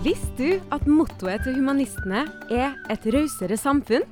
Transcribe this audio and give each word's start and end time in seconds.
Visste 0.00 0.32
du 0.38 0.60
at 0.72 0.86
mottoet 0.88 1.42
til 1.44 1.58
humanistene 1.58 2.22
er 2.48 2.76
et 2.88 3.02
rausere 3.12 3.58
samfunn? 3.60 4.06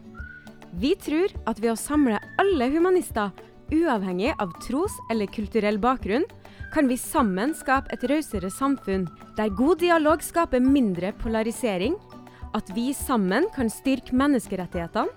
Vi 0.76 0.90
tror 1.00 1.32
at 1.48 1.62
ved 1.62 1.72
å 1.72 1.80
samle 1.80 2.18
alle 2.36 2.66
humanister, 2.74 3.30
uavhengig 3.72 4.34
av 4.36 4.52
tros- 4.66 4.98
eller 5.08 5.32
kulturell 5.32 5.80
bakgrunn, 5.80 6.26
kan 6.74 6.90
vi 6.92 6.98
sammen 7.00 7.56
skape 7.56 7.88
et 7.96 8.04
rausere 8.04 8.52
samfunn, 8.52 9.08
der 9.40 9.48
god 9.48 9.80
dialog 9.80 10.20
skaper 10.20 10.60
mindre 10.60 11.14
polarisering, 11.24 11.96
at 12.52 12.68
vi 12.76 12.90
sammen 12.92 13.48
kan 13.56 13.72
styrke 13.72 14.12
menneskerettighetene, 14.12 15.08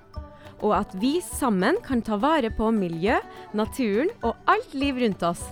og 0.63 0.77
at 0.77 0.95
vi 1.03 1.17
sammen 1.19 1.83
kan 1.83 1.99
ta 1.99 2.15
vare 2.15 2.47
på 2.55 2.71
miljø, 2.71 3.19
naturen 3.51 4.15
og 4.23 4.39
alt 4.47 4.71
liv 4.71 5.03
rundt 5.03 5.27
oss. 5.33 5.49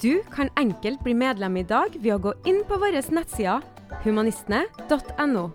Du 0.00 0.22
kan 0.32 0.48
enkelt 0.56 1.04
bli 1.04 1.12
medlem 1.12 1.60
i 1.60 1.68
dag 1.68 1.92
ved 2.00 2.14
å 2.16 2.22
gå 2.30 2.38
inn 2.48 2.64
på 2.64 2.80
våre 2.80 3.04
nettsider 3.04 3.75
humanistene.no. 4.04 5.46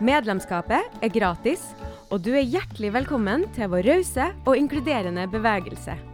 Medlemskapet 0.00 1.02
er 1.04 1.12
gratis, 1.12 1.70
og 2.10 2.24
du 2.24 2.32
er 2.34 2.46
hjertelig 2.46 2.94
velkommen 2.94 3.44
til 3.56 3.70
vår 3.72 3.86
rause 3.90 4.30
og 4.46 4.56
inkluderende 4.56 5.26
bevegelse. 5.30 6.09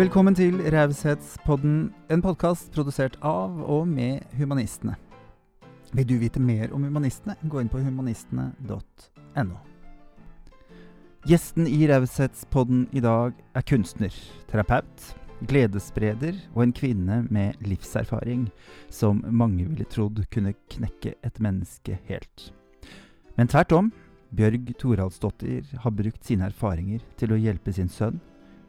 Velkommen 0.00 0.32
til 0.32 0.54
Raushetspodden, 0.72 1.90
en 2.08 2.22
podkast 2.24 2.70
produsert 2.72 3.18
av 3.20 3.58
og 3.68 3.82
med 3.84 4.22
Humanistene. 4.38 4.94
Vil 5.92 6.06
du 6.08 6.14
vite 6.22 6.40
mer 6.40 6.70
om 6.72 6.86
humanistene, 6.88 7.34
gå 7.44 7.60
inn 7.60 7.68
på 7.68 7.82
humanistene.no. 7.84 9.58
Gjesten 11.28 11.68
i 11.68 11.82
Raushetspodden 11.90 12.86
i 12.96 13.02
dag 13.04 13.36
er 13.52 13.66
kunstner, 13.68 14.14
terapeut, 14.48 15.10
gledesspreder 15.50 16.38
og 16.54 16.62
en 16.64 16.72
kvinne 16.78 17.18
med 17.28 17.60
livserfaring 17.60 18.46
som 18.88 19.20
mange 19.28 19.66
ville 19.66 19.84
trodd 19.92 20.22
kunne 20.32 20.54
knekke 20.72 21.12
et 21.20 21.42
menneske 21.44 21.98
helt. 22.08 22.46
Men 23.36 23.52
tvert 23.52 23.76
om, 23.76 23.92
Bjørg 24.32 24.72
Toralsdottir 24.80 25.68
har 25.84 25.92
brukt 25.92 26.24
sine 26.24 26.48
erfaringer 26.48 27.04
til 27.20 27.36
å 27.36 27.40
hjelpe 27.42 27.76
sin 27.76 27.92
sønn, 27.92 28.16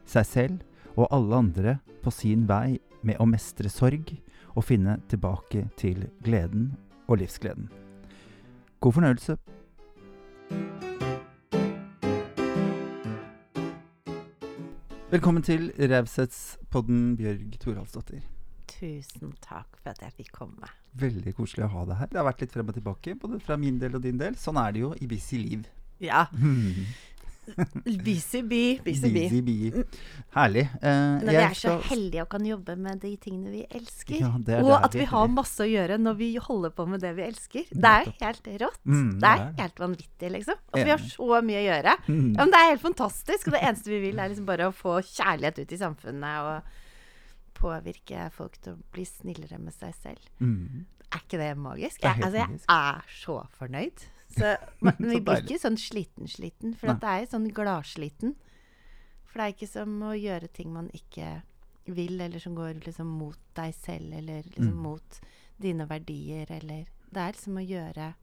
seg 0.04 0.28
selv 0.28 0.68
og 0.96 1.08
alle 1.12 1.36
andre 1.36 1.78
på 2.04 2.12
sin 2.14 2.48
vei 2.50 2.80
med 3.06 3.20
å 3.22 3.28
mestre 3.30 3.70
sorg 3.72 4.12
og 4.52 4.66
finne 4.68 4.98
tilbake 5.12 5.68
til 5.80 6.04
gleden 6.26 6.72
og 7.08 7.22
livsgleden. 7.22 7.70
God 8.82 8.98
fornøyelse. 8.98 9.38
Velkommen 15.12 15.44
til 15.44 15.74
Raushetspodden, 15.76 17.18
Bjørg 17.20 17.58
Toralsdottir. 17.60 18.24
Tusen 18.72 19.34
takk 19.44 19.76
for 19.82 19.92
at 19.92 20.00
jeg 20.06 20.16
fikk 20.22 20.32
komme. 20.38 20.70
Veldig 20.96 21.34
koselig 21.36 21.66
å 21.68 21.74
ha 21.74 21.84
deg 21.90 22.00
her. 22.00 22.10
Det 22.12 22.20
har 22.22 22.28
vært 22.30 22.46
litt 22.46 22.56
frem 22.56 22.72
og 22.72 22.78
tilbake, 22.78 23.16
både 23.20 23.42
fra 23.44 23.58
min 23.60 23.80
del 23.82 24.00
og 24.00 24.06
din 24.06 24.20
del. 24.22 24.40
Sånn 24.40 24.60
er 24.62 24.72
det 24.72 24.86
jo 24.86 24.94
i 24.96 25.10
busy 25.12 25.42
liv. 25.44 25.68
Ja. 26.02 26.26
Busy 28.06 28.42
bee, 28.48 28.80
busy 28.86 29.10
bee. 29.14 29.42
Bee. 29.42 29.84
Herlig. 30.36 30.64
Eh, 30.82 31.22
Når 31.22 31.32
vi 31.32 31.36
er 31.42 31.56
så 31.58 31.76
skal- 31.78 31.82
heldige 31.90 32.22
og 32.26 32.30
kan 32.30 32.46
jobbe 32.46 32.76
med 32.78 33.00
de 33.02 33.12
tingene 33.18 33.52
vi 33.52 33.64
elsker. 33.70 34.20
Ja, 34.20 34.32
det 34.38 34.56
er 34.58 34.64
og 34.64 34.70
det 34.72 34.80
at 34.90 34.98
vi 35.02 35.06
har 35.12 35.28
masse 35.28 35.60
å 35.66 35.70
gjøre 35.70 35.98
når 36.02 36.18
vi 36.22 36.30
holder 36.38 36.70
på 36.78 36.88
med 36.88 37.02
det 37.02 37.16
vi 37.18 37.26
elsker. 37.28 37.66
Det 37.72 37.92
er 37.92 38.12
helt 38.22 38.52
rått. 38.66 38.80
Mm, 38.86 39.12
det 39.20 39.22
det 39.22 39.32
er 39.32 39.62
helt 39.62 39.80
vanvittig, 39.86 40.32
liksom. 40.38 40.62
At 40.74 40.84
vi 40.86 40.90
har 40.92 40.98
så 41.04 41.42
mye 41.44 41.62
å 41.62 41.66
gjøre. 41.70 41.98
Mm. 42.08 42.30
Ja, 42.36 42.46
men 42.46 42.52
det 42.52 42.60
er 42.62 42.70
helt 42.72 42.86
fantastisk. 42.86 43.48
Og 43.48 43.54
det 43.58 43.62
eneste 43.64 43.92
vi 43.94 44.00
vil, 44.08 44.20
er 44.20 44.30
liksom 44.30 44.46
bare 44.46 44.70
å 44.70 44.76
få 44.76 45.00
kjærlighet 45.02 45.60
ut 45.66 45.72
i 45.72 45.78
samfunnet 45.78 46.48
og 46.48 46.64
påvirke 47.62 48.30
folk 48.34 48.56
til 48.62 48.74
å 48.74 48.82
bli 48.94 49.04
snillere 49.06 49.60
med 49.62 49.74
seg 49.76 49.94
selv. 50.02 50.24
Mm. 50.42 50.86
Er 51.12 51.20
ikke 51.26 51.38
det 51.42 51.52
magisk? 51.60 52.00
Det 52.02 52.08
er 52.10 52.16
Jeg, 52.16 52.24
altså, 52.24 52.38
jeg 52.38 52.60
er 52.70 53.02
så 53.22 53.36
fornøyd. 53.60 54.06
Så, 54.34 54.56
men 54.82 54.96
vi 55.00 55.20
blir 55.20 55.42
ikke 55.44 55.60
sånn 55.62 55.78
sliten-sliten, 55.78 56.76
for 56.78 56.94
det 57.02 57.04
er 57.04 57.26
sånn 57.32 57.50
gladsliten. 57.54 58.36
For 59.26 59.40
det 59.40 59.46
er 59.46 59.54
ikke 59.56 59.68
som 59.72 59.94
å 60.04 60.12
gjøre 60.18 60.50
ting 60.52 60.74
man 60.74 60.90
ikke 60.94 61.42
vil, 61.92 62.20
eller 62.22 62.40
som 62.40 62.56
går 62.56 62.82
liksom 62.86 63.08
mot 63.08 63.40
deg 63.58 63.74
selv, 63.76 64.14
eller 64.14 64.44
liksom 64.44 64.74
Mm. 64.74 64.82
mot 64.84 65.20
dine 65.60 65.86
verdier, 65.88 66.50
eller 66.52 66.86
Det 67.12 67.20
er 67.20 67.34
liksom 67.34 67.58
å 67.60 67.68
gjøre 67.68 68.14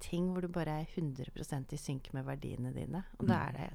ting 0.00 0.32
hvor 0.34 0.42
du 0.42 0.48
bare 0.48 0.80
er 0.82 0.86
100 0.94 1.72
i 1.72 1.76
synk 1.76 2.12
med 2.12 2.24
verdiene 2.26 2.72
dine. 2.74 3.04
Og 3.18 3.26
da 3.26 3.34
Mm. 3.38 3.48
er 3.48 3.52
det 3.52 3.70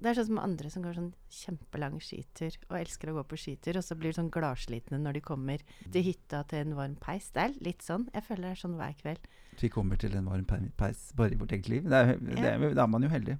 Det 0.00 0.08
er 0.08 0.16
sånn 0.16 0.30
som 0.30 0.38
andre 0.40 0.70
som 0.72 0.84
går 0.84 0.96
sånn 0.96 1.10
kjempelang 1.34 1.98
skitur 2.00 2.54
og 2.70 2.76
elsker 2.78 3.10
å 3.10 3.18
gå 3.18 3.24
på 3.28 3.38
skitur, 3.42 3.76
og 3.76 3.84
så 3.84 3.96
blir 3.98 4.14
de 4.14 4.18
sånn 4.20 4.30
gladslitne 4.32 5.00
når 5.02 5.18
de 5.18 5.22
kommer 5.24 5.64
til 5.92 6.06
hytta 6.06 6.40
til 6.48 6.64
en 6.64 6.76
varm 6.78 6.94
peis. 7.00 7.28
Det 7.34 7.42
er 7.44 7.58
litt 7.66 7.84
sånn. 7.84 8.06
Jeg 8.14 8.24
føler 8.24 8.48
det 8.48 8.52
er 8.54 8.62
sånn 8.62 8.78
hver 8.80 8.94
kveld. 9.02 9.28
Vi 9.60 9.68
kommer 9.72 10.00
til 10.00 10.16
en 10.16 10.30
varm 10.30 10.46
peis 10.48 11.10
bare 11.18 11.36
i 11.36 11.40
vårt 11.40 11.52
eget 11.52 11.68
liv. 11.68 11.88
Det 11.90 12.00
er, 12.00 12.14
ja. 12.16 12.54
er, 12.54 12.64
er 12.72 12.88
man 12.88 13.04
jo 13.04 13.12
heldig. 13.12 13.36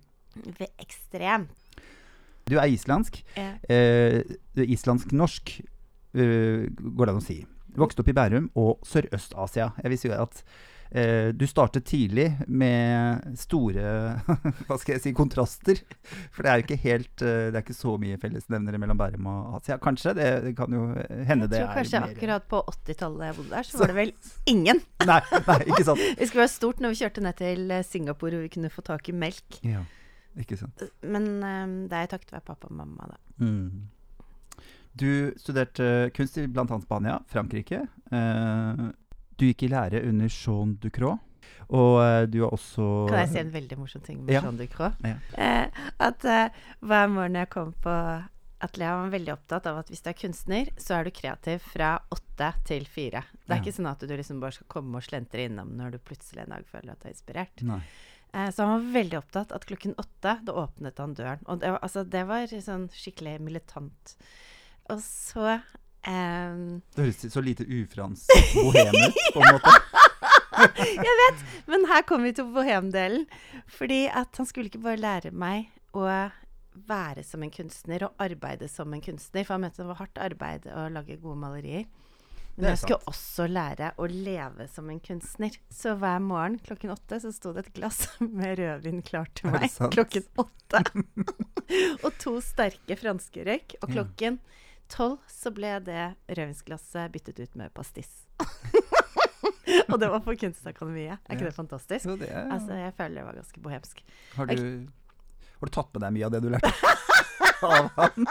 Ekstremt. 0.83 1.57
Du 2.51 2.59
er 2.59 2.69
islandsk. 2.69 3.23
Ja. 3.39 3.55
Eh, 3.71 4.21
du 4.57 4.65
islandsk-norsk, 4.65 5.55
uh, 6.19 6.67
går 6.69 7.07
det 7.07 7.13
an 7.15 7.21
å 7.21 7.25
si. 7.25 7.39
Vokste 7.79 8.03
opp 8.03 8.11
i 8.11 8.17
Bærum 8.17 8.51
og 8.59 8.85
Sørøst-Asia. 8.89 9.71
Jeg 9.79 9.93
vil 9.93 10.01
si 10.03 10.11
at 10.13 10.43
eh, 10.91 11.31
du 11.37 11.45
startet 11.47 11.85
tidlig 11.87 12.27
med 12.49 13.37
store 13.39 13.85
hva 14.69 14.79
skal 14.81 14.97
jeg 14.97 15.03
si, 15.05 15.13
kontraster. 15.17 15.81
For 16.35 16.43
det 16.47 16.51
er 16.53 16.61
jo 16.61 16.67
ikke 16.67 16.81
helt 16.85 17.23
eh, 17.27 17.51
Det 17.51 17.61
er 17.61 17.65
ikke 17.65 17.77
så 17.79 17.95
mye 18.01 18.19
fellesnevnere 18.23 18.81
mellom 18.83 18.99
Bærum 19.01 19.29
og 19.31 19.61
Asia. 19.61 19.79
Kanskje. 19.83 20.15
Det, 20.19 20.29
det 20.49 20.55
kan 20.59 20.73
jo 20.75 20.87
hende 21.29 21.47
Jeg 21.51 21.55
tror 21.55 21.69
er 21.71 21.79
kanskje 21.81 22.01
mer 22.03 22.17
akkurat 22.17 22.49
på 22.51 22.63
80-tallet 22.75 23.27
jeg 23.31 23.39
bodde 23.41 23.55
der, 23.55 23.69
så 23.71 23.77
Så- 23.77 23.81
var 23.85 23.93
det 23.95 23.99
vel 24.01 24.13
ingen. 24.55 24.83
Nei, 25.11 25.21
nei, 25.47 25.59
ikke 25.71 25.87
sant. 25.89 26.03
Det 26.19 26.29
skulle 26.29 26.45
være 26.47 26.53
stort 26.57 26.81
når 26.85 26.93
vi 26.95 27.01
kjørte 27.05 27.25
ned 27.25 27.39
til 27.41 27.71
eh, 27.71 27.85
Singapore 27.87 28.37
hvor 28.37 28.45
vi 28.49 28.53
kunne 28.53 28.71
få 28.73 28.85
tak 28.87 29.09
i 29.09 29.17
melk. 29.17 29.61
Ja, 29.67 29.81
ikke 30.39 30.59
sant. 30.61 30.83
Men 31.03 31.31
um, 31.43 31.73
det 31.91 31.97
er 32.05 32.11
takket 32.13 32.35
være 32.37 32.47
pappa 32.53 32.69
og 32.71 32.77
mamma, 32.79 33.09
da. 33.15 33.19
Mm. 33.43 33.89
Du 35.01 35.31
studerte 35.39 36.11
kunst 36.17 36.37
i 36.39 36.45
bl.a. 36.51 36.65
Spania, 36.83 37.19
Frankrike. 37.31 37.85
Eh, 38.11 38.83
du 39.41 39.47
gikk 39.51 39.65
i 39.67 39.73
lære 39.73 40.03
under 40.09 40.29
Jean 40.33 40.77
Ducroix. 40.83 41.19
Og 41.71 42.01
eh, 42.03 42.25
du 42.27 42.41
har 42.43 42.51
også 42.57 42.85
Kan 43.11 43.21
jeg 43.23 43.31
si 43.31 43.39
en 43.45 43.53
veldig 43.55 43.77
morsom 43.79 44.03
ting 44.03 44.21
med 44.25 44.35
Ja. 44.35 44.41
Jean 44.45 44.57
Ducroix? 44.59 44.97
Ja. 45.07 45.17
Eh, 45.39 45.87
at 46.03 46.25
eh, 46.27 46.49
hver 46.83 47.09
morgen 47.13 47.39
jeg 47.39 47.51
kom 47.53 47.73
på 47.85 47.95
atelier, 48.61 48.93
var 49.01 49.13
veldig 49.15 49.33
opptatt 49.33 49.67
av 49.71 49.79
at 49.81 49.89
hvis 49.89 50.03
du 50.05 50.11
er 50.11 50.17
kunstner, 50.19 50.69
så 50.77 50.99
er 50.99 51.07
du 51.09 51.15
kreativ 51.17 51.63
fra 51.65 51.95
åtte 52.13 52.51
til 52.69 52.85
fire. 52.91 53.23
Det 53.47 53.55
er 53.55 53.57
Ja. 53.57 53.63
ikke 53.63 53.73
sånn 53.79 53.89
at 53.91 54.03
du 54.05 54.13
liksom 54.13 54.41
bare 54.43 54.53
skal 54.59 54.67
komme 54.69 54.97
og 55.01 55.07
slentre 55.07 55.47
innom 55.49 55.71
når 55.79 55.93
du 55.95 55.99
plutselig 56.11 56.43
en 56.45 56.53
dag 56.57 56.67
føler 56.69 56.93
at 56.93 57.01
du 57.01 57.09
er 57.09 57.15
inspirert. 57.15 57.63
Nei. 57.63 57.81
Eh, 58.35 58.51
så 58.51 58.67
han 58.67 58.75
var 58.85 58.93
veldig 59.01 59.19
opptatt 59.23 59.53
at 59.57 59.65
klokken 59.67 59.95
åtte, 59.99 60.37
da 60.45 60.53
åpnet 60.53 60.99
han 60.99 61.15
døren. 61.15 61.41
Og 61.47 61.61
det 61.63 61.73
altså, 61.81 62.05
det 62.05 62.27
var 62.29 62.47
sånn 62.53 62.89
skikkelig 62.93 63.39
militant. 63.41 64.17
Og 64.91 65.01
så 65.01 65.61
ehm, 66.09 66.81
Det 66.97 67.05
høres 67.05 67.33
så 67.33 67.43
lite 67.45 67.67
ufransk 67.67 68.31
bohem 68.55 68.95
ut, 68.97 69.21
på 69.35 69.45
en 69.45 69.57
måte. 69.59 69.77
Jeg 70.61 71.17
vet! 71.23 71.45
Men 71.71 71.87
her 71.89 72.03
kommer 72.09 72.31
vi 72.31 72.37
til 72.37 72.51
bohemdelen. 72.53 73.27
Fordi 73.71 74.05
at 74.09 74.37
han 74.37 74.49
skulle 74.49 74.69
ikke 74.71 74.83
bare 74.85 75.01
lære 75.01 75.31
meg 75.33 75.71
å 75.97 76.05
være 76.91 77.25
som 77.27 77.43
en 77.45 77.53
kunstner 77.55 78.05
og 78.07 78.21
arbeide 78.23 78.69
som 78.71 78.93
en 78.95 79.03
kunstner. 79.05 79.47
For 79.47 79.57
han 79.57 79.65
mente 79.65 79.83
det 79.83 79.89
var 79.89 80.03
hardt 80.03 80.21
arbeid 80.21 80.69
å 80.73 80.89
lage 80.93 81.19
gode 81.23 81.41
malerier. 81.41 81.89
Men 82.57 82.75
jeg 82.75 82.81
skulle 82.83 83.09
også 83.09 83.47
lære 83.49 83.93
å 83.97 84.07
leve 84.11 84.67
som 84.69 84.91
en 84.93 85.01
kunstner. 85.01 85.55
Så 85.73 85.95
hver 85.97 86.21
morgen 86.21 86.59
klokken 86.61 86.93
åtte 86.93 87.21
så 87.23 87.33
sto 87.33 87.55
det 87.57 87.67
et 87.67 87.75
glass 87.79 88.03
med 88.21 88.59
rødvin 88.61 89.01
klart 89.07 89.33
til 89.41 89.55
meg. 89.55 89.71
Klokken 89.95 90.27
åtte. 90.43 90.83
og 92.05 92.11
to 92.21 92.37
sterke 92.45 92.99
franske 93.01 93.47
røyk. 93.47 93.79
Og 93.81 93.95
Ja. 93.95 94.05
Tolv 94.93 95.19
så 95.31 95.53
ble 95.55 95.75
det 95.87 96.03
rødvinsglasset 96.29 97.13
byttet 97.15 97.41
ut 97.45 97.55
med 97.61 97.73
pastis. 97.75 98.11
og 99.91 99.99
det 100.03 100.09
var 100.11 100.21
på 100.25 100.35
Kunstakademiet. 100.41 101.19
Er 101.27 101.35
ikke 101.37 101.47
Ja. 101.47 101.51
det 101.51 101.57
fantastisk? 101.57 102.05
Så 102.09 102.17
det 102.21 102.31
er, 102.31 102.49
Altså, 102.51 102.75
jeg 102.79 102.95
føler 102.99 103.21
det 103.21 103.27
var 103.29 103.39
ganske 103.41 103.61
bohemsk. 103.65 104.03
har, 104.37 104.47
du, 104.47 104.87
har 105.61 105.67
du 105.71 105.75
tatt 105.79 105.95
med 105.95 106.03
deg 106.07 106.13
mye 106.19 106.27
av 106.27 106.33
det 106.37 106.43
du 106.43 106.51
lærte 106.51 106.73
av 107.71 107.91
han? 107.97 108.27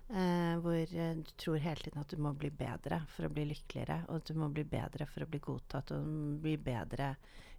Eh, 0.08 0.56
hvor 0.64 0.94
eh, 0.96 1.18
du 1.20 1.32
tror 1.36 1.60
hele 1.60 1.84
tiden 1.84 2.00
at 2.00 2.10
du 2.10 2.16
må 2.24 2.32
bli 2.32 2.48
bedre 2.48 3.02
for 3.12 3.28
å 3.28 3.34
bli 3.34 3.44
lykkeligere, 3.50 4.06
og 4.08 4.22
at 4.22 4.30
du 4.30 4.34
må 4.40 4.48
bli 4.56 4.64
bedre 4.64 5.04
for 5.10 5.26
å 5.26 5.28
bli 5.28 5.40
godtatt, 5.44 5.92
og 5.92 6.06
du 6.06 6.08
må 6.08 6.38
bli 6.46 6.56
bedre 6.56 7.10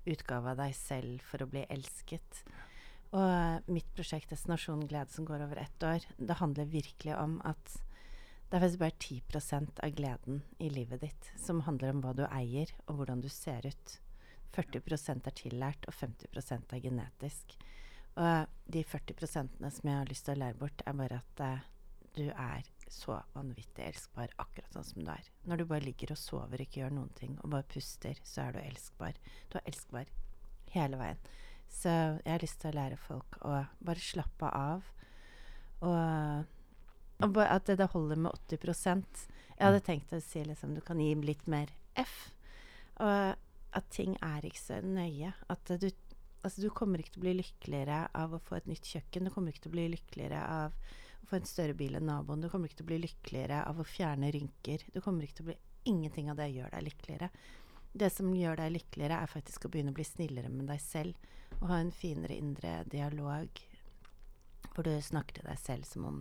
utgave 0.08 0.54
av 0.54 0.62
deg 0.62 0.72
selv 0.76 1.20
for 1.28 1.44
å 1.44 1.50
bli 1.50 1.66
elsket. 1.68 2.40
Og 3.16 3.24
eh, 3.24 3.60
mitt 3.72 3.88
prosjekt 3.96 4.32
Destinasjon 4.32 4.86
glede, 4.88 5.12
som 5.12 5.26
går 5.28 5.44
over 5.46 5.60
ett 5.62 5.84
år, 5.84 6.04
det 6.18 6.40
handler 6.42 6.72
virkelig 6.72 7.14
om 7.16 7.38
at 7.48 7.78
det 8.48 8.56
er 8.56 8.64
faktisk 8.64 8.80
bare 8.80 8.96
10% 9.04 9.80
av 9.84 9.90
gleden 9.96 10.42
i 10.58 10.70
livet 10.72 11.02
ditt 11.04 11.26
som 11.36 11.64
handler 11.66 11.92
om 11.92 12.00
hva 12.04 12.14
du 12.16 12.22
eier, 12.28 12.70
og 12.88 13.00
hvordan 13.00 13.20
du 13.20 13.28
ser 13.32 13.66
ut. 13.68 13.98
40% 14.56 15.28
er 15.28 15.36
tillært, 15.36 15.84
og 15.84 15.96
50% 15.96 16.72
er 16.72 16.80
genetisk. 16.80 17.58
Og 18.16 18.48
de 18.72 18.82
40 18.88 19.28
som 19.28 19.50
jeg 19.60 19.92
har 19.92 20.08
lyst 20.08 20.24
til 20.26 20.34
å 20.38 20.40
lære 20.40 20.58
bort, 20.58 20.80
er 20.86 20.96
bare 20.96 21.20
at 21.20 21.42
uh, 21.44 21.66
du 22.16 22.24
er 22.32 22.64
så 22.88 23.18
vanvittig 23.34 23.84
elskbar 23.84 24.32
akkurat 24.40 24.72
sånn 24.72 24.88
som 24.88 25.04
du 25.04 25.10
er. 25.12 25.28
Når 25.44 25.60
du 25.60 25.66
bare 25.68 25.84
ligger 25.84 26.14
og 26.14 26.20
sover, 26.20 26.64
ikke 26.64 26.80
gjør 26.80 26.96
noen 26.96 27.12
ting, 27.20 27.36
og 27.42 27.52
bare 27.52 27.68
puster, 27.68 28.18
så 28.24 28.48
er 28.48 28.56
du 28.56 28.62
elskbar. 28.62 29.20
Du 29.52 29.60
er 29.60 29.68
elskbar 29.68 30.08
hele 30.72 31.00
veien. 31.00 31.20
Så 31.68 31.90
jeg 31.90 32.32
har 32.32 32.42
lyst 32.42 32.60
til 32.62 32.72
å 32.72 32.78
lære 32.78 33.00
folk 33.00 33.38
å 33.46 33.58
bare 33.84 34.02
slappe 34.02 34.50
av. 34.50 34.86
Og, 35.86 36.46
og 37.22 37.42
at 37.44 37.70
det, 37.70 37.86
holder 37.92 38.18
med 38.18 38.34
80% 38.50 39.20
Jeg 39.28 39.62
hadde 39.62 39.82
tenkt 39.86 40.14
å 40.16 40.18
si 40.22 40.42
liksom 40.42 40.72
du 40.74 40.80
kan 40.82 40.98
gi 40.98 41.12
litt 41.22 41.46
mer 41.50 41.70
F. 41.98 42.32
Og 42.98 43.36
at 43.78 43.90
ting 43.94 44.16
er 44.24 44.46
ikke 44.48 44.62
så 44.62 44.80
nøye. 44.82 45.32
At 45.52 45.70
du, 45.70 45.88
altså, 46.42 46.62
du 46.62 46.70
kommer 46.74 47.02
ikke 47.02 47.14
til 47.14 47.22
å 47.22 47.26
bli 47.26 47.36
lykkeligere 47.42 48.00
av 48.16 48.34
å 48.34 48.42
få 48.42 48.58
et 48.58 48.70
nytt 48.70 48.88
kjøkken. 48.88 49.28
Du 49.28 49.34
kommer 49.34 49.52
ikke 49.52 49.66
til 49.68 49.74
å 49.74 49.76
bli 49.76 49.86
lykkeligere 49.94 50.42
av 50.64 50.74
å 51.22 51.30
få 51.30 51.38
en 51.38 51.48
større 51.48 51.76
bil 51.78 51.98
enn 51.98 52.08
naboen. 52.08 52.42
Du 52.42 52.50
kommer 52.50 52.70
ikke 52.70 52.80
til 52.82 52.88
å 52.88 52.92
bli 52.92 53.02
lykkeligere 53.04 53.62
av 53.68 53.78
å 53.78 53.86
fjerne 53.86 54.32
rynker. 54.34 54.86
Du 54.94 55.02
kommer 55.04 55.26
ikke 55.26 55.40
til 55.40 55.48
å 55.48 55.52
bli 55.52 55.62
Ingenting 55.88 56.26
av 56.28 56.36
det 56.36 56.50
gjør 56.52 56.72
deg 56.74 56.84
lykkeligere. 56.84 57.28
Det 57.92 58.10
som 58.12 58.34
gjør 58.36 58.60
deg 58.60 58.74
lykkeligere, 58.74 59.22
er 59.22 59.30
faktisk 59.30 59.66
å 59.66 59.72
begynne 59.72 59.94
å 59.94 59.96
bli 59.96 60.06
snillere 60.06 60.50
med 60.52 60.68
deg 60.70 60.80
selv. 60.82 61.28
Og 61.58 61.68
ha 61.70 61.80
en 61.80 61.94
finere 61.94 62.36
indre 62.36 62.82
dialog 62.90 63.62
hvor 64.74 64.86
du 64.86 64.92
snakker 65.02 65.40
til 65.40 65.48
deg 65.48 65.58
selv 65.58 65.86
som 65.88 66.04
om 66.06 66.20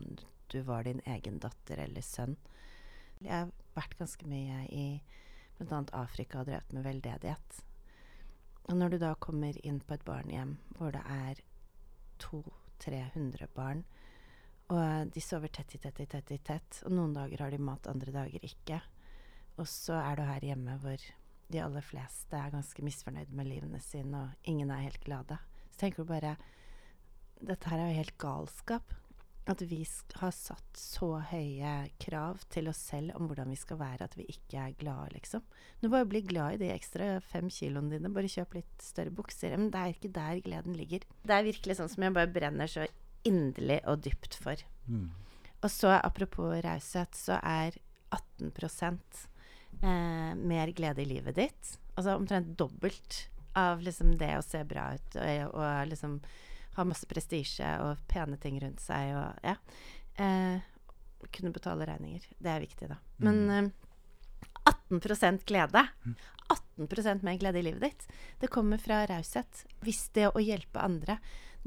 du 0.49 0.61
var 0.65 0.87
din 0.87 1.01
egen 1.05 1.37
datter 1.43 1.81
eller 1.83 2.01
sønn. 2.01 2.37
Jeg 3.19 3.33
har 3.33 3.51
vært 3.75 3.97
ganske 3.99 4.25
mye 4.29 4.63
i 4.73 4.85
bl.a. 5.59 5.83
Afrika 5.99 6.41
og 6.41 6.49
drevet 6.49 6.73
med 6.73 6.85
veldedighet. 6.87 7.59
Og 8.67 8.75
når 8.77 8.93
du 8.93 8.97
da 9.01 9.13
kommer 9.19 9.57
inn 9.65 9.79
på 9.79 9.95
et 9.95 10.05
barnehjem 10.07 10.57
hvor 10.77 10.95
det 10.95 11.03
er 11.11 11.43
200-300 12.23 13.47
barn, 13.55 13.83
og 14.73 15.13
de 15.15 15.23
sover 15.23 15.51
tett 15.53 15.77
i 15.77 15.79
tett 15.79 16.01
i 16.03 16.07
tett 16.11 16.33
i 16.35 16.39
tett, 16.43 16.81
og 16.83 16.91
noen 16.91 17.13
dager 17.15 17.45
har 17.45 17.53
de 17.53 17.61
mat, 17.63 17.87
andre 17.87 18.11
dager 18.11 18.43
ikke, 18.43 18.81
og 19.57 19.69
så 19.71 19.95
er 20.01 20.19
du 20.19 20.25
her 20.27 20.43
hjemme 20.49 20.75
hvor 20.81 21.05
de 21.51 21.63
aller 21.63 21.83
fleste 21.85 22.35
er 22.37 22.53
ganske 22.53 22.83
misfornøyd 22.83 23.33
med 23.35 23.49
livene 23.49 23.79
sine, 23.83 24.25
og 24.25 24.49
ingen 24.49 24.71
er 24.73 24.85
helt 24.85 25.03
glade, 25.03 25.39
så 25.71 25.83
tenker 25.85 26.03
du 26.03 26.13
bare 26.13 26.37
Dette 27.37 27.69
her 27.69 27.77
er 27.77 27.91
jo 27.91 27.99
helt 27.99 28.17
galskap. 28.17 28.95
At 29.47 29.61
vi 29.63 29.83
har 30.19 30.31
satt 30.35 30.75
så 30.75 31.21
høye 31.29 31.73
krav 32.01 32.41
til 32.51 32.67
oss 32.67 32.79
selv 32.89 33.13
om 33.15 33.29
hvordan 33.29 33.53
vi 33.53 33.59
skal 33.61 33.77
være, 33.79 34.07
at 34.09 34.17
vi 34.17 34.25
ikke 34.33 34.57
er 34.59 34.73
glade, 34.79 35.13
liksom. 35.13 35.45
Du 35.79 35.87
bare 35.93 36.09
bli 36.09 36.23
glad 36.25 36.57
i 36.57 36.59
de 36.65 36.71
ekstra 36.73 37.11
fem 37.23 37.47
kiloene 37.53 37.93
dine. 37.93 38.11
Bare 38.11 38.31
kjøp 38.31 38.57
litt 38.57 38.83
større 38.83 39.13
bukser. 39.13 39.53
Men 39.55 39.69
det 39.71 39.79
er 39.79 39.93
ikke 39.93 40.11
der 40.17 40.41
gleden 40.43 40.75
ligger. 40.75 41.05
Det 41.23 41.37
er 41.37 41.47
virkelig 41.47 41.77
sånn 41.77 41.93
som 41.93 42.03
jeg 42.03 42.17
bare 42.17 42.33
brenner 42.33 42.73
så 42.73 42.89
inderlig 43.29 43.79
og 43.87 44.03
dypt 44.09 44.35
for. 44.41 44.65
Mm. 44.89 45.07
Og 45.61 45.71
så 45.71 45.93
apropos 45.95 46.57
raushet, 46.65 47.15
så 47.15 47.39
er 47.39 47.77
18 48.11 48.51
eh, 49.81 50.33
mer 50.35 50.73
glede 50.77 51.03
i 51.03 51.09
livet 51.09 51.35
ditt. 51.37 51.73
Altså 51.95 52.15
omtrent 52.17 52.53
dobbelt 52.57 53.27
av 53.57 53.81
liksom 53.81 54.17
det 54.17 54.35
å 54.37 54.45
se 54.45 54.61
bra 54.69 54.91
ut 54.93 55.17
og, 55.17 55.55
og 55.57 55.89
liksom 55.89 56.19
ha 56.77 56.85
masse 56.85 57.09
prestisje 57.09 57.67
og 57.81 58.03
pene 58.09 58.37
ting 58.37 58.59
rundt 58.61 58.83
seg 58.83 59.15
og 59.17 59.45
ja. 59.45 59.55
Eh, 60.21 60.61
kunne 61.33 61.51
betale 61.53 61.87
regninger. 61.89 62.25
Det 62.37 62.51
er 62.53 62.61
viktig, 62.61 62.89
da. 62.91 62.97
Men 63.25 63.49
eh, 63.49 63.69
18% 64.89 65.45
glede. 65.49 65.87
18% 66.77 67.25
mer 67.25 67.37
glede 67.41 67.59
i 67.59 67.65
livet 67.65 67.81
ditt. 67.81 68.07
Det 68.39 68.51
kommer 68.53 68.77
fra 68.77 69.01
raushet. 69.09 69.65
Hvis 69.81 70.07
det 70.15 70.29
å 70.29 70.43
hjelpe 70.43 70.79
andre 70.83 71.17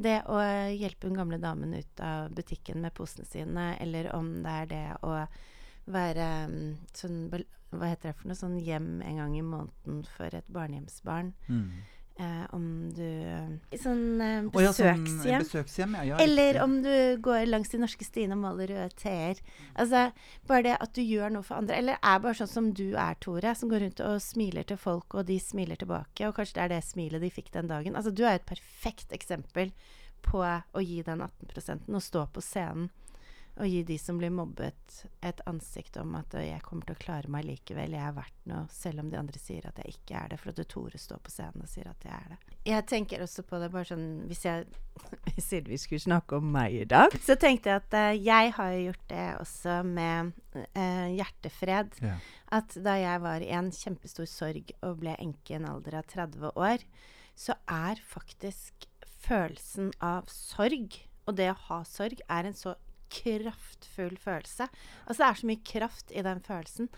Det 0.01 0.23
å 0.33 0.39
hjelpe 0.73 1.09
den 1.09 1.19
gamle 1.19 1.37
damen 1.43 1.75
ut 1.75 2.01
av 2.01 2.31
butikken 2.33 2.81
med 2.81 2.95
posene 2.97 3.27
sine, 3.29 3.75
eller 3.83 4.07
om 4.17 4.31
det 4.41 4.55
er 4.63 4.71
det 4.71 4.85
å 5.05 5.11
være 5.95 6.27
mm, 6.51 6.75
sånn 6.97 7.23
Hva 7.31 7.87
heter 7.87 8.11
det 8.11 8.19
for 8.19 8.31
noe? 8.31 8.39
Sånn 8.39 8.59
hjem 8.59 8.99
en 9.07 9.23
gang 9.23 9.39
i 9.39 9.47
måneden 9.47 10.05
for 10.17 10.35
et 10.35 10.47
barnehjemsbarn. 10.51 11.33
Mm. 11.49 11.67
Eh, 12.21 12.47
om 12.53 12.65
du 12.93 13.79
Sånn 13.81 14.21
eh, 14.21 14.43
Å 14.45 14.61
ja, 14.61 14.73
sånn, 14.77 15.07
besøkshjem. 15.41 15.95
eh, 15.97 16.09
ja. 16.11 16.19
ja 16.19 16.19
Eller 16.21 16.59
om 16.61 16.75
du 16.85 16.93
går 17.25 17.47
langs 17.49 17.73
de 17.73 17.81
norske 17.81 18.05
stiene 18.05 18.37
og 18.37 18.43
maler 18.43 18.69
røde 18.75 18.99
t-er. 18.99 19.41
Altså, 19.73 20.11
bare 20.51 20.67
det 20.67 20.75
at 20.85 20.93
du 20.99 21.01
gjør 21.01 21.33
noe 21.33 21.47
for 21.47 21.63
andre. 21.63 21.79
Eller 21.81 21.97
er 22.03 22.21
bare 22.21 22.37
sånn 22.43 22.51
som 22.51 22.69
du 22.77 22.91
er, 22.93 23.17
Tore, 23.25 23.55
som 23.57 23.73
går 23.73 23.87
rundt 23.87 24.05
og 24.05 24.19
smiler 24.21 24.69
til 24.69 24.81
folk, 24.81 25.17
og 25.17 25.31
de 25.31 25.39
smiler 25.41 25.81
tilbake. 25.81 26.29
Og 26.29 26.37
kanskje 26.37 26.59
det 26.59 26.67
er 26.67 26.75
det 26.75 26.83
smilet 26.91 27.25
de 27.25 27.33
fikk 27.33 27.55
den 27.57 27.73
dagen. 27.73 27.97
Altså, 27.97 28.13
du 28.13 28.27
er 28.27 28.37
et 28.37 28.49
perfekt 28.49 29.17
eksempel 29.17 29.73
på 30.27 30.45
å 30.45 30.85
gi 30.85 31.01
den 31.07 31.25
18% 31.25 31.89
og 31.89 32.05
stå 32.05 32.27
på 32.35 32.45
scenen 32.45 32.91
og 33.57 33.67
gi 33.69 33.83
de 33.85 33.97
som 33.99 34.19
blir 34.21 34.31
mobbet, 34.33 35.01
et 35.27 35.41
ansikt 35.49 35.97
om 36.01 36.15
at 36.15 36.33
'jeg 36.33 36.63
kommer 36.63 36.87
til 36.87 36.95
å 36.95 37.03
klare 37.03 37.29
meg 37.29 37.45
likevel', 37.45 37.93
'jeg 37.93 38.09
er 38.09 38.13
verdt 38.17 38.47
noe', 38.47 38.69
selv 38.71 39.01
om 39.01 39.11
de 39.11 39.19
andre 39.19 39.39
sier 39.39 39.67
at 39.67 39.77
jeg 39.77 39.95
ikke 39.95 40.15
er 40.17 40.29
det, 40.29 40.39
for 40.41 40.51
at 40.51 40.69
Tore 40.69 40.99
står 40.99 41.19
på 41.19 41.31
scenen 41.31 41.63
og 41.63 41.69
sier 41.69 41.89
at 41.89 42.05
jeg 42.05 42.13
er 42.13 42.29
det. 42.29 42.39
Jeg 42.65 42.87
tenker 42.87 43.23
også 43.23 43.43
på 43.43 43.59
det 43.59 43.71
bare 43.73 43.85
sånn 43.85 44.27
Hvis 44.29 44.45
jeg 44.45 44.67
sier 45.39 45.63
vi 45.63 45.77
skulle 45.77 46.01
snakke 46.01 46.37
om 46.37 46.53
meg 46.53 46.73
i 46.73 46.85
dag, 46.85 47.11
så 47.21 47.37
tenkte 47.37 47.71
jeg 47.71 47.77
at 47.77 47.95
uh, 47.95 48.25
jeg 48.25 48.53
har 48.53 48.73
gjort 48.73 49.09
det 49.09 49.29
også 49.41 49.83
med 49.85 50.33
uh, 50.57 51.09
hjertefred. 51.09 51.97
Ja. 52.01 52.17
At 52.53 52.75
da 52.75 52.95
jeg 52.95 53.21
var 53.21 53.41
i 53.41 53.51
en 53.51 53.71
kjempestor 53.71 54.27
sorg 54.27 54.73
og 54.83 55.01
ble 55.01 55.17
enke 55.19 55.55
i 55.55 55.57
en 55.57 55.67
alder 55.67 56.01
av 56.01 56.05
30 56.05 56.53
år, 56.55 56.85
så 57.35 57.57
er 57.67 58.01
faktisk 58.05 58.87
følelsen 59.25 59.93
av 60.01 60.29
sorg, 60.33 61.01
og 61.27 61.37
det 61.39 61.51
å 61.53 61.59
ha 61.69 61.83
sorg, 61.89 62.21
er 62.29 62.49
en 62.49 62.57
så 62.57 62.75
kraftfull 63.11 64.17
følelse. 64.21 64.69
Altså 65.07 65.19
Det 65.23 65.29
er 65.29 65.41
så 65.41 65.51
mye 65.51 65.65
kraft 65.73 66.13
i 66.15 66.25
den 66.27 66.43
følelsen 66.47 66.91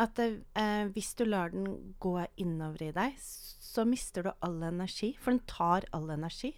at 0.00 0.18
eh, 0.20 0.86
hvis 0.94 1.12
du 1.18 1.24
lar 1.28 1.52
den 1.54 1.94
gå 2.02 2.14
innover 2.40 2.88
i 2.88 2.94
deg, 2.96 3.18
så 3.20 3.84
mister 3.86 4.26
du 4.26 4.32
all 4.40 4.62
energi, 4.66 5.12
for 5.20 5.34
den 5.34 5.44
tar 5.50 5.86
all 5.96 6.10
energi. 6.10 6.54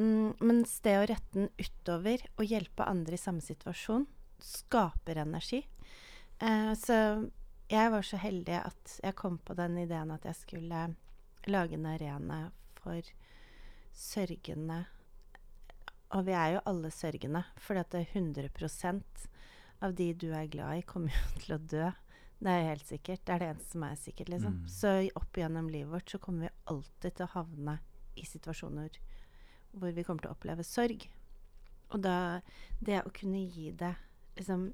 Mm, 0.00 0.36
mens 0.40 0.78
det 0.84 0.96
å 0.98 1.06
rette 1.08 1.36
den 1.36 1.50
utover 1.60 2.22
og 2.36 2.48
hjelpe 2.48 2.86
andre 2.88 3.16
i 3.16 3.20
samme 3.20 3.44
situasjon 3.44 4.06
skaper 4.42 5.20
energi. 5.24 5.62
Eh, 6.40 6.72
så 6.76 6.96
jeg 7.70 7.92
var 7.92 8.06
så 8.06 8.20
heldig 8.22 8.60
at 8.62 8.98
jeg 9.02 9.18
kom 9.18 9.38
på 9.42 9.56
den 9.58 9.78
ideen 9.82 10.12
at 10.14 10.26
jeg 10.28 10.38
skulle 10.38 10.82
lage 11.46 11.76
en 11.76 11.88
arena 11.88 12.40
for 12.78 13.02
sørgende 13.96 14.84
og 16.14 16.26
vi 16.26 16.34
er 16.38 16.56
jo 16.56 16.64
alle 16.70 16.90
sørgende, 16.94 17.42
for 17.58 17.78
at 17.80 17.90
det 17.94 18.04
er 18.04 18.20
100% 18.20 19.26
av 19.84 19.94
de 19.96 20.10
du 20.14 20.28
er 20.32 20.50
glad 20.50 20.80
i, 20.80 20.86
kommer 20.86 21.14
jo 21.14 21.26
til 21.42 21.56
å 21.56 21.62
dø. 21.62 21.90
Det 22.36 22.52
er 22.52 22.60
jo 22.60 22.70
helt 22.70 22.88
sikkert. 22.90 23.24
Det 23.24 23.34
er 23.34 23.42
det 23.42 23.50
eneste 23.54 23.72
som 23.72 23.84
er 23.86 24.00
sikkert, 24.00 24.30
liksom. 24.32 24.56
Mm. 24.60 24.70
Så 24.70 24.94
opp 25.16 25.38
gjennom 25.40 25.70
livet 25.72 25.92
vårt 25.94 26.12
så 26.12 26.20
kommer 26.22 26.46
vi 26.46 26.56
alltid 26.72 27.16
til 27.16 27.26
å 27.26 27.32
havne 27.32 27.78
i 28.16 28.24
situasjoner 28.28 28.98
hvor 29.76 29.92
vi 29.92 30.04
kommer 30.04 30.24
til 30.24 30.32
å 30.32 30.36
oppleve 30.36 30.64
sorg. 30.64 31.06
Og 31.94 32.02
da 32.02 32.40
Det 32.82 32.98
å 33.06 33.12
kunne 33.14 33.44
gi 33.46 33.70
det 33.70 33.94
liksom 34.36 34.72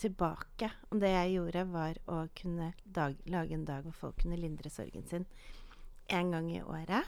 tilbake 0.00 0.70
Og 0.90 1.00
det 1.02 1.10
jeg 1.12 1.34
gjorde, 1.36 1.64
var 1.70 1.98
å 2.10 2.24
kunne 2.34 2.72
dag, 2.82 3.14
lage 3.30 3.54
en 3.54 3.66
dag 3.68 3.84
hvor 3.84 3.94
folk 3.94 4.22
kunne 4.22 4.40
lindre 4.40 4.70
sorgen 4.72 5.06
sin 5.06 5.26
en 6.08 6.32
gang 6.34 6.50
i 6.50 6.62
året. 6.62 7.06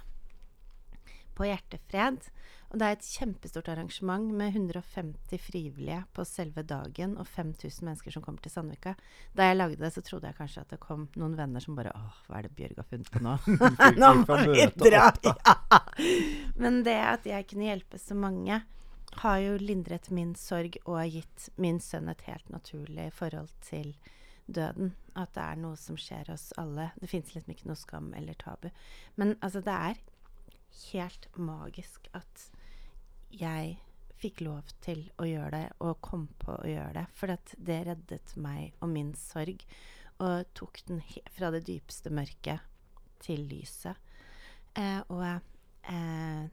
På 1.36 1.46
Hjertefred. 1.46 2.28
Og 2.72 2.80
det 2.80 2.86
er 2.86 2.96
et 2.96 3.08
kjempestort 3.08 3.68
arrangement 3.70 4.32
med 4.34 4.56
150 4.56 5.38
frivillige 5.38 6.00
på 6.16 6.24
selve 6.26 6.64
dagen 6.66 7.14
og 7.20 7.28
5000 7.28 7.86
mennesker 7.86 8.14
som 8.14 8.24
kommer 8.24 8.42
til 8.42 8.54
Sandvika. 8.54 8.96
Da 9.36 9.50
jeg 9.50 9.58
lagde 9.60 9.78
det, 9.80 9.92
så 9.94 10.02
trodde 10.04 10.30
jeg 10.30 10.38
kanskje 10.38 10.64
at 10.64 10.72
det 10.74 10.80
kom 10.82 11.06
noen 11.14 11.36
venner 11.38 11.62
som 11.62 11.78
bare 11.78 11.94
Åh, 11.94 12.22
hva 12.26 12.40
er 12.40 12.48
det 12.48 12.56
Bjørg 12.58 12.80
har 12.80 12.88
funnet 12.90 13.12
på 13.12 13.22
nå? 13.22 13.36
Nå 14.02 14.12
må 14.24 14.40
vi 14.48 14.70
dra! 14.88 15.10
Ja. 15.26 15.80
Men 16.60 16.82
det 16.84 16.96
at 17.00 17.26
jeg 17.28 17.46
kunne 17.48 17.68
hjelpe 17.68 17.98
så 18.00 18.16
mange, 18.18 18.58
har 19.22 19.38
jo 19.40 19.56
lindret 19.60 20.10
min 20.12 20.34
sorg 20.36 20.76
og 20.84 21.00
gitt 21.08 21.48
min 21.56 21.78
sønn 21.80 22.10
et 22.12 22.24
helt 22.28 22.50
naturlig 22.52 23.08
forhold 23.16 23.52
til 23.64 23.94
døden. 24.46 24.92
At 25.16 25.32
det 25.36 25.44
er 25.44 25.60
noe 25.62 25.78
som 25.80 25.96
skjer 26.00 26.28
oss 26.34 26.50
alle. 26.60 26.90
Det 27.00 27.08
fins 27.10 27.32
liksom 27.34 27.54
ikke 27.54 27.70
noe 27.70 27.80
skam 27.80 28.10
eller 28.16 28.36
tabu. 28.40 28.68
Men 29.16 29.36
altså, 29.40 29.62
det 29.64 29.72
er 29.72 30.02
helt 30.92 31.28
magisk 31.38 32.08
at 32.16 32.46
jeg 33.30 33.76
fikk 34.16 34.40
lov 34.46 34.68
til 34.84 35.02
å 35.20 35.26
gjøre 35.28 35.52
det, 35.52 35.66
og 35.84 36.00
kom 36.04 36.26
på 36.40 36.54
å 36.56 36.68
gjøre 36.68 36.94
det. 37.00 37.04
For 37.16 37.32
det 37.68 37.80
reddet 37.88 38.34
meg 38.40 38.76
og 38.80 38.90
min 38.92 39.12
sorg, 39.18 39.64
og 40.16 40.48
tok 40.56 40.80
den 40.88 41.02
fra 41.36 41.50
det 41.52 41.66
dypeste 41.68 42.12
mørket 42.14 42.64
til 43.24 43.44
lyset. 43.50 43.98
Eh, 44.76 45.00
og 45.12 45.24
eh, 45.88 46.48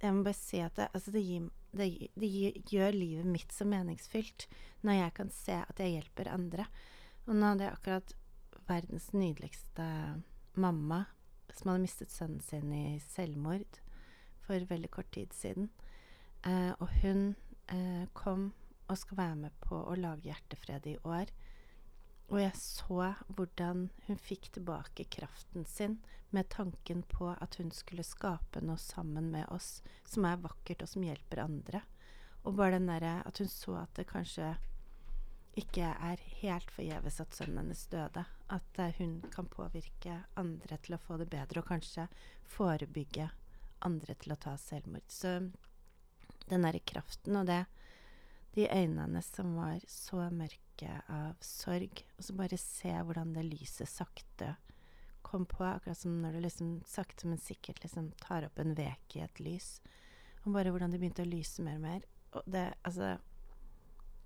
jeg 0.00 0.16
må 0.16 0.24
bare 0.24 0.36
si 0.36 0.60
at 0.64 0.76
det, 0.78 0.88
altså 0.96 1.12
det, 1.12 1.24
gir, 1.24 1.48
det, 1.76 1.88
det 2.20 2.30
gjør 2.72 2.96
livet 2.96 3.28
mitt 3.28 3.52
så 3.52 3.68
meningsfylt 3.68 4.48
når 4.84 5.00
jeg 5.00 5.16
kan 5.20 5.32
se 5.32 5.58
at 5.60 5.80
jeg 5.80 5.98
hjelper 5.98 6.32
andre. 6.32 6.68
Og 7.28 7.36
nå 7.36 7.52
hadde 7.52 7.68
jeg 7.68 7.76
akkurat 7.76 8.16
verdens 8.68 9.10
nydeligste 9.12 9.86
mamma 10.60 11.04
som 11.54 11.70
hadde 11.70 11.84
mistet 11.84 12.12
sønnen 12.12 12.42
sin 12.44 12.72
i 12.74 13.00
selvmord 13.02 13.80
for 14.44 14.66
veldig 14.68 14.90
kort 14.92 15.10
tid 15.14 15.32
siden. 15.36 15.70
Eh, 16.44 16.72
og 16.76 16.90
hun 17.02 17.34
eh, 17.72 18.04
kom 18.12 18.52
og 18.84 18.98
skal 19.00 19.20
være 19.20 19.36
med 19.46 19.56
på 19.64 19.78
å 19.80 19.96
lage 19.96 20.28
Hjertefred 20.28 20.86
i 20.90 20.98
år. 21.08 21.30
Og 22.32 22.40
jeg 22.40 22.56
så 22.56 23.12
hvordan 23.36 23.88
hun 24.06 24.20
fikk 24.20 24.50
tilbake 24.56 25.06
kraften 25.12 25.66
sin 25.68 25.98
med 26.34 26.48
tanken 26.52 27.04
på 27.08 27.30
at 27.32 27.56
hun 27.60 27.70
skulle 27.72 28.04
skape 28.04 28.62
noe 28.64 28.80
sammen 28.80 29.30
med 29.32 29.48
oss 29.54 29.78
som 30.08 30.26
er 30.26 30.40
vakkert, 30.42 30.82
og 30.82 30.90
som 30.90 31.04
hjelper 31.06 31.44
andre. 31.44 31.84
Og 32.44 32.56
bare 32.58 32.78
den 32.78 32.88
derre 32.90 33.20
at 33.24 33.38
hun 33.40 33.48
så 33.48 33.78
at 33.84 33.92
det 33.96 34.08
kanskje 34.10 34.54
ikke 35.58 35.86
er 35.92 36.22
helt 36.40 36.72
forgjeves 36.74 37.20
at 37.22 37.36
sønnen 37.36 37.62
hennes 37.62 37.84
døde. 37.92 38.24
At 38.52 38.80
eh, 38.82 38.94
hun 38.98 39.20
kan 39.34 39.48
påvirke 39.50 40.20
andre 40.40 40.78
til 40.82 40.96
å 40.96 41.02
få 41.02 41.18
det 41.20 41.28
bedre, 41.32 41.62
og 41.62 41.70
kanskje 41.70 42.08
forebygge 42.56 43.30
andre 43.84 44.16
til 44.18 44.34
å 44.34 44.40
ta 44.40 44.56
selvmord. 44.60 45.06
Så 45.08 45.38
den 46.50 46.66
derre 46.66 46.82
kraften 46.84 47.40
og 47.40 47.48
det 47.48 47.64
De 48.54 48.68
øynene 48.70 49.18
som 49.24 49.56
var 49.58 49.80
så 49.90 50.28
mørke 50.30 51.00
av 51.10 51.40
sorg, 51.42 52.04
og 52.14 52.22
så 52.22 52.36
bare 52.38 52.58
se 52.60 52.92
hvordan 52.92 53.32
det 53.34 53.42
lyset 53.48 53.90
sakte 53.90 54.52
kom 55.26 55.42
på, 55.50 55.64
akkurat 55.66 55.98
som 55.98 56.20
når 56.22 56.36
du 56.36 56.40
liksom 56.44 56.68
sakte, 56.86 57.26
men 57.26 57.40
sikkert 57.42 57.82
liksom 57.82 58.12
tar 58.22 58.46
opp 58.46 58.60
en 58.62 58.76
vek 58.78 59.16
i 59.18 59.24
et 59.24 59.40
lys. 59.42 59.80
Og 60.44 60.52
bare 60.54 60.70
hvordan 60.70 60.94
det 60.94 61.00
begynte 61.02 61.24
å 61.24 61.32
lyse 61.32 61.64
mer 61.66 61.80
og 61.80 61.82
mer. 61.82 62.06
Og 62.38 62.46
det, 62.46 62.62
altså 62.86 63.16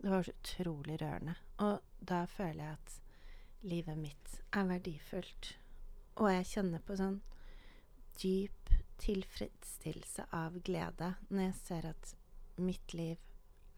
Det 0.00 0.10
var 0.10 0.22
så 0.22 0.32
utrolig 0.32 1.00
rørende. 1.02 1.34
Og 1.58 1.80
da 2.00 2.24
føler 2.30 2.64
jeg 2.64 2.72
at 2.72 3.00
livet 3.62 3.98
mitt 3.98 4.40
er 4.54 4.64
verdifullt. 4.68 5.56
Og 6.16 6.30
jeg 6.32 6.46
kjenner 6.52 6.82
på 6.86 6.96
sånn 6.98 7.20
dyp 8.22 8.70
tilfredsstillelse 8.98 10.24
av 10.34 10.56
glede 10.66 11.12
når 11.30 11.42
jeg 11.48 11.58
ser 11.62 11.88
at 11.92 12.14
mitt 12.58 12.94
liv 12.94 13.18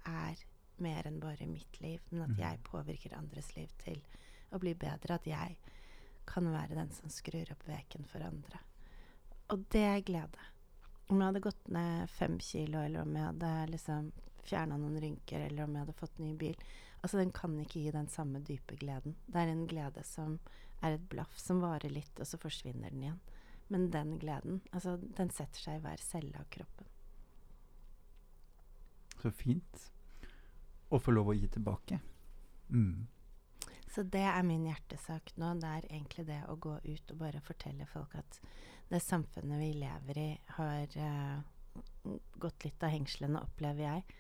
er 0.08 0.40
mer 0.80 1.04
enn 1.08 1.18
bare 1.20 1.44
mitt 1.48 1.80
liv, 1.82 2.00
men 2.10 2.22
at 2.22 2.30
Mhm. 2.30 2.38
jeg 2.38 2.62
påvirker 2.64 3.16
andres 3.16 3.54
liv 3.56 3.68
til 3.78 4.00
å 4.52 4.58
bli 4.58 4.74
bedre. 4.74 5.14
At 5.14 5.26
jeg 5.26 5.56
kan 6.26 6.44
være 6.52 6.74
den 6.74 6.90
som 6.90 7.08
skrur 7.10 7.50
opp 7.52 7.64
veken 7.66 8.04
for 8.06 8.20
andre. 8.22 8.58
Og 9.50 9.68
det 9.68 9.80
er 9.82 10.00
glede. 10.00 10.38
Om 11.10 11.18
jeg 11.18 11.26
hadde 11.26 11.40
gått 11.40 11.68
ned 11.68 12.08
fem 12.10 12.38
kilo, 12.38 12.78
eller 12.78 13.02
om 13.02 13.14
jeg 13.14 13.24
hadde 13.24 13.70
liksom 13.70 14.12
fjerna 14.50 14.78
noen 14.80 15.00
rynker, 15.02 15.46
eller 15.46 15.64
om 15.64 15.76
jeg 15.76 15.86
hadde 15.86 16.00
fått 16.00 16.22
ny 16.22 16.34
bil 16.38 16.58
Altså, 17.00 17.16
den 17.16 17.30
kan 17.32 17.54
ikke 17.56 17.80
gi 17.80 17.92
den 17.94 18.08
samme 18.12 18.42
dype 18.44 18.76
gleden. 18.76 19.14
Det 19.24 19.40
er 19.40 19.48
en 19.48 19.66
glede 19.68 20.02
som 20.04 20.34
er 20.84 20.96
et 20.96 21.06
blaff 21.08 21.38
som 21.40 21.62
varer 21.62 21.92
litt, 21.92 22.12
og 22.20 22.28
så 22.28 22.36
forsvinner 22.40 22.92
den 22.92 23.06
igjen. 23.06 23.20
Men 23.72 23.86
den 23.94 24.18
gleden, 24.20 24.60
altså, 24.72 24.98
den 25.00 25.30
setter 25.32 25.62
seg 25.62 25.78
i 25.78 25.84
hver 25.84 26.02
celle 26.04 26.40
av 26.40 26.48
kroppen. 26.52 26.90
Så 29.20 29.32
fint 29.32 29.86
å 30.90 31.00
få 31.00 31.14
lov 31.14 31.30
å 31.30 31.36
gi 31.38 31.48
tilbake. 31.54 32.00
Mm. 32.68 33.06
Så 33.90 34.02
det 34.06 34.24
er 34.26 34.42
min 34.46 34.66
hjertesak 34.68 35.32
nå. 35.40 35.54
Det 35.60 35.70
er 35.70 35.88
egentlig 35.90 36.26
det 36.28 36.40
å 36.48 36.58
gå 36.62 36.76
ut 36.84 37.14
og 37.14 37.20
bare 37.20 37.42
fortelle 37.44 37.86
folk 37.90 38.14
at 38.18 38.40
det 38.90 39.00
samfunnet 39.02 39.60
vi 39.62 39.70
lever 39.80 40.18
i, 40.18 40.30
har 40.56 40.96
uh, 40.98 42.18
gått 42.42 42.66
litt 42.66 42.82
av 42.82 42.94
hengslene, 42.94 43.42
opplever 43.42 43.86
jeg. 43.86 44.19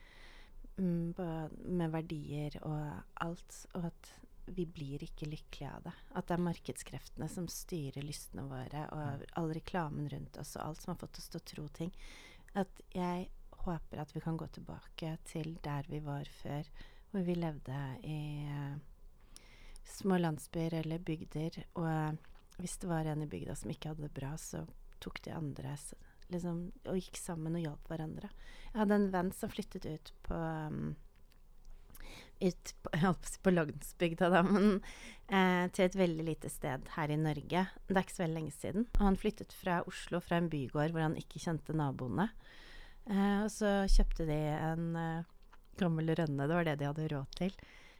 Mm, 0.76 1.14
på- 1.14 1.50
med 1.66 1.90
verdier 1.90 2.56
og 2.62 3.02
alt. 3.14 3.66
Og 3.74 3.84
at 3.90 4.14
vi 4.50 4.66
blir 4.66 5.02
ikke 5.04 5.28
lykkelige 5.28 5.70
av 5.70 5.82
det. 5.82 5.92
At 6.14 6.26
det 6.28 6.34
er 6.34 6.44
markedskreftene 6.44 7.28
som 7.28 7.48
styrer 7.48 8.02
lystene 8.02 8.46
våre, 8.48 8.86
og 8.92 9.26
all 9.38 9.52
reklamen 9.54 10.08
rundt 10.10 10.38
oss 10.40 10.56
og 10.56 10.64
alt 10.64 10.82
som 10.82 10.94
har 10.94 11.00
fått 11.02 11.18
oss 11.18 11.28
til 11.28 11.40
å 11.40 11.48
tro 11.52 11.68
ting. 11.68 11.92
At 12.54 12.82
jeg 12.94 13.28
håper 13.64 14.00
at 14.02 14.14
vi 14.16 14.22
kan 14.24 14.38
gå 14.40 14.46
tilbake 14.46 15.16
til 15.28 15.58
der 15.62 15.86
vi 15.88 16.00
var 16.00 16.24
før, 16.24 16.66
hvor 17.10 17.26
vi 17.26 17.34
levde 17.34 17.78
i 18.06 18.20
uh, 18.48 18.78
små 19.84 20.18
landsbyer 20.18 20.80
eller 20.80 20.98
bygder. 20.98 21.62
Og 21.74 21.86
uh, 21.86 22.12
hvis 22.58 22.78
det 22.80 22.90
var 22.90 23.06
en 23.06 23.22
i 23.22 23.30
bygda 23.30 23.54
som 23.58 23.70
ikke 23.70 23.92
hadde 23.92 24.08
det 24.08 24.14
bra, 24.16 24.34
så 24.40 24.64
tok 25.00 25.22
de 25.24 25.34
andre 25.34 25.76
liksom, 26.32 26.64
og 26.86 26.98
gikk 26.98 27.20
sammen 27.20 27.58
og 27.58 27.64
hjalp 27.64 27.92
hverandre. 27.92 28.32
Jeg 28.70 28.82
hadde 28.82 28.98
en 28.98 29.12
venn 29.14 29.30
som 29.36 29.52
flyttet 29.52 29.86
ut 29.88 30.12
på 30.26 30.38
um, 30.38 30.92
ut 32.40 32.74
på, 32.82 32.90
på 33.42 33.52
landsbygda, 33.52 34.30
da, 34.32 34.42
men 34.46 34.80
eh, 35.28 35.66
til 35.74 35.86
et 35.86 35.98
veldig 35.98 36.26
lite 36.26 36.50
sted 36.52 36.88
her 36.96 37.12
i 37.12 37.18
Norge. 37.20 37.66
Det 37.86 37.96
er 37.96 38.06
ikke 38.06 38.16
så 38.16 38.24
veldig 38.24 38.38
lenge 38.38 38.56
siden. 38.56 38.86
Og 38.96 39.04
han 39.08 39.20
flyttet 39.20 39.52
fra 39.56 39.80
Oslo, 39.88 40.22
fra 40.24 40.40
en 40.40 40.48
bygård 40.52 40.94
hvor 40.94 41.04
han 41.04 41.18
ikke 41.20 41.42
kjente 41.42 41.76
naboene. 41.76 42.30
Eh, 43.10 43.36
og 43.44 43.50
så 43.52 43.74
kjøpte 43.90 44.26
de 44.28 44.40
en 44.56 44.88
eh, 44.96 45.28
gammel 45.80 46.14
rønne. 46.16 46.48
Det 46.48 46.56
var 46.56 46.68
det 46.68 46.78
de 46.80 46.88
hadde 46.88 47.12
råd 47.12 47.38
til. 47.38 47.54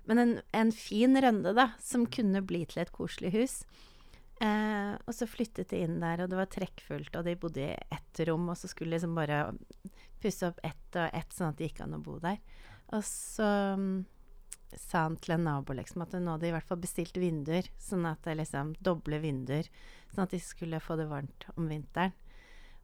Men 0.09 0.23
en, 0.23 0.35
en 0.57 0.73
fin 0.75 1.17
rønne, 1.21 1.55
da, 1.57 1.71
som 1.83 2.09
kunne 2.09 2.43
bli 2.47 2.65
til 2.69 2.83
et 2.83 2.93
koselig 2.95 3.35
hus. 3.37 3.61
Eh, 4.41 4.93
og 5.05 5.13
så 5.13 5.27
flyttet 5.29 5.69
de 5.73 5.83
inn 5.85 5.99
der, 6.01 6.23
og 6.25 6.31
det 6.33 6.39
var 6.39 6.49
trekkfullt, 6.49 7.13
og 7.19 7.27
de 7.27 7.37
bodde 7.37 7.67
i 7.67 7.75
ett 7.93 8.23
rom, 8.25 8.47
og 8.49 8.57
så 8.57 8.71
skulle 8.71 8.95
de 8.95 8.97
liksom 8.97 9.19
bare 9.19 9.43
pusse 10.23 10.49
opp 10.49 10.63
ett 10.65 10.97
og 10.97 11.13
ett, 11.17 11.35
sånn 11.37 11.53
at 11.53 11.61
det 11.61 11.69
gikk 11.69 11.83
an 11.85 11.99
å 11.99 12.01
bo 12.05 12.17
der. 12.23 12.41
Og 12.97 13.05
så 13.05 13.51
um, 13.77 13.91
sa 14.73 15.05
han 15.05 15.19
til 15.21 15.37
en 15.37 15.45
nabo 15.45 15.77
liksom 15.77 16.07
at 16.07 16.17
nå 16.17 16.35
hadde 16.35 16.47
de 16.47 16.51
i 16.51 16.57
hvert 16.57 16.71
fall 16.73 16.81
bestilt 16.81 17.21
vinduer, 17.21 17.69
sånn 17.81 18.09
at 18.09 18.25
det 18.25 18.39
liksom 18.41 18.73
doble 18.81 19.21
vinduer, 19.23 19.69
sånn 20.15 20.25
at 20.25 20.35
de 20.35 20.43
skulle 20.43 20.83
få 20.83 20.97
det 21.01 21.11
varmt 21.13 21.47
om 21.57 21.69
vinteren. 21.71 22.17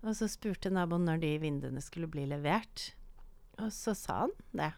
Og 0.04 0.12
så 0.18 0.28
spurte 0.30 0.70
naboen 0.70 1.08
når 1.08 1.25
de 1.25 1.34
vinduene 1.40 1.80
skulle 1.82 2.10
bli 2.10 2.28
levert, 2.28 2.90
og 3.56 3.72
så 3.72 3.96
sa 3.96 4.26
han 4.26 4.36
det. 4.52 4.72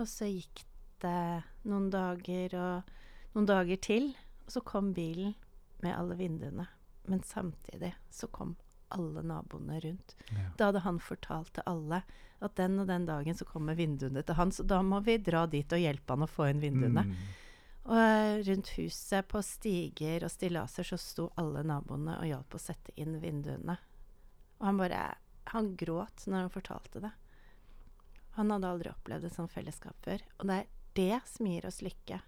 Og 0.00 0.08
så 0.08 0.26
gikk 0.30 0.64
det 1.04 1.44
noen 1.68 1.90
dager 1.92 2.56
og 2.56 2.94
noen 3.36 3.48
dager 3.50 3.80
til, 3.84 4.14
og 4.46 4.54
så 4.56 4.64
kom 4.64 4.94
bilen 4.96 5.36
med 5.84 5.96
alle 5.96 6.16
vinduene. 6.18 6.66
Men 7.04 7.22
samtidig 7.22 7.92
så 8.10 8.28
kom 8.32 8.54
alle 8.94 9.22
naboene 9.22 9.80
rundt. 9.80 10.16
Ja. 10.30 10.50
Da 10.56 10.70
hadde 10.70 10.84
han 10.84 11.00
fortalt 11.02 11.54
til 11.56 11.66
alle 11.68 12.02
at 12.44 12.56
den 12.56 12.78
og 12.80 12.88
den 12.88 13.06
dagen 13.08 13.36
så 13.36 13.46
kommer 13.48 13.76
vinduene 13.78 14.22
til 14.22 14.36
han, 14.38 14.52
så 14.52 14.64
da 14.68 14.80
må 14.84 15.00
vi 15.04 15.16
dra 15.22 15.44
dit 15.50 15.72
og 15.72 15.80
hjelpe 15.80 16.14
han 16.14 16.26
å 16.26 16.30
få 16.30 16.48
inn 16.50 16.62
vinduene. 16.62 17.06
Mm. 17.08 17.16
Og 17.84 17.98
eh, 18.00 18.36
rundt 18.48 18.70
huset, 18.78 19.26
på 19.28 19.42
stiger 19.44 20.24
og 20.24 20.32
stillaser, 20.32 20.88
så 20.88 20.98
sto 21.00 21.28
alle 21.40 21.64
naboene 21.66 22.16
og 22.20 22.28
hjalp 22.28 22.56
å 22.56 22.62
sette 22.62 22.94
inn 23.00 23.18
vinduene. 23.20 23.76
Og 24.60 24.70
han 24.70 24.80
bare 24.80 25.04
Han 25.52 25.74
gråt 25.76 26.22
når 26.24 26.46
han 26.46 26.52
fortalte 26.52 27.00
det. 27.04 27.10
Han 28.38 28.50
hadde 28.50 28.68
aldri 28.70 28.88
opplevd 28.88 29.26
et 29.28 29.34
sånt 29.34 29.52
fellesskap 29.52 29.98
før. 30.06 30.22
Og 30.38 30.48
det 30.48 30.54
er 30.56 30.70
det 30.96 31.18
som 31.28 31.46
gir 31.46 31.66
oss 31.68 31.82
lykke. 31.84 32.22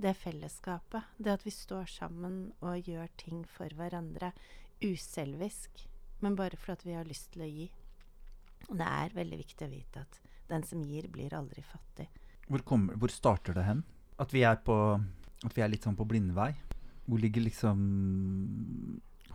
Det 0.00 0.14
fellesskapet. 0.16 1.12
Det 1.18 1.32
at 1.34 1.44
vi 1.44 1.52
står 1.52 1.88
sammen 1.92 2.52
og 2.64 2.88
gjør 2.88 3.10
ting 3.20 3.42
for 3.44 3.68
hverandre. 3.76 4.32
Uselvisk, 4.80 5.82
men 6.24 6.36
bare 6.38 6.56
fordi 6.56 6.88
vi 6.88 6.96
har 6.96 7.08
lyst 7.08 7.34
til 7.34 7.44
å 7.44 7.48
gi. 7.50 7.66
Og 8.70 8.78
det 8.80 8.86
er 8.86 9.16
veldig 9.16 9.38
viktig 9.42 9.66
å 9.66 9.72
vite 9.72 10.04
at 10.06 10.20
den 10.48 10.64
som 10.64 10.80
gir, 10.84 11.08
blir 11.12 11.34
aldri 11.36 11.62
fattig. 11.66 12.08
Hvor, 12.48 12.64
kommer, 12.66 12.96
hvor 12.96 13.12
starter 13.12 13.56
det 13.56 13.66
hen? 13.66 13.82
At 14.20 14.32
vi 14.32 14.44
er 14.44 14.58
på 14.64 14.76
At 15.40 15.54
vi 15.56 15.62
er 15.64 15.70
litt 15.72 15.86
sånn 15.86 15.96
på 15.96 16.04
blindvei? 16.04 16.50
Hvor 17.06 17.20
ligger 17.20 17.44
liksom 17.46 17.78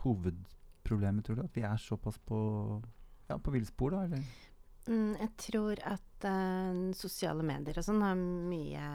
hovedproblemet, 0.03 1.25
tror 1.25 1.39
du? 1.39 1.45
At 1.48 1.55
vi 1.57 1.63
er 1.65 1.81
såpass 1.81 2.19
på 2.22 2.39
ja, 3.29 3.38
på 3.38 3.53
villspor, 3.53 3.95
da? 3.95 4.03
Eller? 4.05 4.25
Mm, 4.86 5.15
jeg 5.17 5.31
tror 5.48 5.81
at 5.81 6.27
uh, 6.29 6.93
sosiale 6.93 7.45
medier 7.45 7.81
og 7.81 7.88
sånn 7.88 8.03
har 8.05 8.17
mye 8.17 8.89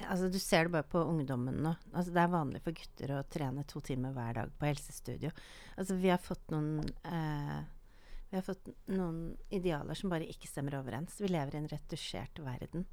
Altså, 0.00 0.30
du 0.32 0.38
ser 0.40 0.64
det 0.66 0.72
bare 0.74 0.88
på 0.88 1.02
ungdommen 1.04 1.58
nå. 1.64 1.74
Altså, 1.92 2.12
det 2.14 2.22
er 2.22 2.32
vanlig 2.32 2.62
for 2.64 2.76
gutter 2.76 3.12
å 3.18 3.24
trene 3.28 3.66
to 3.68 3.82
timer 3.84 4.14
hver 4.16 4.38
dag 4.38 4.54
på 4.56 4.68
helsestudio. 4.70 5.32
Altså, 5.76 5.98
vi 6.00 6.12
har 6.12 6.22
fått 6.22 6.48
noen 6.54 6.80
eh, 7.04 7.60
vi 8.30 8.38
har 8.38 8.46
fått 8.46 8.68
noen 8.94 9.34
idealer 9.50 9.98
som 9.98 10.12
bare 10.12 10.28
ikke 10.30 10.48
stemmer 10.48 10.78
overens. 10.78 11.18
Vi 11.18 11.28
lever 11.28 11.56
i 11.56 11.60
en 11.64 11.70
retusjert 11.70 12.38
verden. 12.46 12.86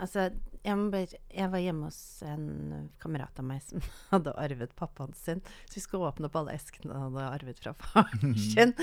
Altså, 0.00 0.30
jeg, 0.64 0.76
bare, 0.92 1.18
jeg, 1.32 1.48
var 1.52 1.62
hjemme 1.62 1.88
hos 1.88 1.98
en 2.26 2.88
kamerat 3.02 3.40
av 3.40 3.46
meg 3.48 3.62
som 3.64 3.82
hadde 4.12 4.34
arvet 4.40 4.72
pappaen 4.78 5.12
sin. 5.16 5.42
Så 5.68 5.78
vi 5.78 5.84
skulle 5.84 6.08
åpne 6.08 6.30
opp 6.30 6.38
alle 6.40 6.56
eskene 6.56 6.96
han 6.96 7.16
hadde 7.16 7.34
arvet 7.40 7.60
fra 7.62 7.74
faren 7.80 8.36
sin. 8.38 8.74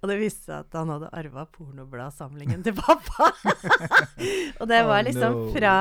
Og 0.00 0.10
det 0.10 0.18
viste 0.20 0.48
seg 0.48 0.66
at 0.66 0.76
han 0.78 0.92
hadde 0.94 1.12
arva 1.16 1.46
pornobladsamlingen 1.56 2.64
til 2.66 2.76
pappa. 2.78 3.30
og 4.60 4.66
det 4.70 4.82
var 4.88 5.06
liksom 5.06 5.40
fra 5.56 5.76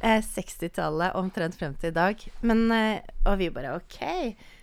eh, 0.00 0.18
60-tallet 0.22 1.18
omtrent 1.18 1.58
frem 1.58 1.78
til 1.78 1.92
i 1.92 1.98
dag. 1.98 2.26
Men, 2.46 2.66
eh, 2.74 3.14
og 3.26 3.38
vi 3.42 3.52
bare 3.54 3.78
OK. 3.78 4.02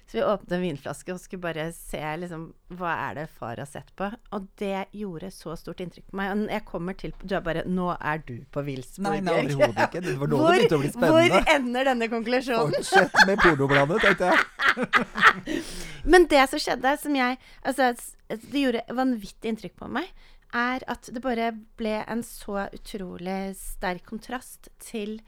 Så 0.09 0.17
vi 0.17 0.23
åpnet 0.23 0.51
en 0.55 0.61
vinflaske 0.63 1.13
og 1.13 1.19
skulle 1.21 1.43
bare 1.43 1.67
se 1.75 1.99
liksom, 2.17 2.47
hva 2.79 2.95
er 3.05 3.17
det 3.19 3.25
far 3.29 3.59
har 3.61 3.67
sett 3.69 3.91
på. 3.99 4.07
Og 4.33 4.47
det 4.57 4.87
gjorde 4.97 5.29
så 5.29 5.53
stort 5.59 5.83
inntrykk 5.85 6.07
på 6.09 6.17
meg. 6.17 6.31
Og 6.33 6.49
jeg 6.55 6.65
kommer 6.65 6.97
til 6.97 7.13
Du 7.21 7.35
er 7.37 7.43
bare 7.45 7.61
Nå 7.69 7.91
er 7.93 8.23
du 8.25 8.39
på 8.49 8.63
villspor. 8.65 9.05
Nei, 9.05 9.19
nei 9.21 9.35
overhodet 9.43 9.85
ikke. 9.85 10.01
Det 10.07 10.15
var 10.17 10.33
nå 10.33 10.39
det 10.41 10.55
begynte 10.55 10.79
å 10.79 10.81
bli 10.81 10.91
spennende. 10.95 11.29
Hvor 11.35 11.53
ender 11.53 11.91
denne 11.91 12.09
konklusjonen? 12.15 12.75
Fortsett 12.79 13.21
med 13.29 13.45
pornobladet, 13.45 14.01
tenkte 14.07 14.31
jeg. 14.33 15.63
Men 16.15 16.25
det 16.33 16.43
som 16.49 16.65
skjedde, 16.65 16.97
som 17.05 17.21
jeg 17.21 17.37
Altså, 17.61 17.93
det 18.33 18.65
gjorde 18.65 18.85
vanvittig 18.97 19.53
inntrykk 19.53 19.77
på 19.77 19.93
meg, 19.93 20.09
er 20.57 20.81
at 20.89 21.05
det 21.13 21.21
bare 21.21 21.51
ble 21.77 21.99
en 22.09 22.25
så 22.25 22.65
utrolig 22.73 23.41
sterk 23.61 24.09
kontrast 24.09 24.71
til 24.81 25.19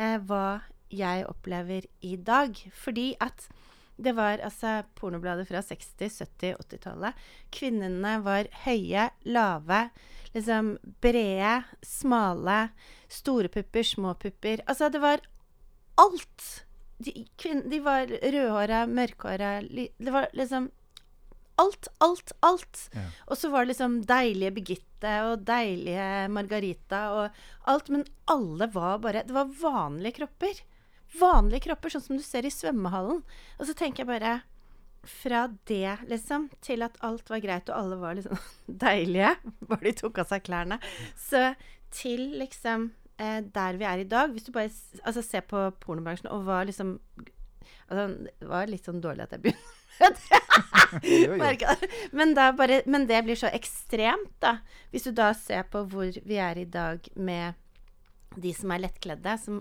eh, 0.00 0.16
hva 0.16 0.62
jeg 0.88 1.28
opplever 1.28 1.84
i 2.00 2.16
dag. 2.16 2.56
Fordi 2.72 3.12
at 3.20 3.50
det 4.00 4.14
var 4.16 4.40
altså 4.44 4.80
pornoblader 4.98 5.46
fra 5.48 5.60
60-, 5.64 6.08
70-, 6.24 6.56
80-tallet. 6.64 7.20
Kvinnene 7.54 8.16
var 8.24 8.48
høye, 8.64 9.10
lave, 9.28 9.82
liksom 10.34 10.74
brede, 11.04 11.54
smale. 11.84 12.58
Store 13.10 13.50
pupper, 13.52 13.86
små 13.86 14.14
pupper. 14.14 14.64
Altså, 14.66 14.88
det 14.92 15.02
var 15.02 15.24
alt! 16.00 16.50
De, 17.00 17.14
de 17.40 17.78
var 17.80 18.10
rødhåra, 18.10 18.82
mørkhåra 18.86 19.54
Det 19.64 20.12
var 20.12 20.26
liksom 20.36 20.68
alt, 21.60 21.88
alt, 21.98 22.32
alt. 22.44 22.82
Ja. 22.92 23.06
Og 23.26 23.38
så 23.40 23.48
var 23.52 23.64
det 23.64 23.72
liksom 23.74 24.00
deilige 24.08 24.52
Birgitte 24.56 25.14
og 25.28 25.46
deilige 25.48 26.28
Margarita 26.32 27.00
og 27.16 27.40
alt. 27.72 27.88
Men 27.92 28.04
alle 28.32 28.68
var 28.72 29.00
bare 29.04 29.24
Det 29.28 29.36
var 29.36 29.52
vanlige 29.60 30.20
kropper 30.20 30.60
vanlige 31.18 31.68
kropper, 31.68 31.92
sånn 31.92 32.04
som 32.04 32.20
du 32.20 32.24
ser 32.24 32.46
i 32.46 32.54
svømmehallen. 32.54 33.24
Og 33.58 33.68
så 33.68 33.76
tenker 33.76 34.04
jeg 34.04 34.12
bare 34.12 34.38
Fra 35.08 35.46
det, 35.64 35.96
liksom, 36.10 36.50
til 36.60 36.84
at 36.84 36.98
alt 37.00 37.30
var 37.32 37.40
greit, 37.40 37.70
og 37.72 37.78
alle 37.78 37.96
var 37.96 38.18
liksom 38.18 38.36
deilige, 38.84 39.30
bare 39.64 39.86
de 39.86 39.94
tok 39.96 40.20
av 40.20 40.28
seg 40.28 40.44
klærne, 40.44 40.76
så 41.16 41.54
til 41.90 42.36
liksom 42.38 42.90
eh, 43.16 43.40
der 43.40 43.78
vi 43.80 43.86
er 43.88 44.02
i 44.02 44.06
dag 44.06 44.30
Hvis 44.30 44.44
du 44.46 44.52
bare 44.52 44.70
altså, 45.02 45.22
ser 45.22 45.40
på 45.40 45.64
pornobransjen 45.82 46.28
og 46.30 46.44
var 46.46 46.68
liksom 46.68 47.00
Altså, 47.90 48.04
det 48.38 48.46
var 48.46 48.68
litt 48.70 48.86
sånn 48.86 49.00
dårlig 49.02 49.24
at 49.24 49.32
jeg 49.34 49.48
begynte 49.48 49.80
men, 52.16 52.34
bare, 52.34 52.82
men, 52.86 53.06
det 53.08 53.22
blir 53.26 53.36
så 53.36 53.50
ekstremt, 53.52 54.32
da. 54.40 54.56
Hvis 54.92 55.04
du 55.08 55.12
da 55.16 55.32
ser 55.36 55.62
på 55.68 55.82
hvor 55.90 56.08
vi 56.24 56.36
er 56.40 56.56
i 56.56 56.64
dag 56.64 57.04
med 57.16 57.54
de 58.40 58.54
som 58.56 58.70
er 58.72 58.80
lettkledde, 58.86 59.36
som 59.42 59.60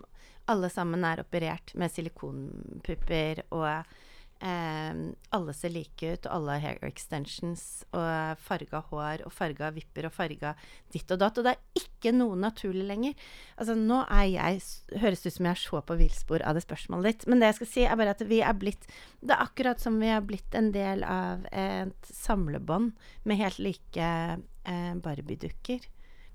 alle 0.49 0.69
sammen 0.73 1.05
er 1.07 1.23
operert 1.23 1.73
med 1.77 1.91
silikonpupper, 1.93 3.43
og 3.55 3.67
eh, 3.69 5.01
alle 5.35 5.55
ser 5.55 5.73
like 5.73 6.13
ut, 6.13 6.25
og 6.25 6.33
alle 6.35 6.55
har 6.55 6.63
hair 6.63 6.88
extensions 6.88 7.65
og 7.91 8.39
farga 8.41 8.81
hår 8.89 9.25
og 9.27 9.33
farga 9.35 9.71
vipper 9.75 10.07
og 10.09 10.15
farga 10.15 10.55
ditt 10.93 11.12
og 11.13 11.21
datt. 11.21 11.38
Og 11.39 11.45
det 11.47 11.53
er 11.55 11.83
ikke 11.83 12.13
noe 12.15 12.39
naturlig 12.39 12.88
lenger. 12.89 13.29
Altså, 13.57 13.75
nå 13.77 14.01
er 14.07 14.25
jeg 14.31 14.63
Høres 15.03 15.25
ut 15.25 15.35
som 15.35 15.49
jeg 15.51 15.62
så 15.62 15.83
på 15.85 15.99
villspor 15.99 16.43
av 16.47 16.57
det 16.57 16.65
spørsmålet 16.65 17.12
ditt. 17.12 17.27
Men 17.29 17.41
det 17.41 17.51
jeg 17.51 17.59
skal 17.59 17.71
si, 17.73 17.85
er 17.85 17.99
bare 17.99 18.15
at 18.17 18.25
vi 18.25 18.41
er 18.41 18.57
blitt 18.57 18.89
Det 19.21 19.35
er 19.35 19.45
akkurat 19.45 19.81
som 19.81 19.99
vi 20.01 20.09
er 20.12 20.25
blitt 20.25 20.57
en 20.57 20.71
del 20.75 21.05
av 21.05 21.45
et 21.53 22.12
samlebånd 22.12 22.93
med 23.29 23.41
helt 23.41 23.62
like 23.62 24.09
eh, 24.09 24.93
Barbie-dukker. 25.03 25.85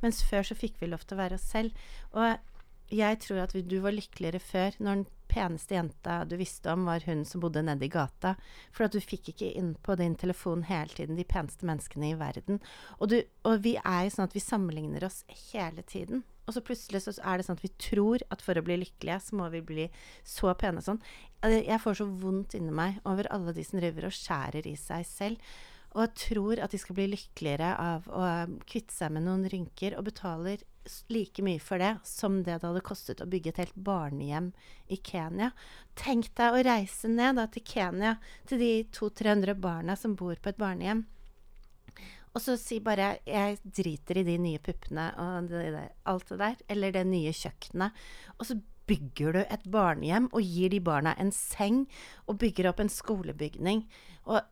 Mens 0.05 0.21
før 0.29 0.45
så 0.45 0.57
fikk 0.59 0.77
vi 0.83 0.91
lov 0.91 1.07
til 1.07 1.17
å 1.17 1.23
være 1.23 1.39
oss 1.41 1.47
selv. 1.49 1.73
Og 2.13 2.37
jeg 2.93 3.21
tror 3.25 3.45
at 3.45 3.55
du 3.57 3.77
var 3.81 3.95
lykkeligere 3.95 4.41
før, 4.43 4.77
når 4.79 4.99
den 5.01 5.07
peneste 5.31 5.75
jenta 5.77 6.21
du 6.29 6.37
visste 6.39 6.73
om, 6.73 6.85
var 6.89 7.05
hun 7.09 7.25
som 7.27 7.43
bodde 7.43 7.63
nede 7.65 7.87
i 7.87 7.93
gata. 7.93 8.35
For 8.75 8.87
at 8.87 8.95
du 8.95 9.01
fikk 9.03 9.33
ikke 9.33 9.51
inn 9.57 9.73
på 9.83 9.97
din 10.01 10.17
telefon 10.21 10.67
hele 10.69 10.93
tiden 10.93 11.19
de 11.19 11.27
peneste 11.29 11.67
menneskene 11.67 12.13
i 12.13 12.21
verden. 12.21 12.61
Og, 13.01 13.09
du, 13.11 13.19
og 13.49 13.65
vi 13.65 13.77
er 13.81 14.07
jo 14.07 14.15
sånn 14.15 14.29
at 14.29 14.37
vi 14.37 14.45
sammenligner 14.45 15.09
oss 15.09 15.23
hele 15.51 15.85
tiden. 15.89 16.25
Og 16.45 16.57
så 16.57 16.61
plutselig 16.65 17.01
så 17.07 17.15
er 17.25 17.41
det 17.41 17.47
sånn 17.47 17.57
at 17.57 17.65
vi 17.65 17.73
tror 17.81 18.25
at 18.35 18.43
for 18.45 18.59
å 18.59 18.65
bli 18.65 18.77
lykkelige, 18.83 19.21
så 19.25 19.39
må 19.41 19.49
vi 19.55 19.63
bli 19.65 19.87
så 20.29 20.53
pene 20.61 20.85
sånn. 20.85 21.01
Jeg 21.45 21.81
får 21.81 22.01
så 22.01 22.09
vondt 22.09 22.57
inni 22.59 22.75
meg 22.75 23.01
over 23.09 23.29
alle 23.33 23.55
de 23.57 23.65
som 23.65 23.81
driver 23.81 24.11
og 24.11 24.17
skjærer 24.17 24.69
i 24.69 24.77
seg 24.81 25.09
selv. 25.09 25.55
Og 25.95 26.15
tror 26.19 26.59
at 26.59 26.73
de 26.75 26.79
skal 26.83 26.97
bli 26.99 27.07
lykkeligere 27.13 27.71
av 27.79 28.07
å 28.11 28.29
kvitte 28.67 28.95
seg 28.95 29.13
med 29.15 29.27
noen 29.29 29.47
rynker, 29.51 29.95
og 29.95 30.09
betaler 30.09 30.65
like 31.09 31.43
mye 31.45 31.61
for 31.63 31.81
det 31.81 31.95
som 32.05 32.43
det 32.43 32.59
det 32.59 32.67
hadde 32.67 32.83
kostet 32.85 33.23
å 33.23 33.29
bygge 33.31 33.53
et 33.55 33.61
helt 33.63 33.79
barnehjem 33.87 34.51
i 34.93 34.99
Kenya. 34.99 35.53
Tenk 35.97 36.33
deg 36.37 36.53
å 36.57 36.65
reise 36.67 37.09
ned 37.09 37.39
da, 37.39 37.47
til 37.49 37.65
Kenya, 37.69 38.17
til 38.49 38.61
de 38.61 38.73
200-300 38.93 39.57
barna 39.63 39.97
som 39.97 40.17
bor 40.19 40.37
på 40.37 40.53
et 40.53 40.61
barnehjem. 40.61 41.07
Og 42.35 42.43
så 42.43 42.57
si 42.59 42.81
bare 42.83 43.21
'jeg 43.25 43.59
driter 43.63 44.19
i 44.19 44.25
de 44.27 44.39
nye 44.39 44.59
puppene 44.59 45.15
og 45.17 45.49
det 45.49 45.71
der, 45.73 45.91
alt 46.05 46.29
det 46.29 46.39
der', 46.39 46.63
eller 46.69 46.91
det 46.91 47.07
nye 47.07 47.31
kjøkkenet. 47.31 47.93
Og 48.39 48.47
så 48.47 48.61
bygger 48.87 49.33
du 49.33 49.39
et 49.39 49.65
barnehjem 49.71 50.29
og 50.33 50.43
gir 50.43 50.69
de 50.71 50.81
barna 50.81 51.15
en 51.19 51.31
seng, 51.31 51.87
og 52.27 52.39
bygger 52.39 52.69
opp 52.69 52.81
en 52.81 52.89
skolebygning. 52.89 53.87
Og 54.27 54.43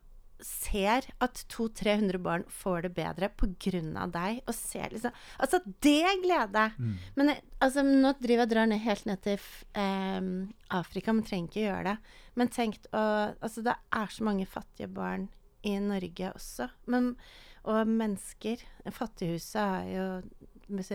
ser 0.45 1.07
at 1.23 1.43
200-300 1.51 2.19
barn 2.23 2.45
får 2.51 2.85
det 2.85 2.93
bedre 2.97 3.29
pga. 3.29 4.07
deg, 4.11 4.41
og 4.47 4.55
ser 4.55 4.93
liksom 4.93 5.13
Altså, 5.39 5.59
det 5.83 6.01
er 6.03 6.21
glede! 6.23 6.65
Mm. 6.77 6.97
Men 7.15 7.33
altså, 7.59 7.83
nå 7.83 8.13
driver 8.19 8.43
jeg 8.43 8.53
drar 8.53 8.67
ned 8.69 8.83
helt 8.83 9.05
ned 9.05 9.23
til 9.23 9.47
um, 9.77 10.33
Afrika, 10.69 11.13
men 11.13 11.23
trenger 11.23 11.49
ikke 11.49 11.65
gjøre 11.67 11.87
det. 11.91 11.97
Men 12.35 12.53
tenk 12.53 12.79
å 12.91 13.05
Altså, 13.43 13.63
det 13.65 13.75
er 13.75 14.11
så 14.11 14.23
mange 14.27 14.45
fattige 14.49 14.91
barn 14.91 15.29
i 15.63 15.77
Norge 15.79 16.33
også. 16.35 16.67
Men, 16.91 17.13
og 17.63 17.87
mennesker. 17.87 18.63
Fattighuset 18.91 19.61
har 19.61 19.87
jo 19.87 20.07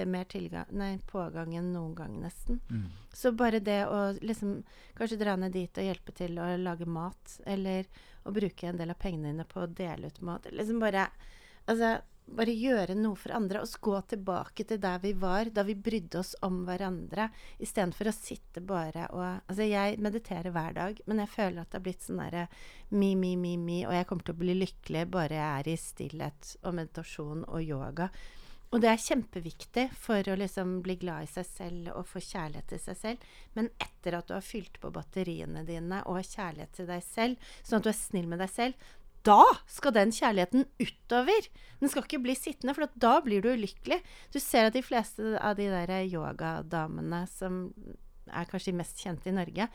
mer 0.06 0.24
tilgang, 0.24 0.66
nei, 0.72 0.98
pågang 1.11 1.54
enn 1.56 1.72
noen 1.72 1.94
gang, 1.94 2.14
nesten. 2.22 2.61
Mm. 2.70 2.88
Så 3.12 3.32
bare 3.37 3.61
det 3.61 3.87
å 3.87 4.12
liksom 4.20 4.62
kanskje 4.96 5.18
dra 5.20 5.37
ned 5.37 5.52
dit 5.52 5.78
og 5.78 5.84
hjelpe 5.84 6.12
til 6.16 6.38
å 6.38 6.48
lage 6.56 6.87
mat, 6.87 7.38
eller 7.46 7.87
å 8.28 8.34
bruke 8.36 8.68
en 8.68 8.78
del 8.78 8.92
av 8.92 9.00
pengene 9.00 9.32
dine 9.32 9.48
på 9.48 9.64
å 9.64 9.72
dele 9.72 10.12
ut 10.12 10.22
mat, 10.24 10.48
liksom 10.52 10.84
bare 10.84 11.08
Altså, 11.68 11.98
bare 12.32 12.52
gjøre 12.56 12.94
noe 12.96 13.16
for 13.18 13.34
andre, 13.36 13.60
og 13.60 13.82
gå 13.84 13.98
tilbake 14.12 14.64
til 14.68 14.80
der 14.80 15.02
vi 15.02 15.10
var, 15.20 15.50
da 15.52 15.64
vi 15.68 15.74
brydde 15.76 16.20
oss 16.20 16.34
om 16.46 16.62
hverandre, 16.64 17.28
istedenfor 17.60 18.08
å 18.08 18.14
sitte 18.16 18.62
bare 18.64 19.08
og 19.12 19.24
Altså, 19.26 19.66
jeg 19.68 19.98
mediterer 20.00 20.52
hver 20.54 20.76
dag, 20.76 21.00
men 21.06 21.20
jeg 21.24 21.32
føler 21.34 21.60
at 21.60 21.70
det 21.70 21.80
har 21.80 21.84
blitt 21.84 22.04
sånn 22.04 22.22
derre 22.22 22.46
mi, 22.88 23.14
mi, 23.20 23.34
mi, 23.36 23.56
mi, 23.60 23.82
og 23.86 23.92
jeg 23.96 24.08
kommer 24.08 24.24
til 24.28 24.36
å 24.36 24.42
bli 24.42 24.56
lykkelig 24.62 25.06
bare 25.12 25.36
jeg 25.36 25.62
er 25.62 25.70
i 25.72 25.78
stillhet 25.80 26.52
og 26.62 26.78
meditasjon 26.80 27.44
og 27.48 27.64
yoga. 27.64 28.08
Og 28.68 28.83
det 28.85 28.90
er 28.90 29.00
kjempeviktig 29.00 29.87
for 29.96 30.28
å 30.28 30.37
liksom 30.37 30.78
bli 30.85 30.98
glad 31.00 31.24
i 31.24 31.31
seg 31.31 31.46
selv 31.48 31.92
og 31.94 32.09
få 32.11 32.20
kjærlighet 32.20 32.68
til 32.68 32.83
seg 32.83 32.98
selv. 33.00 33.28
Men 33.57 33.70
etter 33.81 34.18
at 34.18 34.28
du 34.28 34.35
har 34.37 34.44
fylt 34.44 34.76
på 34.83 34.90
batteriene 34.92 35.64
dine 35.68 36.02
og 36.04 36.18
har 36.18 36.28
kjærlighet 36.28 36.74
til 36.76 36.88
deg 36.90 37.04
selv, 37.07 37.50
sånn 37.64 37.81
at 37.81 37.87
du 37.87 37.92
er 37.94 37.96
snill 37.96 38.28
med 38.28 38.42
deg 38.44 38.52
selv, 38.52 38.90
da 39.26 39.40
skal 39.68 39.94
den 39.96 40.12
kjærligheten 40.14 40.66
utover. 40.81 41.48
Den 41.81 41.92
skal 41.92 42.04
ikke 42.04 42.20
bli 42.22 42.37
sittende, 42.38 42.74
for 42.76 42.92
da 43.00 43.16
blir 43.24 43.42
du 43.44 43.50
ulykkelig. 43.50 43.98
Du 44.33 44.38
ser 44.40 44.68
at 44.68 44.76
de 44.76 44.85
fleste 44.85 45.35
av 45.40 45.57
de 45.59 45.66
der 45.72 45.94
yogadamene 46.07 47.24
som 47.33 47.64
er 48.28 48.48
kanskje 48.48 48.76
mest 48.76 49.00
kjente 49.00 49.31
i 49.31 49.37
Norge, 49.37 49.68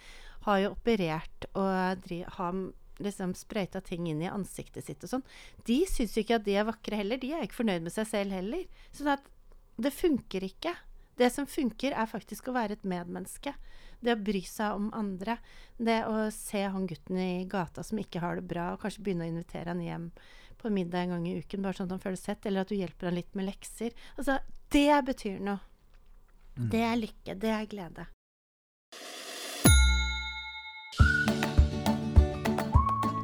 har 0.46 0.62
jo 0.62 0.74
operert 0.76 1.48
og 1.54 2.06
har 2.38 2.56
liksom 3.02 3.34
sprøyta 3.38 3.82
ting 3.86 4.08
inn 4.12 4.22
i 4.22 4.32
ansiktet 4.32 4.86
sitt 4.86 5.04
og 5.06 5.16
sånn. 5.16 5.28
De 5.66 5.80
syns 5.90 6.16
jo 6.16 6.24
ikke 6.24 6.40
at 6.40 6.48
de 6.48 6.58
er 6.60 6.68
vakre 6.68 7.00
heller. 7.00 7.22
De 7.22 7.32
er 7.34 7.46
ikke 7.46 7.62
fornøyd 7.64 7.86
med 7.86 7.96
seg 7.96 8.10
selv 8.10 8.36
heller. 8.38 8.66
Sånn 8.94 9.14
at 9.16 9.30
det 9.82 9.94
funker 9.96 10.46
ikke. 10.46 10.76
Det 11.18 11.30
som 11.30 11.46
funker, 11.50 11.94
er 11.94 12.10
faktisk 12.10 12.50
å 12.50 12.56
være 12.56 12.78
et 12.78 12.88
medmenneske. 12.90 13.54
Det 14.04 14.16
å 14.16 14.22
bry 14.22 14.42
seg 14.50 14.78
om 14.78 14.90
andre. 14.98 15.38
Det 15.78 16.00
å 16.10 16.30
se 16.34 16.64
han 16.66 16.88
gutten 16.90 17.20
i 17.22 17.46
gata 17.50 17.86
som 17.86 18.02
ikke 18.02 18.22
har 18.24 18.40
det 18.40 18.48
bra, 18.50 18.72
og 18.74 18.82
kanskje 18.82 19.04
begynne 19.06 19.28
å 19.28 19.34
invitere 19.34 19.74
han 19.74 19.84
hjem 19.84 20.10
på 20.62 20.72
middag 20.74 21.06
en 21.06 21.16
gang 21.16 21.28
i 21.28 21.38
uken, 21.44 21.62
bare 21.62 21.78
sånn 21.78 21.90
at 21.92 21.98
han 21.98 22.04
føler 22.04 22.20
sett, 22.20 22.46
eller 22.48 22.64
at 22.64 22.72
du 22.72 22.78
hjelper 22.78 23.10
han 23.10 23.18
litt 23.20 23.38
med 23.38 23.50
lekser. 23.50 23.94
Altså, 24.18 24.40
det 24.74 25.00
betyr 25.10 25.40
noe. 25.44 25.60
Mm. 26.58 26.68
Det 26.74 26.84
er 26.86 27.00
lykke. 27.00 27.38
Det 27.42 27.54
er 27.54 27.70
glede. 27.70 28.08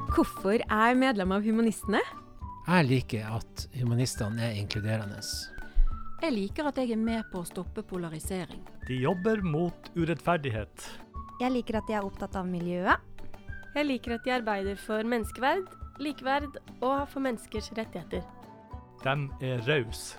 Hvorfor 0.09 0.57
er 0.57 0.95
medlem 0.97 1.29
av 1.35 1.43
Humanistene? 1.45 1.99
Jeg 2.65 2.85
liker 2.87 3.27
at 3.37 3.65
humanistene 3.77 4.41
er 4.47 4.55
inkluderende. 4.57 5.19
Jeg 6.23 6.33
liker 6.33 6.69
at 6.69 6.79
jeg 6.81 6.95
er 6.95 7.01
med 7.01 7.27
på 7.29 7.43
å 7.43 7.47
stoppe 7.47 7.83
polarisering. 7.85 8.63
De 8.87 8.97
jobber 9.03 9.43
mot 9.45 9.91
urettferdighet. 9.93 10.87
Jeg 11.39 11.53
liker 11.53 11.77
at 11.79 11.87
de 11.87 11.97
er 11.99 12.07
opptatt 12.07 12.35
av 12.41 12.49
miljøet. 12.49 12.97
Jeg 13.75 13.85
liker 13.85 14.17
at 14.17 14.25
de 14.25 14.33
arbeider 14.39 14.81
for 14.81 15.05
menneskeverd, 15.05 15.69
likeverd 16.01 16.57
og 16.81 17.05
for 17.11 17.21
menneskers 17.23 17.69
rettigheter. 17.77 18.25
De 19.05 19.15
er 19.45 19.61
rause. 19.69 20.17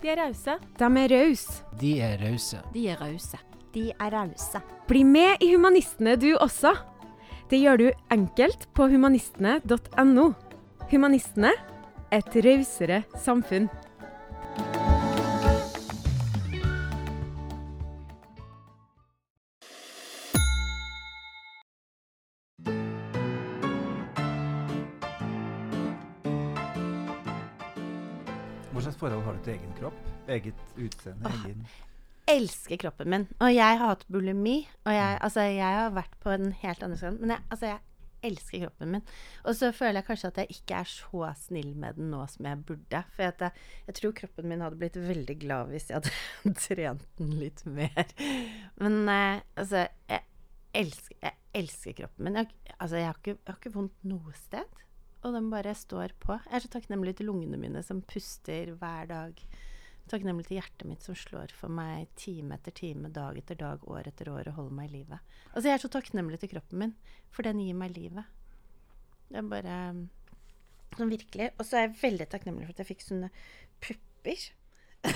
De 0.00 0.12
er 0.14 0.20
rause. 0.24 0.56
De 0.80 0.90
er 1.04 1.12
rause. 1.12 1.62
De 1.80 1.94
er 2.08 2.18
rause. 2.24 2.64
De 2.72 2.88
er 2.88 3.04
rause. 3.04 3.44
De 3.76 3.90
er 3.92 4.16
rause. 4.16 4.64
Bli 4.88 5.04
med 5.04 5.44
i 5.44 5.52
Humanistene 5.52 6.16
du 6.16 6.32
også. 6.40 6.72
Det 7.46 7.58
gjør 7.62 7.78
du 7.78 7.90
enkelt 8.10 8.66
på 8.74 8.88
humanistene.no. 8.90 10.24
Humanistene 10.90 11.52
et 12.10 12.38
rausere 12.42 13.04
samfunn. 13.22 13.68
Hva 28.72 28.82
slags 28.82 28.98
forhold 28.98 29.22
har 29.22 29.38
du 29.38 29.44
til 29.46 29.54
egen 29.54 29.76
kropp? 29.78 30.00
Eget 30.28 30.66
utseende? 30.76 31.30
Åh. 31.30 31.44
Egen 31.46 31.62
elsker 32.26 32.80
kroppen 32.82 33.10
min. 33.12 33.26
Og 33.40 33.52
jeg 33.54 33.78
har 33.80 33.92
hatt 33.92 34.06
bulimi. 34.12 34.60
Og 34.86 34.94
jeg, 34.94 35.18
altså, 35.22 35.46
jeg 35.48 35.80
har 35.80 35.92
vært 35.94 36.16
på 36.22 36.32
en 36.34 36.50
helt 36.62 36.82
annen 36.82 36.98
skala. 36.98 37.20
Men 37.20 37.36
jeg, 37.36 37.44
altså, 37.54 37.70
jeg 37.70 37.82
elsker 38.26 38.64
kroppen 38.64 38.94
min. 38.96 39.04
Og 39.46 39.58
så 39.58 39.70
føler 39.76 40.00
jeg 40.00 40.08
kanskje 40.08 40.30
at 40.32 40.40
jeg 40.42 40.56
ikke 40.56 40.80
er 40.80 40.90
så 40.90 41.32
snill 41.40 41.74
med 41.78 41.98
den 42.00 42.10
nå 42.12 42.22
som 42.32 42.48
jeg 42.50 42.62
burde. 42.68 43.02
For 43.16 43.28
at 43.28 43.44
jeg, 43.46 43.66
jeg 43.88 43.98
tror 44.00 44.16
kroppen 44.22 44.48
min 44.50 44.64
hadde 44.64 44.80
blitt 44.80 44.98
veldig 45.00 45.36
glad 45.42 45.74
hvis 45.74 45.90
jeg 45.90 46.00
hadde 46.00 46.54
trent 46.64 47.06
den 47.20 47.36
litt 47.40 47.62
mer. 47.68 48.16
Men 48.82 48.98
eh, 49.12 49.44
altså 49.54 49.86
jeg 49.86 50.24
elsker, 50.76 51.20
jeg 51.22 51.62
elsker 51.62 52.00
kroppen 52.02 52.28
min. 52.28 52.40
Jeg, 52.42 52.74
altså, 52.78 52.98
jeg, 52.98 53.10
har 53.10 53.22
ikke, 53.22 53.38
jeg 53.38 53.52
har 53.52 53.62
ikke 53.62 53.76
vondt 53.78 54.10
noe 54.10 54.34
sted. 54.40 54.82
Og 55.26 55.32
den 55.34 55.48
bare 55.50 55.72
står 55.74 56.12
på. 56.22 56.36
Jeg 56.44 56.58
er 56.58 56.66
så 56.66 56.74
takknemlig 56.76 57.16
til 57.18 57.30
lungene 57.30 57.58
mine 57.58 57.82
som 57.82 58.02
puster 58.06 58.74
hver 58.78 59.08
dag. 59.10 59.40
Takknemlig 60.06 60.46
til 60.46 60.60
hjertet 60.60 60.86
mitt 60.86 61.02
som 61.02 61.16
slår 61.18 61.50
for 61.56 61.72
meg 61.72 62.06
time 62.20 62.54
etter 62.54 62.70
time, 62.76 63.08
dag 63.10 63.38
etter 63.40 63.58
dag, 63.58 63.82
år 63.90 64.06
etter 64.06 64.28
år 64.30 64.46
og 64.52 64.58
holder 64.60 64.76
meg 64.78 64.90
i 64.92 65.00
live. 65.00 65.18
Altså, 65.52 65.66
jeg 65.66 65.74
er 65.78 65.82
så 65.82 65.90
takknemlig 65.96 66.38
til 66.44 66.52
kroppen 66.52 66.78
min, 66.84 66.92
for 67.34 67.42
den 67.46 67.58
gir 67.64 67.74
meg 67.74 67.96
livet. 67.96 68.28
Det 69.30 69.40
er 69.42 69.48
bare 69.50 69.78
Sånn 70.96 71.10
virkelig. 71.12 71.50
Og 71.60 71.66
så 71.66 71.76
er 71.76 71.82
jeg 71.88 71.96
veldig 72.00 72.26
takknemlig 72.32 72.64
for 72.68 72.72
at 72.72 72.78
jeg 72.80 72.88
fikk 72.94 73.02
sånne 73.04 73.28
pupper. 73.84 74.44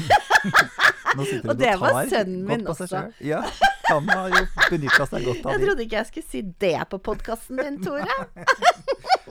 Og 1.49 1.55
det 1.57 1.71
var 1.81 2.03
sønnen 2.11 2.43
min 2.47 2.67
også. 2.69 3.01
Ja, 3.25 3.41
han 3.89 4.11
har 4.11 4.29
jo 4.35 4.43
benytta 4.71 5.07
seg 5.09 5.25
godt 5.25 5.41
av 5.41 5.49
det. 5.49 5.55
Jeg 5.55 5.63
trodde 5.65 5.87
ikke 5.87 5.97
jeg 6.03 6.09
skulle 6.11 6.29
si 6.35 6.43
det 6.67 6.75
på 6.93 7.01
podkasten 7.09 7.63
din, 7.63 7.79
Tore. 7.83 8.19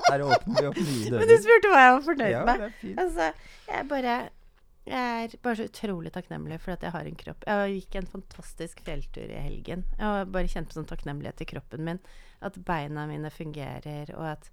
Her 0.10 0.26
åpner 0.26 0.58
vi 0.58 0.68
opp 0.72 0.82
nye 0.82 1.14
Men 1.22 1.30
du 1.30 1.36
spurte 1.44 1.72
hva 1.72 1.84
jeg 1.86 1.94
var 1.94 2.04
fornøyd 2.10 2.34
Ja, 2.34 2.42
med. 2.50 2.66
det 2.66 2.72
fint. 2.82 3.00
Altså, 3.06 3.30
jeg 3.70 3.88
bare 3.94 4.18
jeg 4.90 5.24
er 5.24 5.34
bare 5.44 5.60
så 5.60 5.68
utrolig 5.70 6.12
takknemlig 6.16 6.58
for 6.64 6.74
at 6.74 6.84
jeg 6.86 6.94
har 6.96 7.06
en 7.06 7.18
kropp. 7.20 7.46
Jeg 7.46 7.76
gikk 7.76 7.98
en 8.00 8.10
fantastisk 8.10 8.82
fjelltur 8.86 9.30
i 9.30 9.42
helgen. 9.46 9.86
Jeg 10.00 10.06
har 10.06 10.30
bare 10.34 10.50
kjent 10.50 10.70
på 10.70 10.80
sånn 10.80 10.90
takknemlighet 10.90 11.38
til 11.42 11.50
kroppen 11.52 11.86
min. 11.86 12.02
At 12.46 12.58
beina 12.66 13.06
mine 13.10 13.30
fungerer, 13.34 14.10
og 14.18 14.32
at 14.34 14.50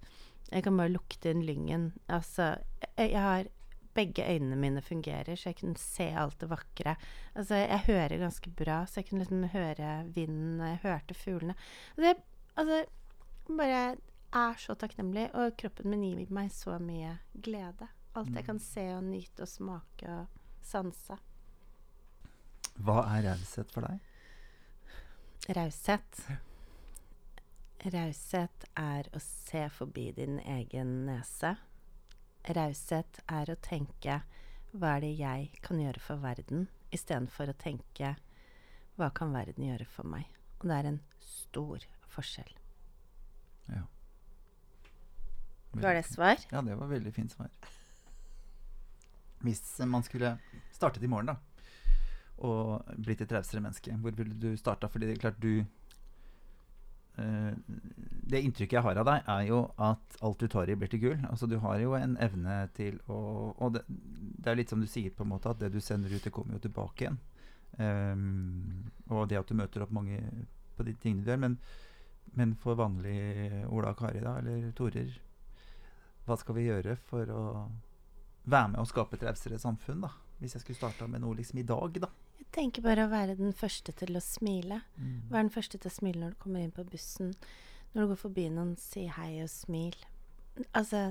jeg 0.51 0.63
kan 0.63 0.77
bare 0.79 0.93
lukte 0.93 1.33
inn 1.33 1.41
lyngen. 1.47 1.91
Altså, 2.05 2.55
jeg, 2.95 3.17
har 3.17 3.49
Begge 3.97 4.27
øynene 4.29 4.59
mine 4.61 4.81
fungerer, 4.85 5.33
så 5.33 5.49
jeg 5.49 5.57
kunne 5.57 5.81
se 5.81 6.05
alt 6.13 6.37
det 6.37 6.51
vakre. 6.51 6.93
Altså, 7.33 7.63
jeg 7.63 7.85
hører 7.87 8.19
ganske 8.21 8.51
bra, 8.53 8.83
så 8.85 8.99
jeg 8.99 9.09
kunne 9.09 9.23
liksom 9.25 9.47
høre 9.55 9.93
vinden, 10.13 10.61
jeg 10.61 10.83
hørte 10.83 11.17
fuglene. 11.17 11.55
Altså, 11.95 12.11
jeg, 12.11 12.21
altså, 12.61 12.83
bare 13.57 13.81
er 14.37 14.61
så 14.61 14.77
takknemlig, 14.77 15.31
og 15.33 15.57
kroppen 15.57 15.89
min 15.89 16.05
gir 16.05 16.29
meg 16.29 16.53
så 16.53 16.77
mye 16.77 17.17
glede. 17.33 17.89
Alt 18.17 18.33
jeg 18.33 18.45
kan 18.47 18.59
se 18.61 18.83
og 18.95 19.03
nyte 19.05 19.45
og 19.45 19.49
smake 19.51 20.09
og 20.09 20.37
sanse. 20.65 21.17
Hva 22.81 23.03
er 23.13 23.27
raushet 23.27 23.73
for 23.73 23.85
deg? 23.85 23.99
Raushet. 25.53 26.21
Raushet 27.93 28.65
er 28.81 29.09
å 29.13 29.21
se 29.21 29.63
forbi 29.73 30.09
din 30.17 30.39
egen 30.41 31.05
nese. 31.05 31.53
Raushet 32.57 33.21
er 33.29 33.53
å 33.53 33.59
tenke 33.61 34.21
hva 34.73 34.95
er 34.97 35.05
det 35.05 35.13
jeg 35.19 35.61
kan 35.63 35.79
gjøre 35.81 36.01
for 36.01 36.21
verden, 36.21 36.67
istedenfor 36.93 37.53
å 37.53 37.57
tenke 37.57 38.15
hva 38.97 39.11
kan 39.13 39.33
verden 39.35 39.69
gjøre 39.69 39.85
for 39.93 40.09
meg. 40.09 40.25
Og 40.57 40.69
det 40.71 40.77
er 40.79 40.89
en 40.89 41.01
stor 41.21 41.85
forskjell. 42.11 42.53
Ja. 43.69 43.85
Var 45.77 45.99
det 45.99 46.07
svar? 46.09 46.41
Ja, 46.49 46.65
det 46.65 46.77
var 46.79 46.89
veldig 46.89 47.13
fint 47.13 47.37
svar. 47.37 47.53
Hvis 49.45 49.61
man 49.85 50.03
skulle 50.05 50.37
startet 50.73 51.03
i 51.03 51.09
morgen, 51.11 51.29
da, 51.29 51.37
og 52.45 52.85
blitt 53.01 53.21
et 53.21 53.33
rausere 53.33 53.61
menneske, 53.63 53.93
hvor 54.01 54.15
ville 54.17 54.37
du 54.37 54.55
starta? 54.57 54.89
Fordi 54.89 55.07
det 55.09 55.15
er 55.15 55.21
klart 55.21 55.39
du 55.41 55.63
uh, 57.17 57.53
Det 58.29 58.41
inntrykket 58.43 58.77
jeg 58.77 58.85
har 58.85 58.99
av 59.01 59.07
deg, 59.07 59.29
er 59.33 59.47
jo 59.49 59.63
at 59.81 60.19
alt 60.21 60.43
du 60.43 60.47
tar 60.51 60.69
i, 60.69 60.75
blir 60.77 60.91
til 60.91 61.01
gull. 61.01 61.23
Altså 61.29 61.49
Du 61.49 61.57
har 61.63 61.79
jo 61.81 61.95
en 61.97 62.17
evne 62.21 62.59
til 62.77 62.99
å 63.07 63.19
Og 63.55 63.73
det, 63.77 63.85
det 63.87 64.51
er 64.51 64.59
litt 64.59 64.73
som 64.73 64.81
du 64.81 64.89
sier, 64.89 65.13
på 65.13 65.25
en 65.25 65.33
måte, 65.33 65.49
at 65.49 65.61
det 65.61 65.71
du 65.73 65.81
sender 65.81 66.13
ut, 66.13 66.23
det 66.23 66.33
kommer 66.33 66.57
jo 66.57 66.65
tilbake 66.67 67.07
igjen. 67.07 67.19
Um, 67.77 68.87
og 69.09 69.27
det 69.29 69.37
at 69.37 69.49
du 69.49 69.57
møter 69.57 69.83
opp 69.85 69.93
mange 69.93 70.21
på 70.77 70.85
de 70.85 70.93
tingene 71.01 71.25
du 71.25 71.31
gjør. 71.31 71.41
Men, 71.41 71.57
men 72.37 72.53
for 72.61 72.77
vanlig 72.77 73.17
Ola 73.65 73.93
og 73.93 74.01
Kari, 74.01 74.21
da, 74.21 74.37
eller 74.41 74.69
Torer, 74.77 75.09
hva 76.27 76.37
skal 76.37 76.57
vi 76.57 76.67
gjøre 76.67 76.97
for 77.07 77.29
å 77.33 77.43
være 78.47 78.71
med 78.73 78.81
å 78.81 78.87
skape 78.87 79.17
et 79.17 79.27
rausere 79.27 79.59
samfunn, 79.61 80.01
da? 80.05 80.13
Hvis 80.41 80.55
jeg 80.55 80.63
skulle 80.63 80.79
starta 80.79 81.07
med 81.09 81.23
noe 81.23 81.37
liksom 81.37 81.61
i 81.61 81.67
dag, 81.67 82.01
da. 82.03 82.09
Jeg 82.37 82.49
tenker 82.55 82.85
bare 82.85 83.07
å 83.07 83.11
være 83.11 83.37
den 83.39 83.55
første 83.57 83.93
til 83.97 84.17
å 84.17 84.23
smile. 84.23 84.81
Mm. 84.95 85.15
Vær 85.31 85.41
den 85.43 85.53
første 85.53 85.79
til 85.81 85.91
å 85.91 85.95
smile 85.95 86.21
når 86.21 86.35
du 86.35 86.41
kommer 86.43 86.63
inn 86.63 86.75
på 86.75 86.85
bussen. 86.87 87.33
Når 87.93 88.03
du 88.03 88.11
går 88.13 88.21
forbi 88.21 88.45
noen, 88.53 88.75
si 88.79 89.07
hei 89.11 89.31
og 89.43 89.49
smil. 89.51 89.97
Altså, 90.77 91.09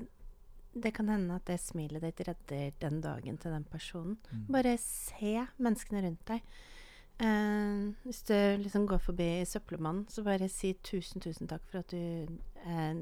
det 0.76 0.92
kan 0.96 1.10
hende 1.10 1.36
at 1.36 1.46
det 1.48 1.58
smilet 1.62 2.04
ditt 2.04 2.22
redder 2.28 2.72
den 2.82 3.02
dagen 3.04 3.38
til 3.42 3.54
den 3.54 3.66
personen. 3.68 4.16
Mm. 4.30 4.48
Bare 4.56 4.76
se 4.82 5.34
menneskene 5.56 6.06
rundt 6.06 6.26
deg. 6.30 6.56
Eh, 7.16 7.84
hvis 8.04 8.22
du 8.28 8.36
liksom 8.60 8.86
går 8.88 9.00
forbi 9.00 9.30
søppelmannen, 9.48 10.04
så 10.12 10.24
bare 10.24 10.50
si 10.52 10.74
tusen, 10.84 11.22
tusen 11.24 11.48
takk 11.48 11.64
for 11.70 11.80
at 11.80 11.92
du 11.94 12.28
eh, 12.66 12.98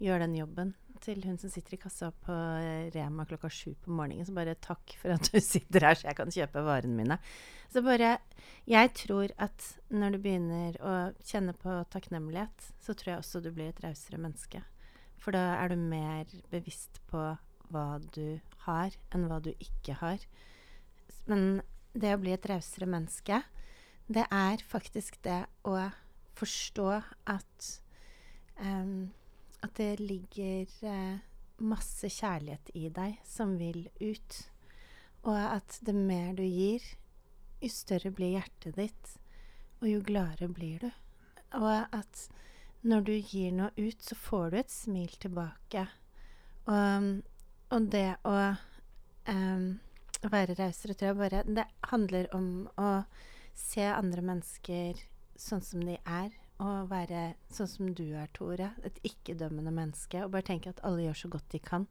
gjør 0.00 0.22
den 0.24 0.36
jobben. 0.38 0.74
Til 1.00 1.22
hun 1.24 1.38
som 1.40 1.52
sitter 1.52 1.76
i 1.76 1.80
kassa 1.80 2.10
på 2.26 2.34
eh, 2.34 2.90
Rema 2.92 3.24
klokka 3.28 3.48
sju 3.52 3.72
på 3.80 3.92
morgenen, 3.96 4.26
så 4.28 4.34
bare 4.36 4.56
takk 4.60 4.92
for 5.00 5.14
at 5.14 5.30
du 5.32 5.38
sitter 5.52 5.86
her, 5.88 5.96
så 5.96 6.10
jeg 6.10 6.18
kan 6.18 6.34
kjøpe 6.34 6.64
varene 6.66 6.96
mine. 6.98 7.16
Så 7.72 7.82
bare 7.86 8.18
Jeg 8.68 8.92
tror 8.98 9.32
at 9.38 9.64
når 9.88 10.12
du 10.12 10.18
begynner 10.24 10.76
å 10.84 10.94
kjenne 11.24 11.54
på 11.56 11.78
takknemlighet, 11.90 12.72
så 12.82 12.94
tror 12.94 13.14
jeg 13.14 13.22
også 13.22 13.40
du 13.40 13.50
blir 13.54 13.72
et 13.72 13.82
rausere 13.84 14.20
menneske. 14.20 14.62
For 15.20 15.36
da 15.36 15.56
er 15.60 15.72
du 15.72 15.80
mer 15.80 16.28
bevisst 16.52 17.00
på 17.10 17.22
hva 17.70 17.86
du 18.14 18.40
har, 18.66 18.94
enn 19.14 19.26
hva 19.30 19.40
du 19.42 19.52
ikke 19.56 19.96
har. 20.00 20.22
Men 21.30 21.62
det 21.94 22.14
å 22.14 22.20
bli 22.20 22.34
et 22.34 22.48
rausere 22.48 22.88
menneske, 22.90 23.42
det 24.10 24.26
er 24.34 24.62
faktisk 24.66 25.20
det 25.26 25.44
å 25.66 25.76
forstå 26.38 26.88
at 27.30 27.68
em, 28.58 29.12
At 29.60 29.76
det 29.76 30.00
ligger 30.00 30.70
eh, 30.88 31.20
masse 31.60 32.08
kjærlighet 32.08 32.72
i 32.74 32.88
deg 32.88 33.18
som 33.28 33.56
vil 33.60 33.84
ut. 34.00 34.38
Og 35.28 35.36
at 35.36 35.80
det 35.84 35.94
mer 35.94 36.32
du 36.38 36.44
gir, 36.46 36.84
jo 37.60 37.68
større 37.68 38.12
blir 38.16 38.38
hjertet 38.38 38.78
ditt, 38.78 39.16
og 39.82 39.88
jo 39.90 40.00
gladere 40.04 40.48
blir 40.48 40.86
du. 40.86 40.90
Og 41.60 41.84
at 41.92 42.24
når 42.80 43.04
du 43.04 43.12
gir 43.18 43.52
noe 43.52 43.72
ut, 43.76 44.00
så 44.00 44.16
får 44.16 44.50
du 44.50 44.58
et 44.62 44.72
smil 44.72 45.12
tilbake. 45.20 45.84
Og, 46.70 47.10
og 47.74 47.88
det 47.92 48.08
å 48.24 48.36
um, 49.28 49.66
være 50.22 50.56
rausere, 50.56 50.94
tror 50.94 51.10
jeg 51.10 51.18
bare 51.18 51.42
Det 51.48 51.66
handler 51.90 52.28
om 52.36 52.48
å 52.80 52.90
se 53.58 53.84
andre 53.84 54.24
mennesker 54.24 55.00
sånn 55.40 55.64
som 55.64 55.84
de 55.84 55.96
er, 56.04 56.32
og 56.60 56.90
være 56.90 57.34
sånn 57.52 57.68
som 57.70 57.92
du 57.96 58.04
er, 58.12 58.28
Tore. 58.36 58.72
Et 58.84 58.98
ikke-dømmende 59.08 59.72
menneske. 59.74 60.24
Og 60.24 60.32
bare 60.34 60.46
tenke 60.50 60.72
at 60.72 60.82
alle 60.86 61.06
gjør 61.06 61.22
så 61.22 61.30
godt 61.32 61.52
de 61.54 61.60
kan. 61.64 61.86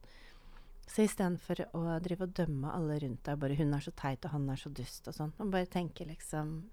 Så 0.90 1.06
istedenfor 1.06 1.64
å 1.78 1.84
drive 2.02 2.26
og 2.26 2.34
dømme 2.38 2.72
alle 2.74 2.98
rundt 3.04 3.24
deg, 3.26 3.40
bare 3.40 3.56
'hun 3.56 3.74
er 3.74 3.84
så 3.86 3.92
teit, 3.92 4.26
og 4.26 4.32
han 4.32 4.50
er 4.50 4.56
så 4.56 4.70
dust', 4.74 5.08
og 5.08 5.14
sånn, 5.14 5.34
og 5.40 5.52
bare 5.52 5.66
tenke 5.66 6.06
liksom 6.06 6.70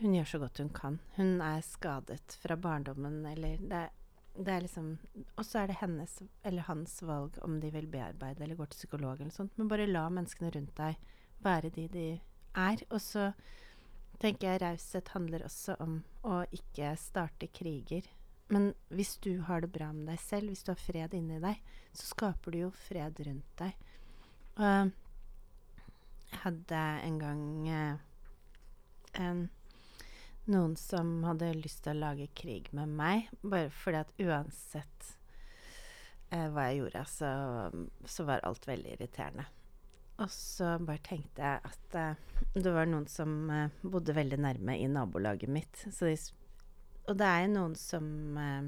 Hun 0.00 0.12
gjør 0.12 0.26
så 0.26 0.38
godt 0.38 0.58
hun 0.58 0.68
kan. 0.68 0.98
Hun 1.16 1.40
er 1.40 1.60
skadet 1.62 2.36
fra 2.42 2.56
barndommen, 2.56 3.24
eller 3.26 3.56
det, 3.56 3.88
det 4.36 4.48
er 4.48 4.60
liksom 4.60 4.98
Og 5.38 5.44
så 5.44 5.62
er 5.62 5.66
det 5.68 5.76
hennes 5.80 6.22
eller 6.44 6.62
hans 6.62 7.02
valg 7.02 7.38
om 7.42 7.58
de 7.60 7.70
vil 7.70 7.86
bearbeide 7.86 8.42
eller 8.42 8.54
gå 8.54 8.66
til 8.66 8.76
psykolog 8.76 9.20
eller 9.20 9.30
sånt. 9.30 9.56
Men 9.56 9.68
bare 9.68 9.86
la 9.86 10.08
menneskene 10.08 10.52
rundt 10.54 10.76
deg 10.76 10.96
være 11.42 11.70
de 11.70 11.88
de 11.88 12.20
er. 12.54 12.84
Og 12.90 13.00
så 13.00 13.32
tenker 14.22 14.50
jeg 14.50 14.62
raushet 14.62 15.12
handler 15.14 15.44
også 15.46 15.76
om 15.82 16.00
å 16.26 16.42
ikke 16.54 16.94
starte 17.00 17.50
kriger. 17.54 18.06
Men 18.48 18.72
hvis 18.88 19.16
du 19.24 19.42
har 19.44 19.62
det 19.62 19.70
bra 19.72 19.90
med 19.92 20.08
deg 20.08 20.20
selv, 20.22 20.48
hvis 20.50 20.64
du 20.64 20.72
har 20.72 20.80
fred 20.80 21.14
inni 21.14 21.40
deg, 21.42 21.60
så 21.92 22.08
skaper 22.14 22.54
du 22.54 22.62
jo 22.64 22.70
fred 22.86 23.20
rundt 23.26 23.60
deg. 23.60 23.76
Og 24.58 24.64
jeg 26.28 26.40
hadde 26.42 26.80
en 27.04 27.18
gang 27.20 27.44
eh, 27.72 28.00
en, 29.22 29.44
noen 30.48 30.74
som 30.80 31.12
hadde 31.28 31.52
lyst 31.60 31.84
til 31.84 31.96
å 31.96 32.06
lage 32.08 32.30
krig 32.36 32.72
med 32.76 32.90
meg, 32.98 33.28
bare 33.42 33.70
fordi 33.72 34.00
at 34.00 34.16
uansett 34.24 35.12
eh, 36.32 36.48
hva 36.48 36.68
jeg 36.70 36.82
gjorde, 36.82 37.04
så, 37.12 37.30
så 38.08 38.28
var 38.28 38.44
alt 38.48 38.68
veldig 38.68 38.96
irriterende. 38.96 39.48
Og 40.18 40.30
så 40.34 40.72
bare 40.82 40.98
tenkte 41.06 41.44
jeg 41.44 41.60
at 41.68 41.94
uh, 41.94 42.38
det 42.58 42.72
var 42.74 42.88
noen 42.90 43.06
som 43.10 43.34
uh, 43.52 43.70
bodde 43.86 44.16
veldig 44.16 44.40
nærme 44.42 44.74
i 44.74 44.88
nabolaget 44.90 45.50
mitt. 45.52 45.84
De, 45.86 46.14
og 47.06 47.18
det 47.20 47.28
er 47.28 47.50
noen 47.52 47.76
som 47.78 48.08
uh, 48.34 48.66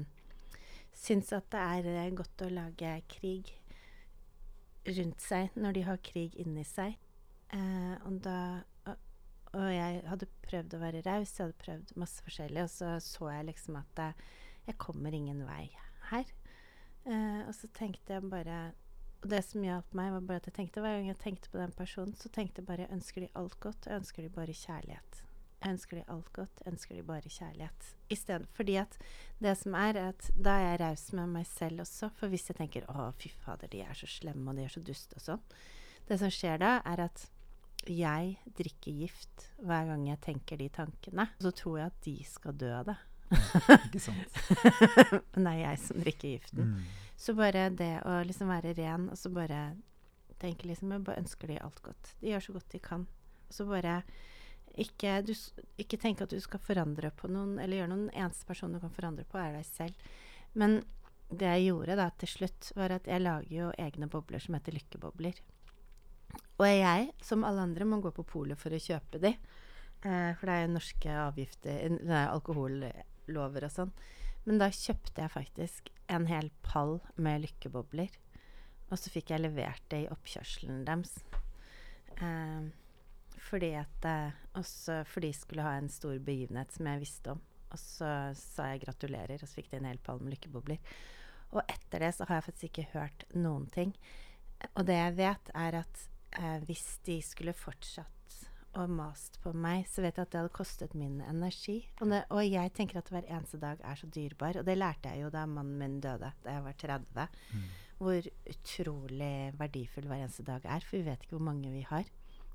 syns 0.95 1.33
at 1.35 1.49
det 1.51 1.63
er 1.91 2.15
godt 2.15 2.45
å 2.45 2.51
lage 2.53 2.93
krig 3.11 3.51
rundt 4.95 5.21
seg 5.21 5.51
når 5.59 5.75
de 5.75 5.85
har 5.85 5.99
krig 6.01 6.37
inni 6.41 6.63
seg. 6.65 6.95
og 8.07 8.15
da 8.23 8.63
og, 8.87 8.95
og, 9.51 9.65
jeg 9.69 9.99
hadde 10.07 10.29
prøvd 10.47 10.73
å 10.73 10.79
være 10.81 11.03
raus, 11.05 11.35
jeg 11.35 11.43
hadde 11.43 11.61
prøvd 11.61 11.91
masse 12.01 12.23
forskjellig, 12.25 12.63
og 12.63 12.71
så 12.71 12.95
så 13.03 13.29
jeg 13.29 13.49
liksom 13.51 13.77
at 13.77 14.01
jeg 14.65 14.77
kommer 14.81 15.13
ingen 15.13 15.43
vei 15.45 15.67
her. 16.09 16.31
og 17.45 17.53
så 17.53 17.69
tenkte 17.77 18.17
jeg 18.17 18.31
bare 18.31 18.71
og 19.21 19.29
det 19.29 19.41
som 19.45 19.65
hjalp 19.65 19.97
meg, 19.97 20.13
var 20.15 20.23
bare 20.25 20.41
at 20.41 20.47
jeg 20.49 20.55
tenkte 20.55 20.81
hver 20.81 20.95
gang 20.97 21.09
jeg 21.11 21.19
tenkte 21.21 21.51
på 21.53 21.59
den 21.61 21.73
personen, 21.77 22.15
så 22.17 22.29
tenkte 22.33 22.61
jeg 22.61 22.67
bare 22.69 22.87
jeg 22.87 22.95
ønsker 22.95 23.25
de 23.25 23.33
alt 23.37 23.59
godt, 23.61 23.85
jeg 23.85 24.01
ønsker 24.01 24.25
de 24.25 24.31
bare 24.33 24.55
kjærlighet. 24.57 25.19
Jeg 25.61 25.75
ønsker 25.75 25.99
de 25.99 26.05
alt 26.09 26.31
godt, 26.33 26.61
jeg 26.63 26.73
ønsker 26.73 26.97
de 26.97 27.03
bare 27.05 27.29
kjærlighet. 27.29 27.89
I 28.09 28.15
stedet, 28.17 28.47
fordi 28.57 28.79
at 28.81 28.97
det 29.43 29.53
som 29.59 29.75
er, 29.77 29.99
er 29.99 30.15
at 30.15 30.31
da 30.33 30.55
er 30.57 30.71
jeg 30.71 30.79
raus 30.81 31.03
med 31.13 31.35
meg 31.35 31.45
selv 31.45 31.83
også. 31.85 32.09
For 32.17 32.33
hvis 32.33 32.49
jeg 32.49 32.57
tenker 32.57 32.87
'Å, 32.89 33.11
fy 33.13 33.29
fader, 33.29 33.69
de 33.69 33.83
er 33.85 33.93
så 33.93 34.09
slemme, 34.09 34.49
og 34.49 34.57
de 34.57 34.63
er 34.65 34.73
så 34.73 34.81
duste', 34.81 35.15
og 35.15 35.21
sånn 35.21 35.43
Det 36.09 36.17
som 36.19 36.29
skjer 36.33 36.57
da, 36.57 36.81
er 36.85 36.99
at 37.05 37.29
jeg 37.87 38.37
drikker 38.57 38.91
gift 38.91 39.45
hver 39.61 39.85
gang 39.85 40.07
jeg 40.07 40.21
tenker 40.21 40.57
de 40.57 40.67
tankene. 40.69 41.29
Og 41.37 41.41
så 41.41 41.51
tror 41.51 41.77
jeg 41.77 41.85
at 41.85 42.01
de 42.05 42.23
skal 42.25 42.53
dø 42.53 42.73
av 42.73 42.85
det. 42.85 42.97
Ikke 43.85 43.99
sant. 43.99 44.41
Men 45.35 45.45
det 45.45 45.53
er 45.53 45.61
jeg 45.61 45.79
som 45.85 46.01
drikker 46.03 46.27
giften. 46.35 46.73
Mm. 46.73 46.83
Så 47.21 47.35
bare 47.37 47.69
det 47.77 47.99
å 48.09 48.17
liksom 48.25 48.49
være 48.49 48.73
ren, 48.79 49.09
og 49.13 49.17
så 49.19 49.29
bare 49.33 49.75
tenke 50.41 50.65
liksom 50.65 50.89
Jeg 50.95 51.03
bare 51.05 51.21
ønsker 51.21 51.51
de 51.51 51.59
alt 51.61 51.81
godt. 51.85 52.15
De 52.21 52.31
gjør 52.31 52.47
så 52.47 52.53
godt 52.55 52.71
de 52.73 52.79
kan. 52.81 53.03
Og 53.45 53.53
så 53.53 53.65
bare 53.69 53.99
ikke, 54.81 55.19
du, 55.27 55.33
ikke 55.81 55.99
tenke 56.01 56.25
at 56.25 56.33
du 56.33 56.39
skal 56.41 56.63
forandre 56.63 57.11
på 57.13 57.29
noen, 57.29 57.59
eller 57.59 57.81
gjøre 57.81 57.91
noen 57.91 58.09
eneste 58.15 58.47
person 58.47 58.73
du 58.73 58.79
kan 58.81 58.93
forandre 58.95 59.27
på, 59.29 59.37
er 59.37 59.59
deg 59.59 59.67
selv. 59.67 60.09
Men 60.57 60.79
det 61.29 61.47
jeg 61.47 61.67
gjorde 61.69 61.97
da 61.99 62.07
til 62.19 62.31
slutt, 62.31 62.71
var 62.75 62.95
at 62.95 63.07
jeg 63.07 63.23
lager 63.23 63.53
jo 63.53 63.69
egne 63.79 64.09
bobler 64.11 64.41
som 64.41 64.57
heter 64.57 64.75
lykkebobler. 64.79 65.43
Og 66.61 66.65
jeg, 66.67 67.11
som 67.21 67.45
alle 67.45 67.67
andre, 67.67 67.85
må 67.85 68.01
gå 68.01 68.13
på 68.15 68.25
polet 68.27 68.59
for 68.59 68.73
å 68.73 68.81
kjøpe 68.81 69.21
de. 69.21 69.35
Eh, 70.01 70.31
for 70.39 70.47
det 70.47 70.55
er 70.55 70.65
jo 70.65 70.73
norske 70.73 71.19
avgifter, 71.27 71.99
det 72.01 72.17
er 72.17 72.33
alkohollover 72.33 73.67
og 73.67 73.73
sånn. 73.75 73.93
Men 74.47 74.61
da 74.61 74.71
kjøpte 74.73 75.21
jeg 75.23 75.33
faktisk 75.35 75.91
en 76.11 76.27
hel 76.29 76.49
pall 76.65 76.99
med 77.15 77.43
lykkebobler. 77.45 78.13
Og 78.91 78.99
så 78.99 79.11
fikk 79.13 79.31
jeg 79.31 79.43
levert 79.43 79.83
det 79.93 80.05
i 80.05 80.11
oppkjørselen 80.11 80.83
deres. 80.87 81.13
Eh, 82.17 82.67
fordi 83.41 83.71
at 83.79 84.07
eh, 84.07 84.39
Også 84.59 85.01
for 85.07 85.23
de 85.23 85.31
skulle 85.33 85.63
ha 85.63 85.77
en 85.79 85.89
stor 85.89 86.17
begivenhet 86.19 86.73
som 86.75 86.89
jeg 86.89 87.03
visste 87.05 87.35
om. 87.35 87.41
Og 87.71 87.79
så 87.79 88.09
sa 88.35 88.71
jeg 88.73 88.83
gratulerer, 88.83 89.39
og 89.39 89.47
så 89.47 89.61
fikk 89.61 89.71
de 89.71 89.79
en 89.79 89.87
hel 89.87 90.01
pall 90.03 90.19
med 90.19 90.35
lykkebobler. 90.35 90.81
Og 91.55 91.61
etter 91.71 92.03
det 92.03 92.11
så 92.15 92.27
har 92.27 92.39
jeg 92.39 92.47
faktisk 92.49 92.67
ikke 92.67 92.89
hørt 92.97 93.23
noen 93.35 93.69
ting. 93.71 93.93
Og 94.75 94.83
det 94.87 94.97
jeg 94.97 95.15
vet, 95.21 95.53
er 95.55 95.77
at 95.83 96.03
eh, 96.39 96.57
hvis 96.67 96.99
de 97.07 97.21
skulle 97.23 97.55
fortsatt 97.55 98.20
og 98.79 98.91
mast 98.93 99.37
på 99.43 99.51
meg, 99.57 99.83
så 99.91 100.03
vet 100.03 100.17
jeg 100.17 100.27
at 100.27 100.31
det 100.31 100.39
hadde 100.39 100.53
kostet 100.55 100.93
min 100.95 101.19
energi. 101.25 101.81
Og, 101.99 102.07
det, 102.11 102.21
og, 102.29 102.41
jeg 102.45 102.71
tenker 102.77 103.01
at 103.01 103.11
hver 103.11 103.27
eneste 103.27 103.59
dag 103.61 103.81
er 103.83 103.99
så 103.99 104.07
dyrebar. 104.07 104.61
Og 104.61 104.67
det 104.67 104.77
lærte 104.77 105.11
jeg 105.11 105.25
jo 105.25 105.31
da 105.33 105.45
mannen 105.49 105.79
min 105.79 105.99
døde, 106.03 106.31
da 106.45 106.55
jeg 106.55 106.65
var 106.65 106.77
30. 106.83 107.27
Mm. 107.51 107.65
Hvor 108.01 108.29
utrolig 108.53 109.35
verdifull 109.59 110.07
hver 110.09 110.23
eneste 110.23 110.45
dag 110.47 110.65
er. 110.65 110.85
For 110.87 110.97
vi 110.97 111.07
vet 111.09 111.25
ikke 111.25 111.37
hvor 111.37 111.49
mange 111.51 111.73
vi 111.73 111.83
har. 111.89 112.07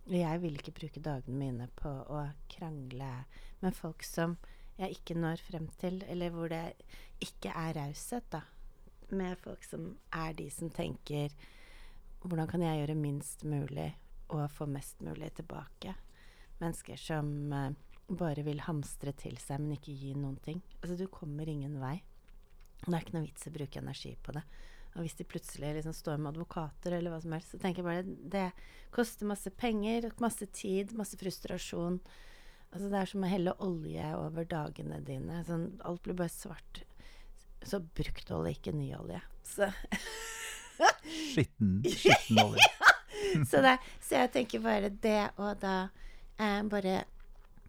Og 0.07 0.15
jeg 0.15 0.43
vil 0.43 0.61
ikke 0.61 0.77
bruke 0.77 1.03
dagene 1.03 1.41
mine 1.41 1.69
på 1.79 1.91
å 1.91 2.23
krangle 2.53 3.11
med 3.63 3.77
folk 3.77 4.07
som 4.07 4.39
jeg 4.77 4.99
ikke 4.99 5.17
når 5.19 5.41
frem 5.41 5.67
til, 5.81 6.03
eller 6.07 6.33
hvor 6.33 6.53
det 6.53 6.77
ikke 7.25 7.51
er 7.51 7.77
raushet, 7.79 8.27
da. 8.33 8.43
Med 9.11 9.39
folk 9.41 9.65
som 9.65 9.93
er 10.15 10.35
de 10.37 10.49
som 10.51 10.71
tenker 10.75 11.35
hvordan 12.27 12.49
kan 12.51 12.63
jeg 12.65 12.81
gjøre 12.81 12.99
minst 12.99 13.45
mulig 13.47 13.93
og 14.35 14.49
få 14.51 14.67
mest 14.67 15.03
mulig 15.07 15.31
tilbake? 15.39 15.95
Mennesker 16.63 17.01
som 17.01 17.31
uh, 17.53 17.73
bare 18.07 18.45
vil 18.47 18.63
hamstre 18.67 19.13
til 19.19 19.37
seg, 19.43 19.61
men 19.63 19.77
ikke 19.77 19.97
gi 19.97 20.15
noen 20.17 20.39
ting. 20.45 20.63
Altså, 20.81 20.97
du 20.99 21.07
kommer 21.13 21.49
ingen 21.51 21.79
vei. 21.83 21.99
Det 22.85 22.93
er 22.93 23.03
ikke 23.03 23.17
noe 23.17 23.27
vits 23.27 23.47
i 23.47 23.51
å 23.51 23.57
bruke 23.57 23.83
energi 23.83 24.15
på 24.23 24.35
det. 24.37 24.45
Og 24.97 25.05
hvis 25.05 25.17
de 25.19 25.27
plutselig 25.29 25.75
liksom 25.77 25.93
står 25.97 26.21
med 26.21 26.33
advokater 26.33 26.95
eller 26.97 27.13
hva 27.13 27.21
som 27.21 27.35
helst, 27.37 27.53
så 27.53 27.61
tenker 27.61 27.83
jeg 27.83 27.89
bare 27.89 28.31
det 28.33 28.47
koster 28.95 29.29
masse 29.29 29.51
penger, 29.61 30.09
masse 30.23 30.49
tid, 30.57 30.95
masse 30.97 31.19
frustrasjon. 31.21 31.99
Altså, 32.71 32.89
det 32.93 33.01
er 33.01 33.11
som 33.11 33.27
å 33.27 33.31
helle 33.31 33.57
olje 33.65 34.07
over 34.17 34.49
dagene 34.49 35.03
dine. 35.05 35.43
Sånn, 35.49 35.69
alt 35.85 36.03
blir 36.07 36.17
bare 36.17 36.33
svart. 36.33 36.83
Så 37.67 37.83
brukt 37.99 38.33
olje, 38.33 38.57
ikke 38.57 38.75
ny 38.77 38.89
olje. 38.97 39.21
Så 39.47 39.69
Skitten, 41.07 41.79
skitten 42.01 42.41
olje. 42.43 42.67
så, 43.49 43.61
det, 43.65 43.77
så 44.01 44.23
jeg 44.23 44.33
tenker 44.35 44.65
bare 44.65 44.91
det, 44.91 45.23
og 45.41 45.61
da 45.63 45.77
eh, 46.39 46.63
bare 46.71 47.05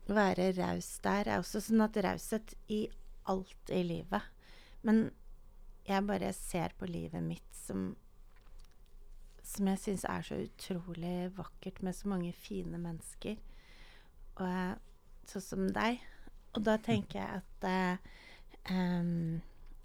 være 0.08 0.51
raus 0.56 0.99
der 1.03 1.27
er 1.27 1.41
også 1.41 1.60
sånn 1.65 1.84
at 1.84 1.97
raushet 2.03 2.53
i 2.71 2.86
alt 3.27 3.71
i 3.73 3.84
livet. 3.84 4.23
Men 4.88 5.10
jeg 5.88 6.08
bare 6.08 6.32
ser 6.36 6.75
på 6.80 6.88
livet 6.89 7.23
mitt 7.23 7.56
som 7.56 7.93
som 9.47 9.67
jeg 9.71 9.80
syns 9.80 10.03
er 10.12 10.25
så 10.27 10.38
utrolig 10.43 11.32
vakkert, 11.38 11.82
med 11.82 11.95
så 11.95 12.10
mange 12.12 12.34
fine 12.36 12.80
mennesker. 12.82 13.38
Og 14.43 15.30
sånn 15.32 15.45
som 15.45 15.69
deg. 15.71 16.01
Og 16.58 16.65
da 16.67 16.75
tenker 16.84 17.21
jeg 17.21 17.41
at 17.41 17.67
eh, 17.69 18.10
um, 18.73 19.39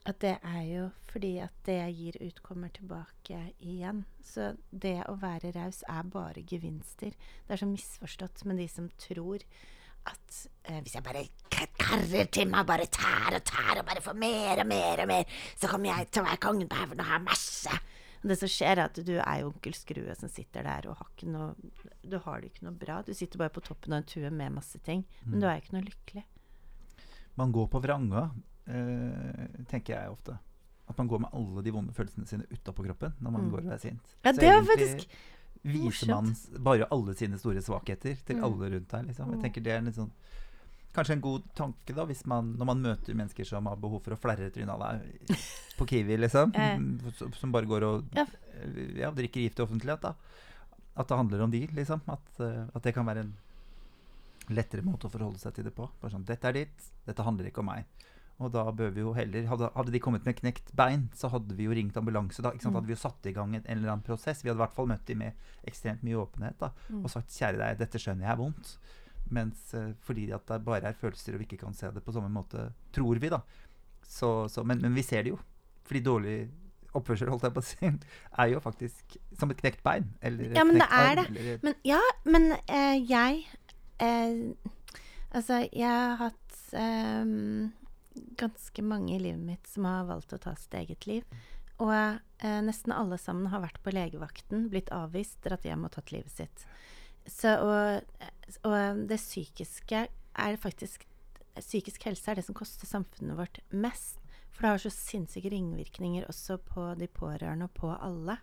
at 0.08 0.18
det 0.22 0.34
er 0.42 0.62
jo 0.66 0.86
fordi 1.12 1.36
at 1.44 1.54
det 1.66 1.76
jeg 1.76 1.94
gir 1.98 2.16
ut, 2.26 2.40
kommer 2.42 2.72
tilbake 2.74 3.38
igjen. 3.60 4.02
Så 4.24 4.52
det 4.70 4.98
å 5.06 5.14
være 5.20 5.52
raus 5.54 5.82
er 5.88 6.08
bare 6.10 6.42
gevinster. 6.48 7.14
Det 7.46 7.54
er 7.54 7.60
så 7.60 7.68
misforstått 7.70 8.44
med 8.48 8.58
de 8.58 8.66
som 8.70 8.88
tror 8.98 9.44
at 10.10 10.36
eh, 10.66 10.80
hvis 10.82 10.96
jeg 10.96 11.06
bare 11.06 11.22
karrer 11.78 12.26
til 12.34 12.48
meg, 12.50 12.66
bare 12.66 12.88
tær 12.90 13.36
og 13.36 13.44
tær 13.46 13.78
og 13.78 13.86
bare 13.86 14.02
får 14.02 14.18
mer 14.18 14.64
og 14.64 14.68
mer 14.72 15.04
og 15.04 15.10
mer, 15.12 15.40
så 15.54 15.70
kommer 15.70 15.92
jeg 15.92 16.10
til 16.10 16.24
å 16.24 16.28
være 16.30 16.42
kongen 16.42 16.70
på 16.70 16.80
haugen 16.80 17.02
og 17.04 17.10
ha 17.12 17.20
masse. 17.22 17.78
Det 18.22 18.36
som 18.38 18.50
skjer, 18.50 18.76
er 18.78 18.84
at 18.86 18.98
du 19.02 19.16
er 19.18 19.40
jo 19.40 19.50
onkel 19.50 19.74
Skrue 19.74 20.14
som 20.18 20.30
sitter 20.30 20.66
der 20.66 20.86
og 20.90 21.00
har 21.00 21.08
ikke 21.10 21.30
noe 21.30 21.48
Du 22.06 22.20
har 22.22 22.38
det 22.38 22.52
ikke 22.52 22.68
noe 22.68 22.78
bra. 22.78 23.00
Du 23.02 23.10
sitter 23.18 23.40
bare 23.40 23.50
på 23.54 23.62
toppen 23.66 23.94
av 23.94 24.02
en 24.02 24.06
tue 24.06 24.30
med 24.30 24.54
masse 24.54 24.78
ting, 24.86 25.02
men 25.26 25.42
du 25.42 25.48
er 25.50 25.58
ikke 25.58 25.74
noe 25.74 25.86
lykkelig. 25.86 26.22
Man 27.38 27.54
går 27.54 27.66
på 27.72 27.80
vranga, 27.82 28.28
eh, 28.30 28.51
tenker 28.66 29.94
jeg 29.96 30.11
ofte. 30.12 30.38
At 30.88 30.98
man 30.98 31.09
går 31.09 31.20
med 31.20 31.31
alle 31.33 31.62
de 31.62 31.70
vonde 31.72 31.92
følelsene 31.96 32.27
sine 32.29 32.46
utapå 32.53 32.85
kroppen 32.87 33.12
når 33.20 33.31
man 33.33 33.42
Mm. 33.46 33.51
går 33.51 33.59
og 33.66 33.72
er 33.72 33.79
sint. 33.79 34.14
Ja, 34.25 34.33
det 34.33 34.42
egentlig 34.42 34.66
faktisk 34.77 35.09
Viser 35.64 36.09
man 36.09 36.35
bare 36.59 36.88
alle 36.90 37.14
sine 37.14 37.38
store 37.38 37.62
svakheter 37.62 38.16
til 38.27 38.37
Mm. 38.37 38.44
alle 38.44 38.70
rundt 38.72 38.88
deg. 38.88 39.07
Liksom. 39.07 39.29
Jeg 39.31 39.37
Mm. 39.38 39.42
tenker 39.42 39.62
det 39.62 39.72
er 39.72 39.92
sånn 39.92 40.11
Kanskje 40.92 41.12
en 41.12 41.20
god 41.22 41.42
tanke 41.55 41.94
da, 41.94 42.05
hvis 42.05 42.27
man, 42.27 42.55
når 42.59 42.66
man 42.66 42.83
møter 42.83 43.14
mennesker 43.14 43.46
som 43.46 43.64
har 43.64 43.77
behov 43.77 44.03
for 44.03 44.11
å 44.14 44.18
flerre 44.18 44.51
trynet 44.51 44.68
av 44.68 44.79
deg 45.01 45.27
på 45.79 45.87
Kiwi, 45.88 46.18
liksom. 46.18 46.53
Eh. 46.55 46.77
mm, 46.77 47.33
som- 47.33 47.51
bare 47.53 47.64
går 47.64 47.83
og 47.83 48.05
Ja. 48.14 48.27
eh, 48.61 48.98
ja, 48.98 49.11
drikker 49.11 49.40
gift 49.40 49.59
i 49.59 49.62
offentlighet. 49.62 50.01
da 50.03 50.14
At 50.94 51.09
det 51.09 51.16
handler 51.16 51.40
om 51.44 51.51
de, 51.51 51.66
liksom. 51.68 52.03
At, 52.09 52.40
eh, 52.40 52.66
at 52.75 52.83
det 52.83 52.92
kan 52.94 53.07
være 53.07 53.20
en 53.20 53.35
lettere 54.51 54.83
måte 54.83 55.07
å 55.09 55.11
forholde 55.11 55.38
seg 55.38 55.55
til 55.55 55.64
det 55.64 55.75
på. 55.75 55.88
Sånn, 56.03 56.25
Dette 56.27 56.44
er 56.44 56.53
ditt, 56.53 56.90
dette 57.07 57.22
handler 57.25 57.46
ikke 57.51 57.59
om 57.61 57.66
meg. 57.66 57.85
Og 58.40 58.50
da 58.52 58.64
bør 58.72 58.90
vi 58.90 59.00
jo 59.04 59.12
heller 59.14 59.44
Hadde, 59.46 59.68
hadde 59.74 59.92
de 59.92 60.00
kommet 60.00 60.24
med 60.26 60.34
knekt 60.40 60.72
bein, 60.74 61.08
så 61.14 61.28
hadde 61.30 61.54
vi 61.54 61.64
jo 61.68 61.70
ringt 61.76 61.96
ambulanse. 61.96 62.42
da 62.42 62.50
ikke 62.50 62.62
sant? 62.64 62.72
Mm. 62.72 62.78
Hadde 62.80 62.86
vi 62.90 62.94
jo 62.96 63.02
satt 63.02 63.26
i 63.26 63.32
gang 63.32 63.54
en, 63.54 63.62
en 63.66 63.76
eller 63.78 63.92
annen 63.92 64.02
prosess. 64.06 64.42
Vi 64.42 64.48
hadde 64.50 64.58
i 64.58 64.64
hvert 64.64 64.74
fall 64.74 64.88
møtt 64.90 65.04
dem 65.06 65.18
med 65.18 65.32
ekstremt 65.68 66.02
mye 66.02 66.16
åpenhet 66.18 66.58
da 66.58 66.70
Mm. 66.90 67.04
og 67.04 67.10
sagt 67.10 67.28
'kjære 67.30 67.58
deg, 67.58 67.78
dette 67.78 67.98
skjønner 67.98 68.26
jeg 68.26 68.32
er 68.32 68.40
vondt'. 68.42 68.76
Mens 69.30 69.74
eh, 69.74 69.92
fordi 70.00 70.30
at 70.32 70.46
det 70.46 70.64
bare 70.64 70.88
er 70.88 70.92
følelser 70.98 71.34
og 71.34 71.38
vi 71.40 71.44
ikke 71.46 71.60
kan 71.64 71.72
se 71.74 71.90
det 71.90 72.02
på 72.04 72.12
samme 72.12 72.28
måte, 72.28 72.72
tror 72.92 73.18
vi, 73.20 73.28
da. 73.28 73.40
Så, 74.02 74.48
så, 74.48 74.64
men, 74.64 74.80
men 74.82 74.94
vi 74.94 75.02
ser 75.02 75.22
det 75.22 75.30
jo. 75.30 75.38
Fordi 75.84 76.00
dårlig 76.00 76.50
oppførsel, 76.94 77.28
holdt 77.30 77.42
jeg 77.44 77.54
på 77.54 77.60
å 77.62 77.64
si, 77.64 77.92
er 78.42 78.46
jo 78.52 78.60
faktisk 78.60 79.16
som 79.38 79.50
et 79.50 79.56
knekt 79.62 79.82
bein. 79.82 80.10
Eller 80.20 80.52
Ja, 80.56 80.64
men 80.64 80.74
det 80.82 80.88
er 80.90 81.16
arm, 81.22 81.34
det. 81.34 81.58
Men 81.62 81.74
ja, 81.84 82.00
men 82.24 82.52
eh, 82.68 82.98
jeg 83.08 83.46
eh, 84.00 84.52
Altså, 85.32 85.62
jeg 85.72 85.88
har 85.88 86.16
hatt 86.20 86.58
eh, 86.76 87.24
ganske 88.40 88.85
mange 88.85 89.16
i 89.16 89.20
livet 89.22 89.42
mitt 89.44 89.68
som 89.70 89.87
har 89.88 90.09
valgt 90.09 90.35
å 90.35 90.40
ta 90.42 90.55
sitt 90.59 90.75
eget 90.79 91.07
liv. 91.09 91.27
Og 91.83 91.92
eh, 91.94 92.61
nesten 92.64 92.94
alle 92.94 93.18
sammen 93.18 93.51
har 93.53 93.62
vært 93.64 93.81
på 93.83 93.94
legevakten, 93.94 94.68
blitt 94.72 94.92
avvist, 94.94 95.40
dratt 95.44 95.64
hjem 95.66 95.87
og 95.88 95.94
tatt 95.96 96.12
livet 96.14 96.33
sitt. 96.33 96.66
Så, 97.27 97.55
og, 97.62 98.27
og 98.66 99.07
det 99.09 99.20
psykiske 99.20 100.07
er 100.09 100.61
faktisk 100.61 101.09
Psykisk 101.53 102.07
helse 102.09 102.31
er 102.33 102.38
det 102.38 102.46
som 102.46 102.57
koster 102.57 102.88
samfunnet 102.88 103.37
vårt 103.37 103.59
mest. 103.77 104.22
For 104.57 104.64
det 104.64 104.70
har 104.70 104.81
så 104.81 104.92
sinnssyke 104.94 105.51
ringvirkninger 105.53 106.25
også 106.25 106.57
på 106.64 106.87
de 106.96 107.11
pårørende 107.12 107.66
og 107.68 107.75
på 107.77 107.90
alle. 107.92 108.38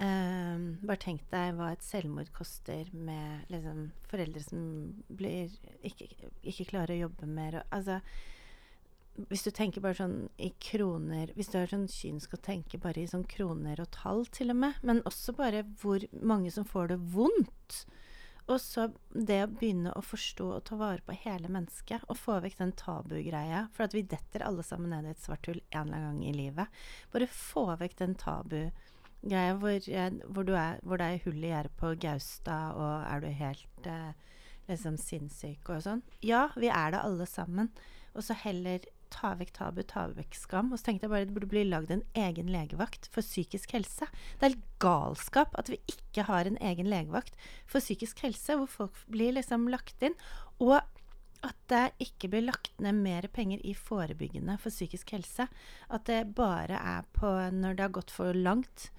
Um, 0.00 0.78
bare 0.80 0.98
tenk 1.02 1.26
deg 1.28 1.54
hva 1.58 1.68
et 1.74 1.84
selvmord 1.84 2.30
koster 2.32 2.88
med 2.96 3.50
liksom, 3.52 3.90
foreldre 4.08 4.42
som 4.42 4.62
blir, 5.06 5.52
ikke, 5.84 6.08
ikke 6.40 6.66
klarer 6.72 6.96
å 6.96 7.02
jobbe 7.04 7.28
mer. 7.28 7.60
Og, 7.60 7.74
altså, 7.78 8.00
hvis 9.28 9.44
du 9.44 9.50
tenker 9.52 9.82
bare 9.84 9.98
sånn 9.98 10.18
i 10.40 10.52
kroner 10.62 11.32
Hvis 11.36 11.50
du 11.52 11.58
er 11.60 11.70
sånn 11.70 11.88
kynisk 11.90 12.36
og 12.36 12.44
tenker 12.46 12.80
bare 12.82 13.02
i 13.02 13.08
sånn 13.10 13.26
kroner 13.28 13.82
og 13.82 13.90
tall, 13.94 14.22
til 14.32 14.52
og 14.54 14.60
med, 14.62 14.78
men 14.86 15.02
også 15.08 15.34
bare 15.36 15.64
hvor 15.82 16.04
mange 16.22 16.52
som 16.54 16.64
får 16.68 16.92
det 16.92 17.00
vondt. 17.14 17.82
Og 18.50 18.58
så 18.58 18.88
det 19.14 19.38
å 19.44 19.50
begynne 19.50 19.92
å 19.94 20.02
forstå 20.02 20.46
og 20.56 20.64
ta 20.66 20.78
vare 20.80 21.04
på 21.06 21.14
hele 21.22 21.50
mennesket, 21.52 22.06
og 22.10 22.18
få 22.18 22.40
vekk 22.42 22.56
den 22.58 22.72
tabugreia. 22.78 23.66
For 23.76 23.86
at 23.86 23.94
vi 23.94 24.02
detter 24.10 24.42
alle 24.46 24.64
sammen 24.66 24.90
ned 24.94 25.06
i 25.06 25.12
et 25.12 25.22
svart 25.22 25.46
hull 25.50 25.60
en 25.70 25.84
eller 25.84 26.00
annen 26.00 26.22
gang 26.22 26.24
i 26.30 26.34
livet. 26.34 26.80
Bare 27.12 27.30
få 27.30 27.68
vekk 27.82 27.98
den 28.00 28.16
tabugreia 28.18 29.54
hvor, 29.60 29.76
eh, 29.76 30.10
hvor, 30.26 30.50
er, 30.56 30.80
hvor 30.82 30.98
det 30.98 31.06
er 31.06 31.24
hull 31.26 31.44
i 31.44 31.52
gjerdet 31.52 31.76
på 31.78 31.94
Gaustad, 32.02 32.74
og 32.80 33.06
er 33.06 33.22
du 33.22 33.30
helt 33.42 33.90
eh, 33.90 34.36
liksom 34.70 34.98
sinnssyk 34.98 35.70
og 35.70 35.84
sånn. 35.86 36.02
Ja, 36.24 36.48
vi 36.56 36.72
er 36.72 36.94
det 36.94 37.04
alle 37.04 37.28
sammen. 37.30 37.70
Og 38.16 38.24
så 38.26 38.34
heller 38.34 38.82
ta 39.12 39.32
vekk 39.38 39.52
tabu, 39.56 39.82
ta 39.86 40.06
vekk 40.14 40.36
skam. 40.38 40.70
Og 40.72 40.80
så 40.80 40.88
tenkte 40.88 41.06
jeg 41.06 41.12
bare 41.12 41.26
det 41.28 41.34
burde 41.36 41.50
bli 41.50 41.64
lagd 41.68 41.92
en 41.94 42.04
egen 42.18 42.50
legevakt 42.52 43.08
for 43.12 43.26
psykisk 43.26 43.74
helse. 43.76 44.08
Det 44.40 44.50
er 44.50 44.60
galskap 44.82 45.56
at 45.60 45.72
vi 45.72 45.80
ikke 45.90 46.26
har 46.30 46.48
en 46.48 46.58
egen 46.70 46.90
legevakt 46.90 47.36
for 47.68 47.82
psykisk 47.82 48.24
helse, 48.26 48.56
hvor 48.56 48.70
folk 48.70 49.04
blir 49.10 49.36
liksom 49.36 49.68
lagt 49.72 50.02
inn. 50.06 50.16
Og 50.62 50.78
at 51.46 51.56
det 51.72 51.84
ikke 52.04 52.28
blir 52.32 52.44
lagt 52.44 52.74
ned 52.84 52.98
mer 53.00 53.26
penger 53.32 53.62
i 53.64 53.72
forebyggende 53.76 54.58
for 54.60 54.72
psykisk 54.72 55.14
helse. 55.16 55.46
At 55.88 56.06
det 56.08 56.34
bare 56.36 56.76
er 56.76 57.06
på 57.16 57.30
når 57.54 57.76
det 57.76 57.86
har 57.86 57.96
gått 57.96 58.12
for 58.14 58.36
langt. 58.36 58.90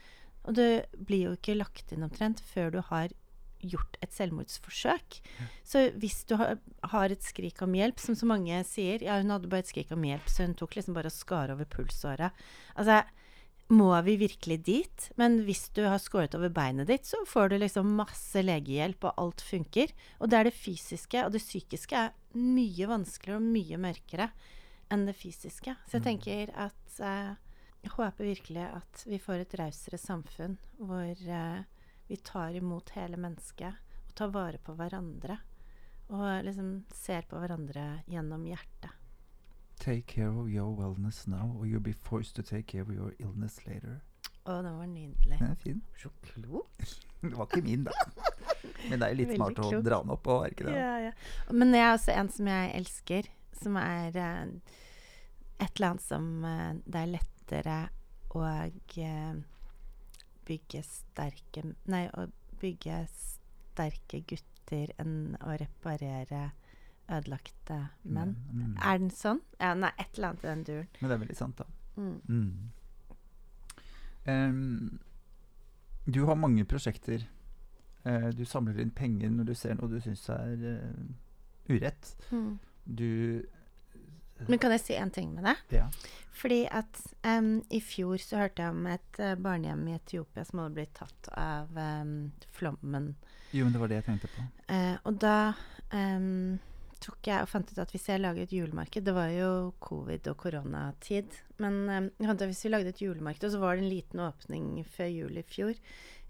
Og 0.48 0.58
det 0.58 0.88
blir 0.98 1.30
jo 1.30 1.36
ikke 1.38 1.60
lagt 1.60 1.94
inn 1.94 2.06
omtrent 2.08 2.42
før 2.42 2.74
du 2.74 2.82
har 2.90 3.14
gjort 3.62 3.98
et 4.02 4.14
selvmordsforsøk. 4.16 5.22
Så 5.68 5.88
hvis 6.02 6.22
du 6.30 6.36
har, 6.42 6.60
har 6.94 7.14
et 7.14 7.26
skrik 7.26 7.62
om 7.66 7.76
hjelp, 7.78 8.02
som 8.02 8.18
så 8.18 8.30
mange 8.30 8.62
sier 8.68 9.04
Ja, 9.06 9.20
hun 9.22 9.34
hadde 9.34 9.50
bare 9.52 9.66
et 9.66 9.72
skrik 9.72 9.92
om 9.96 10.06
hjelp, 10.06 10.30
så 10.30 10.48
hun 10.48 10.58
tok 10.60 10.78
liksom 10.78 10.98
bare 10.98 11.12
og 11.12 11.16
skar 11.16 11.54
over 11.54 11.70
pulsåra. 11.70 12.32
Altså, 12.76 13.02
må 13.72 13.94
vi 14.04 14.18
virkelig 14.20 14.58
dit? 14.68 15.06
Men 15.16 15.42
hvis 15.48 15.70
du 15.76 15.86
har 15.88 16.02
skåret 16.04 16.36
over 16.36 16.52
beinet 16.52 16.90
ditt, 16.90 17.08
så 17.08 17.22
får 17.28 17.54
du 17.54 17.60
liksom 17.62 17.94
masse 17.96 18.44
legehjelp, 18.44 19.08
og 19.08 19.22
alt 19.22 19.44
funker. 19.48 19.94
Og 20.20 20.32
det 20.32 20.40
er 20.40 20.50
det 20.50 20.58
fysiske, 20.58 21.24
og 21.24 21.32
det 21.32 21.44
psykiske 21.44 21.96
er 21.96 22.12
mye 22.36 22.90
vanskeligere 22.92 23.40
og 23.40 23.48
mye 23.48 23.80
mørkere 23.80 24.28
enn 24.92 25.08
det 25.08 25.16
fysiske. 25.16 25.78
Så 25.88 26.00
jeg 26.00 26.08
tenker 26.10 26.52
at 26.52 27.00
eh, 27.00 27.32
Jeg 27.82 27.96
håper 27.96 28.28
virkelig 28.28 28.66
at 28.68 29.04
vi 29.10 29.18
får 29.18 29.42
et 29.42 29.56
rausere 29.58 29.98
samfunn 29.98 30.60
hvor 30.78 31.16
eh, 31.18 31.64
vi 32.12 32.18
tar 32.18 32.52
imot 32.60 32.90
hele 32.90 33.16
mennesket 33.18 33.74
og 34.08 34.16
tar 34.20 34.32
vare 34.36 34.58
på 34.60 34.74
hverandre. 34.76 35.38
Og 36.12 36.44
liksom 36.44 36.72
ser 36.92 37.24
på 37.30 37.40
hverandre 37.40 38.02
gjennom 38.12 38.44
hjertet. 38.44 38.98
Take 39.80 40.04
care 40.12 40.34
of 40.36 40.50
your 40.52 40.76
wellness 40.76 41.24
now, 41.28 41.56
or 41.58 41.66
you'll 41.66 41.80
be 41.80 41.94
forced 41.94 42.36
to 42.36 42.44
take 42.44 42.68
care 42.68 42.82
of 42.82 42.92
your 42.92 43.14
illness 43.18 43.62
later. 43.66 44.02
Å, 44.44 44.58
den 44.60 44.76
var 44.76 44.90
nydelig. 44.92 45.38
Den 45.40 45.54
er 45.54 45.62
fin. 45.62 45.80
Så 46.02 46.12
klok. 46.26 46.84
Det 47.22 47.32
var 47.32 47.48
ikke 47.48 47.62
min, 47.64 47.88
da. 47.88 47.96
Men 48.90 49.00
det 49.00 49.08
er 49.08 49.14
jo 49.14 49.20
litt 49.22 49.34
smart 49.38 49.64
å 49.64 49.70
dra 49.86 50.02
den 50.02 50.12
opp 50.12 50.28
er 50.34 50.52
ikke 50.52 50.68
det? 50.68 50.76
Ja, 50.76 50.92
ja. 51.06 51.12
Men 51.54 51.72
det 51.72 51.80
er 51.80 51.94
også 51.94 52.12
en 52.18 52.32
som 52.34 52.52
jeg 52.52 52.72
elsker, 52.82 53.32
som 53.62 53.80
er 53.80 54.20
eh, 54.20 54.76
et 55.62 55.70
eller 55.70 55.94
annet 55.94 56.06
som 56.10 56.28
eh, 56.50 56.68
det 56.84 57.06
er 57.06 57.12
lettere 57.16 57.80
å 58.36 58.44
eh, 58.50 59.42
bygge 60.48 60.84
sterke 60.86 61.64
Nei, 61.92 62.06
å 62.18 62.28
bygge 62.62 63.04
sterke 63.12 64.22
gutter 64.28 64.94
enn 65.02 65.38
å 65.42 65.56
reparere 65.60 66.52
ødelagte 67.12 67.78
menn. 68.04 68.36
Mm. 68.52 68.76
Er 68.78 69.00
den 69.02 69.12
sånn? 69.14 69.42
Ja, 69.60 69.74
nei, 69.76 69.92
et 70.00 70.16
eller 70.16 70.32
annet 70.32 70.46
i 70.46 70.50
den 70.50 70.64
duren. 70.68 70.90
Men 71.00 71.10
det 71.10 71.16
er 71.16 71.24
veldig 71.26 71.38
sant, 71.38 71.62
da. 71.62 71.66
Mm. 71.98 72.22
Mm. 72.28 72.72
Em, 74.32 75.00
du 76.06 76.24
har 76.30 76.40
mange 76.40 76.66
prosjekter. 76.66 77.26
Uh, 78.06 78.30
du 78.34 78.46
samler 78.50 78.80
inn 78.82 78.94
penger 78.98 79.30
når 79.30 79.52
du 79.52 79.56
ser 79.58 79.76
noe 79.78 79.92
du 79.92 80.00
syns 80.02 80.24
er 80.34 80.64
uh, 80.64 81.02
urett. 81.70 82.16
Mm. 82.32 82.54
Du 82.86 83.10
Men 84.48 84.62
kan 84.62 84.74
jeg 84.76 84.84
si 84.84 84.98
en 84.98 85.12
ting 85.14 85.34
med 85.36 85.46
det? 85.50 85.56
Ja. 85.78 85.88
Fordi 86.42 86.64
at 86.72 87.02
um, 87.28 87.60
i 87.70 87.82
fjor 87.84 88.22
så 88.24 88.42
hørte 88.42 88.64
jeg 88.64 88.74
om 88.74 88.88
et 88.90 89.20
uh, 89.22 89.36
barnehjem 89.38 89.84
i 89.92 89.98
Etiopia 90.00 90.46
som 90.48 90.64
hadde 90.64 90.78
blitt 90.80 90.94
tatt 90.98 91.30
av 91.38 91.76
um, 91.78 92.32
flommen. 92.56 93.14
Jo, 93.52 93.66
men 93.66 93.76
det 93.76 93.82
var 93.82 93.92
det 93.92 94.00
jeg 94.00 94.08
tenkte 94.10 94.32
på. 94.32 94.46
Uh, 94.72 94.96
og 95.10 95.20
da 95.22 95.36
um, 95.94 96.56
tok 97.02 97.30
jeg 97.30 97.44
og 97.44 97.52
fant 97.52 97.74
ut 97.74 97.82
at 97.84 97.92
hvis 97.94 98.08
jeg 98.10 98.22
lager 98.22 98.46
et 98.46 98.54
julemarked 98.54 99.06
Det 99.06 99.14
var 99.14 99.32
jo 99.34 99.52
covid- 99.84 100.32
og 100.32 100.40
koronatid. 100.42 101.38
Men 101.62 102.10
at 102.22 102.46
hvis 102.48 102.64
vi 102.66 102.74
lagde 102.74 102.94
et 102.94 103.04
julemarked, 103.04 103.46
og 103.46 103.54
så 103.54 103.62
var 103.62 103.76
det 103.76 103.86
en 103.86 103.94
liten 103.94 104.24
åpning 104.24 104.72
før 104.96 105.12
jul 105.12 105.42
i 105.42 105.46
fjor 105.46 105.76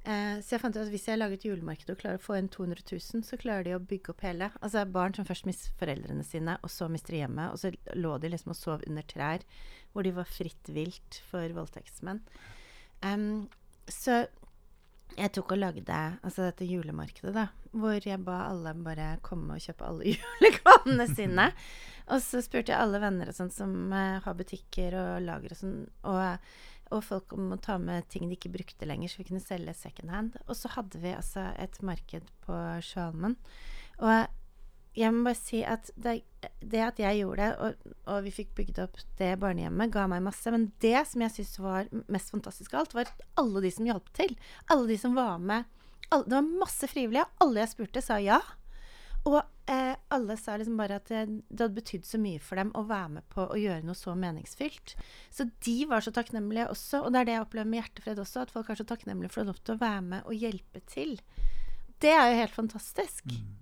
eh, 0.04 0.40
Så 0.42 0.56
jeg 0.56 0.64
fant 0.64 0.76
ut 0.76 0.84
at 0.84 0.92
hvis 0.94 1.08
jeg 1.10 1.20
lager 1.20 1.38
et 1.38 1.46
julemarked 1.48 1.94
og 1.94 2.02
klarer 2.02 2.20
å 2.20 2.24
få 2.24 2.38
inn 2.40 2.50
200 2.52 2.84
000, 2.88 3.26
så 3.28 3.40
klarer 3.42 3.68
de 3.68 3.76
å 3.78 3.84
bygge 3.84 4.14
opp 4.14 4.26
hele. 4.26 4.52
Altså 4.62 4.86
barn 4.90 5.16
som 5.18 5.28
først 5.28 5.48
mister 5.50 5.76
foreldrene 5.80 6.26
sine, 6.28 6.58
og 6.62 6.74
så 6.74 6.90
mister 6.92 7.18
hjemmet. 7.20 7.54
Og 7.54 7.62
så 7.62 7.98
lå 7.98 8.18
de 8.22 8.34
liksom 8.34 8.56
og 8.56 8.60
sov 8.60 8.86
under 8.88 9.08
trær 9.08 9.46
hvor 9.92 10.08
de 10.08 10.14
var 10.16 10.30
fritt 10.30 10.70
vilt 10.72 11.22
for 11.28 11.52
voldtektsmenn. 11.56 12.22
Um, 13.04 13.50
så 13.92 14.24
jeg 15.18 15.32
tok 15.36 15.56
og 15.56 15.60
lagde 15.60 16.02
altså 16.24 16.46
dette 16.48 16.68
julemarkedet, 16.68 17.34
da. 17.36 17.50
Hvor 17.72 18.00
jeg 18.00 18.20
ba 18.24 18.38
alle 18.50 18.74
bare 18.84 19.14
komme 19.26 19.58
og 19.58 19.64
kjøpe 19.64 19.88
alle 19.88 20.12
julegavene 20.14 21.08
sine. 21.12 21.50
og 22.08 22.22
så 22.24 22.42
spurte 22.44 22.74
jeg 22.74 22.80
alle 22.80 23.02
venner 23.04 23.32
og 23.32 23.36
sånt 23.36 23.56
som 23.56 23.74
uh, 23.92 24.22
har 24.24 24.38
butikker 24.38 24.96
og 25.00 25.26
lager 25.26 25.56
og 25.56 25.62
sånn, 25.62 25.78
og, 26.08 26.54
og 26.92 27.06
folk 27.08 27.34
om 27.36 27.54
å 27.56 27.60
ta 27.62 27.78
med 27.82 28.08
ting 28.12 28.28
de 28.28 28.38
ikke 28.38 28.54
brukte 28.54 28.88
lenger, 28.88 29.12
så 29.12 29.22
vi 29.22 29.30
kunne 29.32 29.44
selge 29.44 29.74
second 29.78 30.12
hand. 30.14 30.38
Og 30.48 30.58
så 30.60 30.72
hadde 30.76 31.02
vi 31.02 31.16
altså 31.16 31.48
et 31.62 31.80
marked 31.86 32.30
på 32.46 32.60
Sjalmen. 32.86 33.38
Og 34.02 34.14
jeg 34.98 35.14
må 35.16 35.24
bare 35.24 35.40
si 35.40 35.62
at 35.64 35.88
det, 35.96 36.18
det 36.60 36.82
at 36.84 37.00
jeg 37.00 37.22
gjorde 37.22 37.46
det, 37.46 37.52
og, 37.64 38.00
og 38.12 38.26
vi 38.26 38.34
fikk 38.36 38.56
bygd 38.58 38.82
opp 38.84 39.00
det 39.20 39.34
barnehjemmet, 39.40 39.94
ga 39.94 40.08
meg 40.12 40.26
masse. 40.26 40.52
Men 40.52 40.70
det 40.84 41.06
som 41.08 41.24
jeg 41.24 41.36
syns 41.38 41.54
var 41.64 41.92
mest 42.12 42.34
fantastisk 42.34 42.76
av 42.76 42.84
alt, 42.84 42.98
var 42.98 43.14
alle 43.40 43.64
de 43.64 43.72
som 43.72 43.88
hjalp 43.88 44.12
til. 44.18 44.36
Alle 44.68 44.90
de 44.92 45.00
som 45.00 45.16
var 45.16 45.40
med. 45.40 45.70
Alle, 46.12 46.28
det 46.28 46.36
var 46.36 46.50
masse 46.66 46.92
frivillige. 46.92 47.30
Alle 47.44 47.64
jeg 47.64 47.72
spurte, 47.72 48.04
sa 48.04 48.20
ja. 48.20 48.42
Og 49.30 49.38
eh, 49.70 49.94
alle 50.10 50.38
sa 50.40 50.56
liksom 50.58 50.80
bare 50.80 50.98
at 50.98 51.10
det, 51.12 51.22
det 51.50 51.66
hadde 51.66 51.78
betydd 51.78 52.08
så 52.08 52.18
mye 52.22 52.42
for 52.42 52.58
dem 52.58 52.72
å 52.78 52.84
være 52.90 53.16
med 53.18 53.28
på 53.34 53.46
å 53.46 53.60
gjøre 53.60 53.86
noe 53.86 53.98
så 53.98 54.16
meningsfylt. 54.18 54.96
Så 55.30 55.48
de 55.66 55.78
var 55.90 56.02
så 56.02 56.14
takknemlige 56.16 56.70
også, 56.74 57.04
og 57.06 57.14
det 57.14 57.22
er 57.22 57.30
det 57.30 57.36
jeg 57.38 57.46
opplever 57.46 57.70
med 57.70 57.84
Hjertefred 57.84 58.22
også, 58.24 58.46
at 58.46 58.54
folk 58.54 58.72
er 58.72 58.82
så 58.82 58.88
takknemlige 58.90 59.34
for 59.34 59.44
å 59.44 59.46
få 59.46 59.52
lov 59.52 59.62
til 59.62 59.78
å 59.78 59.82
være 59.84 60.06
med 60.08 60.30
og 60.30 60.46
hjelpe 60.46 60.82
til. 60.90 61.20
Det 62.02 62.14
er 62.16 62.32
jo 62.32 62.40
helt 62.42 62.58
fantastisk. 62.58 63.30
Mm. 63.30 63.58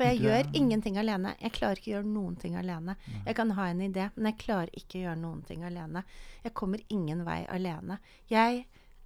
For 0.00 0.08
jeg 0.08 0.20
gjør 0.24 0.46
ingenting 0.56 0.96
alene. 1.00 1.34
Jeg 1.42 1.52
klarer 1.56 1.80
ikke 1.80 1.90
å 1.90 1.94
gjøre 1.98 2.08
noen 2.08 2.36
ting 2.40 2.54
alene. 2.56 2.94
Jeg 3.26 3.36
kan 3.36 3.50
ha 3.56 3.66
en 3.68 3.82
idé, 3.84 4.06
men 4.14 4.30
jeg 4.30 4.38
klarer 4.40 4.70
ikke 4.76 4.96
å 4.96 5.02
gjøre 5.02 5.20
noen 5.20 5.42
ting 5.48 5.64
alene. 5.66 6.04
Jeg 6.44 6.54
kommer 6.56 6.84
ingen 6.88 7.24
vei 7.26 7.42
alene. 7.52 7.98
Jeg 8.30 8.62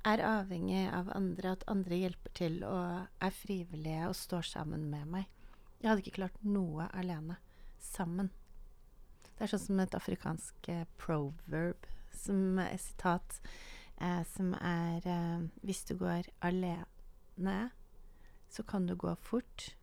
er 0.07 0.23
avhengig 0.29 0.85
av 0.95 1.09
andre, 1.17 1.57
at 1.57 1.65
andre 1.73 1.99
hjelper 1.99 2.35
til 2.39 2.61
og 2.69 3.25
er 3.25 3.35
frivillige 3.35 4.11
og 4.11 4.15
står 4.19 4.47
sammen 4.53 4.87
med 4.93 5.09
meg. 5.17 5.34
Jeg 5.81 5.91
hadde 5.91 6.05
ikke 6.05 6.19
klart 6.23 6.41
noe 6.47 6.89
alene. 6.97 7.39
Sammen. 7.85 8.31
Det 9.35 9.45
er 9.45 9.51
sånn 9.53 9.65
som 9.65 9.81
et 9.83 9.95
afrikansk 9.99 10.69
eh, 10.73 10.85
proverb, 11.01 11.87
som 12.15 12.59
er 12.63 12.77
sitat, 12.81 13.41
eh, 13.99 14.23
som 14.31 14.55
er 14.61 15.07
eh, 15.11 15.47
Hvis 15.67 15.85
du 15.91 15.97
går 15.99 16.31
alene, 16.47 17.57
så 18.49 18.63
kan 18.63 18.87
du 18.87 18.95
gå 18.97 19.15
fort. 19.21 19.75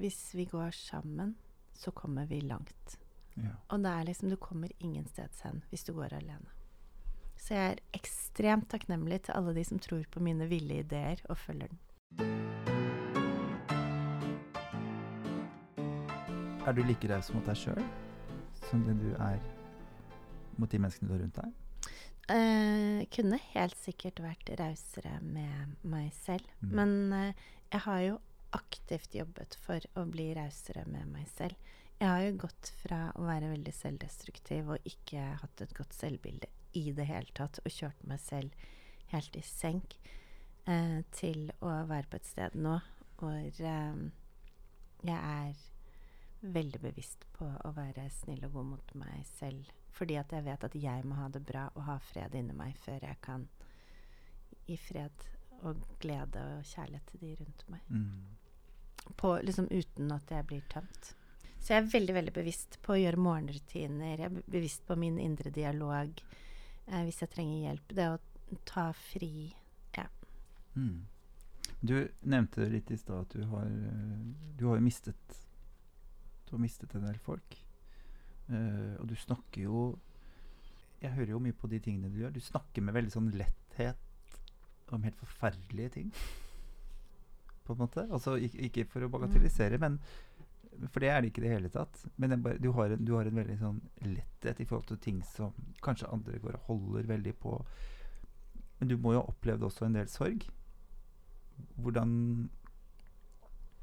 Hvis 0.00 0.34
vi 0.34 0.48
går 0.48 0.72
sammen, 0.76 1.36
så 1.76 1.92
kommer 1.92 2.26
vi 2.26 2.40
langt. 2.40 2.98
Ja. 3.36 3.52
Og 3.68 3.84
det 3.84 3.92
er 3.92 4.04
liksom, 4.08 4.30
du 4.32 4.36
kommer 4.40 4.72
ingensteds 4.80 5.42
hen 5.44 5.62
hvis 5.70 5.84
du 5.84 5.92
går 5.96 6.16
alene. 6.16 6.52
Så 7.36 7.54
jeg 7.54 7.74
er 7.74 7.82
ekstremt 7.96 8.70
takknemlig 8.72 9.26
til 9.26 9.36
alle 9.36 9.52
de 9.56 9.64
som 9.64 9.78
tror 9.78 10.08
på 10.10 10.24
mine 10.24 10.48
ville 10.48 10.80
ideer 10.80 11.20
og 11.28 11.38
følger 11.38 11.68
den. 11.68 12.75
Er 16.66 16.74
du 16.74 16.82
like 16.82 17.06
raus 17.06 17.28
mot 17.30 17.46
deg 17.46 17.54
sjøl 17.60 17.84
som 18.66 18.80
det 18.82 18.96
du 18.98 19.12
er 19.22 19.36
mot 20.58 20.66
de 20.66 20.80
menneskene 20.82 21.06
du 21.06 21.12
har 21.14 21.20
rundt 21.22 21.36
deg? 21.38 21.52
Uh, 22.26 23.04
kunne 23.14 23.38
helt 23.52 23.76
sikkert 23.78 24.18
vært 24.18 24.50
rausere 24.58 25.20
med 25.22 25.76
meg 25.86 26.08
selv. 26.16 26.48
Mm. 26.58 26.72
Men 26.74 26.96
uh, 27.14 27.44
jeg 27.70 27.84
har 27.84 28.00
jo 28.02 28.16
aktivt 28.58 29.14
jobbet 29.14 29.54
for 29.62 29.86
å 29.94 30.02
bli 30.10 30.32
rausere 30.34 30.82
med 30.90 31.06
meg 31.12 31.28
selv. 31.36 31.54
Jeg 32.00 32.10
har 32.10 32.24
jo 32.24 32.34
gått 32.48 32.72
fra 32.80 33.00
å 33.14 33.28
være 33.28 33.52
veldig 33.52 33.76
selvdestruktiv 33.76 34.74
og 34.74 34.90
ikke 34.90 35.22
hatt 35.44 35.62
et 35.62 35.76
godt 35.78 35.94
selvbilde 35.94 36.50
i 36.74 36.90
det 36.98 37.06
hele 37.06 37.30
tatt, 37.38 37.62
og 37.62 37.70
kjørt 37.76 38.02
meg 38.10 38.18
selv 38.26 38.66
helt 39.14 39.38
i 39.38 39.44
senk, 39.46 39.94
uh, 40.66 40.98
til 41.14 41.46
å 41.62 41.78
være 41.86 42.10
på 42.10 42.18
et 42.18 42.26
sted 42.34 42.58
nå 42.58 42.74
hvor 43.22 43.62
jeg 43.62 44.10
er 45.06 45.54
veldig 46.40 46.80
bevisst 46.82 47.26
på 47.36 47.46
å 47.46 47.72
være 47.76 48.08
snill 48.12 48.44
og 48.48 48.58
god 48.58 48.70
mot 48.72 48.94
meg 49.00 49.24
selv. 49.28 49.70
Fordi 49.96 50.18
at 50.20 50.32
jeg 50.34 50.44
vet 50.44 50.64
at 50.66 50.76
jeg 50.76 51.04
må 51.08 51.16
ha 51.18 51.28
det 51.32 51.42
bra 51.46 51.66
og 51.74 51.86
ha 51.86 51.96
fred 52.10 52.36
inni 52.36 52.56
meg 52.56 52.76
før 52.82 53.06
jeg 53.08 53.20
kan 53.24 53.46
gi 54.66 54.76
fred 54.80 55.28
og 55.64 55.84
glede 56.02 56.42
og 56.58 56.66
kjærlighet 56.68 57.06
til 57.10 57.22
de 57.22 57.34
rundt 57.40 57.64
meg. 57.72 57.86
Mm. 57.88 59.14
På, 59.16 59.36
liksom 59.42 59.70
uten 59.70 60.12
at 60.12 60.30
jeg 60.34 60.46
blir 60.50 60.66
tømt. 60.72 61.12
Så 61.60 61.72
jeg 61.72 61.82
er 61.82 61.92
veldig 61.92 62.14
veldig 62.14 62.34
bevisst 62.36 62.76
på 62.84 62.94
å 62.94 62.98
gjøre 63.00 63.22
morgenrutiner. 63.22 64.20
Jeg 64.20 64.28
er 64.28 64.50
bevisst 64.52 64.84
på 64.86 64.98
min 65.00 65.16
indre 65.22 65.50
dialog 65.54 66.12
eh, 66.20 67.02
hvis 67.06 67.22
jeg 67.24 67.32
trenger 67.32 67.70
hjelp. 67.70 67.94
Det 67.96 68.10
å 68.12 68.60
ta 68.68 68.90
fri. 68.98 69.32
Mm. 70.76 71.06
Du 71.80 72.08
nevnte 72.20 72.68
litt 72.68 72.90
i 72.90 72.98
stad 73.00 73.24
at 73.24 73.32
du 73.32 73.44
har, 73.50 73.66
eh, 73.66 74.18
du 74.58 74.66
har 74.66 74.80
mistet 74.80 75.38
Du 76.46 76.54
har 76.54 76.62
mistet 76.62 76.94
en 76.94 77.06
del 77.06 77.18
folk. 77.22 77.58
Uh, 78.46 78.94
og 79.00 79.08
du 79.10 79.16
snakker 79.18 79.64
jo 79.64 79.78
Jeg 81.02 81.10
hører 81.16 81.32
jo 81.32 81.40
mye 81.42 81.56
på 81.58 81.66
de 81.66 81.80
tingene 81.82 82.10
du 82.12 82.20
gjør. 82.22 82.34
Du 82.34 82.40
snakker 82.40 82.84
med 82.84 82.94
veldig 82.96 83.12
sånn 83.12 83.32
letthet 83.36 84.02
om 84.94 85.02
helt 85.02 85.18
forferdelige 85.18 85.92
ting. 85.98 86.12
På 87.66 87.74
en 87.74 87.82
måte. 87.82 88.06
Altså 88.06 88.36
ikke, 88.40 88.62
ikke 88.68 88.86
for 88.92 89.04
å 89.04 89.10
bagatellisere, 89.12 89.80
men 89.82 89.98
For 90.92 91.00
det 91.00 91.08
er 91.08 91.20
det 91.20 91.30
ikke 91.30 91.40
i 91.40 91.46
det 91.46 91.52
hele 91.54 91.68
tatt. 91.72 92.02
Men 92.16 92.42
bare, 92.44 92.58
du, 92.60 92.70
har 92.76 92.92
en, 92.92 93.04
du 93.04 93.14
har 93.16 93.28
en 93.28 93.38
veldig 93.38 93.58
sånn 93.60 93.78
letthet 94.04 94.60
i 94.60 94.66
forhold 94.68 94.90
til 94.90 94.98
ting 95.00 95.22
som 95.24 95.54
kanskje 95.84 96.10
andre 96.12 96.38
går 96.42 96.58
og 96.58 96.66
holder 96.70 97.08
veldig 97.08 97.32
på. 97.40 97.54
Men 98.78 98.90
du 98.90 98.96
må 99.00 99.14
jo 99.14 99.22
ha 99.22 99.30
opplevd 99.32 99.64
også 99.68 99.86
en 99.86 99.96
del 99.96 100.10
sorg. 100.12 100.44
Hvordan 101.80 102.12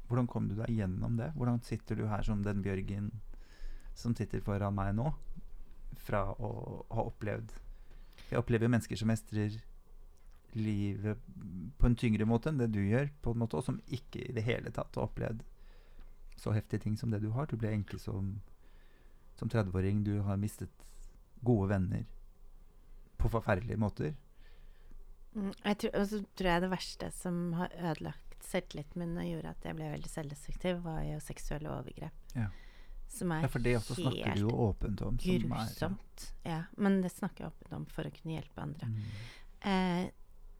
Hvordan 0.08 0.28
kom 0.28 0.48
du 0.48 0.56
deg 0.58 0.72
gjennom 0.74 1.16
det? 1.18 1.30
Hvordan 1.36 1.62
sitter 1.64 1.96
du 1.98 2.06
her 2.10 2.24
som 2.26 2.42
den 2.44 2.62
Bjørgen 2.64 3.10
som 3.96 4.14
sitter 4.16 4.42
foran 4.44 4.74
meg 4.76 4.92
nå, 4.98 5.12
fra 6.04 6.26
å 6.34 6.50
ha 6.90 7.04
opplevd 7.06 7.52
Jeg 8.30 8.40
opplever 8.40 8.68
mennesker 8.68 8.98
som 8.98 9.08
mestrer 9.12 9.54
livet 10.54 11.20
på 11.78 11.86
en 11.86 11.96
tyngre 11.98 12.26
måte 12.26 12.50
enn 12.50 12.58
det 12.58 12.70
du 12.74 12.80
gjør, 12.82 13.08
på 13.22 13.34
en 13.34 13.40
måte, 13.42 13.58
og 13.58 13.66
som 13.66 13.80
ikke 13.86 14.22
i 14.22 14.34
det 14.34 14.44
hele 14.46 14.70
tatt 14.74 14.94
har 14.98 15.08
opplevd 15.08 15.42
så 16.38 16.54
heftige 16.54 16.84
ting 16.86 16.96
som 16.98 17.10
det 17.10 17.20
du 17.22 17.30
har. 17.34 17.46
Du 17.46 17.56
ble 17.58 17.72
enke 17.74 17.98
som, 17.98 18.36
som 19.38 19.50
30-åring. 19.50 20.02
Du 20.06 20.20
har 20.26 20.38
mistet 20.40 20.70
gode 21.42 21.70
venner 21.70 22.04
på 23.18 23.30
forferdelige 23.30 23.80
måter. 23.80 24.14
Mm, 25.34 25.52
jeg 25.64 25.78
tror, 25.82 25.94
og 25.98 26.08
så 26.10 26.22
tror 26.38 26.50
jeg 26.50 26.62
det 26.62 26.70
verste 26.70 27.10
som 27.14 27.40
har 27.58 27.74
ødelagt 27.78 28.23
selvtilliten 28.46 29.00
min 29.00 29.14
gjorde 29.28 29.50
at 29.54 29.64
jeg 29.64 29.76
ble 29.78 29.90
veldig 29.94 30.10
selvdestruktiv, 30.10 30.82
var 30.84 31.02
jo 31.06 31.18
seksuelle 31.20 31.70
overgrep. 31.72 32.12
Ja. 32.36 32.48
Som 33.14 33.30
er 33.32 33.42
Ja, 33.44 33.48
for 33.48 33.62
det 33.62 33.76
også 33.78 33.94
snakker 34.00 34.34
du 34.34 34.40
jo 34.40 34.50
åpent 34.50 35.02
om. 35.06 35.18
som 35.18 35.52
er- 35.52 35.68
ja. 35.80 35.90
Ja, 36.44 36.64
men 36.76 37.00
det 37.02 37.12
snakker 37.12 37.44
jeg 37.44 37.52
åpent 37.52 37.72
om 37.76 37.84
for 37.86 38.04
å 38.04 38.10
kunne 38.12 38.40
hjelpe 38.40 38.62
andre. 38.62 38.86
Mm. 38.86 39.02
Eh, 39.60 40.10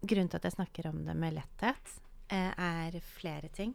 grunnen 0.07 0.31
til 0.31 0.37
at 0.37 0.43
jeg 0.45 0.53
snakker 0.53 0.87
om 0.89 1.05
det 1.05 1.17
med 1.17 1.35
letthet, 1.35 2.01
eh, 2.31 2.53
er 2.59 3.01
flere 3.01 3.49
ting. 3.53 3.75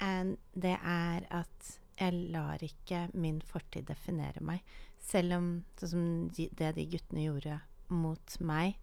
Eh, 0.00 0.34
det 0.54 0.78
er 0.82 1.26
at 1.30 1.78
jeg 1.98 2.30
lar 2.32 2.58
ikke 2.58 3.10
min 3.14 3.40
fortid 3.40 3.84
definere 3.86 4.40
meg. 4.40 4.62
Selv 4.98 5.32
om 5.36 5.64
sånn 5.76 5.88
som 5.90 6.28
de, 6.28 6.48
det 6.48 6.74
de 6.74 6.86
guttene 6.86 7.24
gjorde 7.26 7.60
mot 7.90 8.40
meg, 8.40 8.76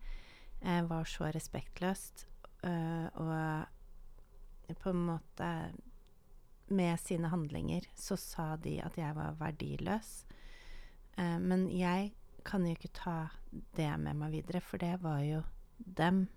eh, 0.61 0.81
var 0.83 1.03
så 1.05 1.31
respektløst 1.33 2.25
eh, 2.63 3.09
og 3.15 3.67
på 4.75 4.89
en 4.89 5.05
måte 5.07 5.71
Med 6.67 6.99
sine 6.99 7.29
handlinger 7.31 7.85
så 7.95 8.17
sa 8.19 8.55
de 8.59 8.81
at 8.83 8.97
jeg 8.99 9.15
var 9.15 9.37
verdiløs. 9.39 10.25
Eh, 11.17 11.37
men 11.39 11.69
jeg 11.71 12.11
kan 12.43 12.65
jo 12.65 12.73
ikke 12.75 12.91
ta 12.91 13.29
det 13.75 13.93
med 13.99 14.19
meg 14.19 14.33
videre, 14.33 14.59
for 14.59 14.77
det 14.77 14.97
var 14.99 15.21
jo 15.23 15.43
dem 15.77 16.27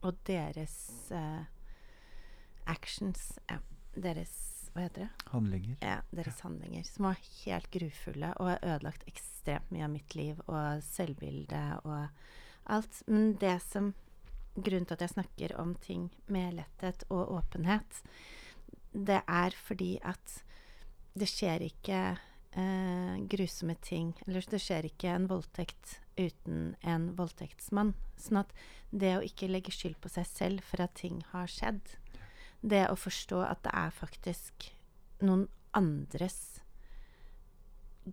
og 0.00 0.16
deres 0.28 1.10
eh, 1.12 1.44
actions 2.70 3.32
ja, 3.48 3.58
Deres 3.98 4.34
Hva 4.72 4.84
heter 4.84 5.06
det? 5.06 5.28
Handlinger. 5.32 5.76
Ja, 5.82 6.00
deres 6.14 6.40
handlinger. 6.44 6.84
Som 6.86 7.08
var 7.08 7.22
helt 7.44 7.70
grufulle 7.74 8.34
og 8.36 8.52
har 8.52 8.60
ødelagt 8.62 9.06
ekstremt 9.10 9.72
mye 9.74 9.86
av 9.88 9.90
mitt 9.90 10.14
liv 10.14 10.42
og 10.46 10.84
selvbildet 10.86 11.80
og 11.88 12.06
alt. 12.70 13.00
Men 13.08 13.32
det 13.40 13.56
som 13.64 13.94
Grunnen 14.58 14.88
til 14.88 14.96
at 14.96 15.04
jeg 15.04 15.14
snakker 15.14 15.54
om 15.60 15.76
ting 15.78 16.08
med 16.26 16.56
letthet 16.58 17.04
og 17.14 17.30
åpenhet, 17.38 18.02
det 18.92 19.20
er 19.22 19.54
fordi 19.54 19.92
at 20.02 20.40
det 21.18 21.28
skjer 21.30 21.62
ikke 21.68 22.00
eh, 22.58 23.14
grusomme 23.30 23.76
ting 23.82 24.12
Eller 24.26 24.44
det 24.50 24.60
skjer 24.62 24.88
ikke 24.88 25.10
en 25.12 25.28
voldtekt 25.30 25.98
uten 26.18 26.74
en 26.82 27.12
voldtektsmann. 27.18 27.94
Sånn 28.18 28.40
at 28.42 28.54
det 28.90 29.12
å 29.18 29.24
ikke 29.24 29.50
legge 29.50 29.74
skyld 29.74 29.98
på 30.02 30.10
seg 30.10 30.26
selv 30.26 30.66
for 30.66 30.82
at 30.82 30.96
ting 30.98 31.20
har 31.32 31.50
skjedd, 31.50 31.94
det 32.60 32.88
å 32.90 32.98
forstå 32.98 33.44
at 33.46 33.62
det 33.66 33.74
er 33.76 33.94
faktisk 33.94 34.72
noen 35.22 35.46
andres 35.76 36.58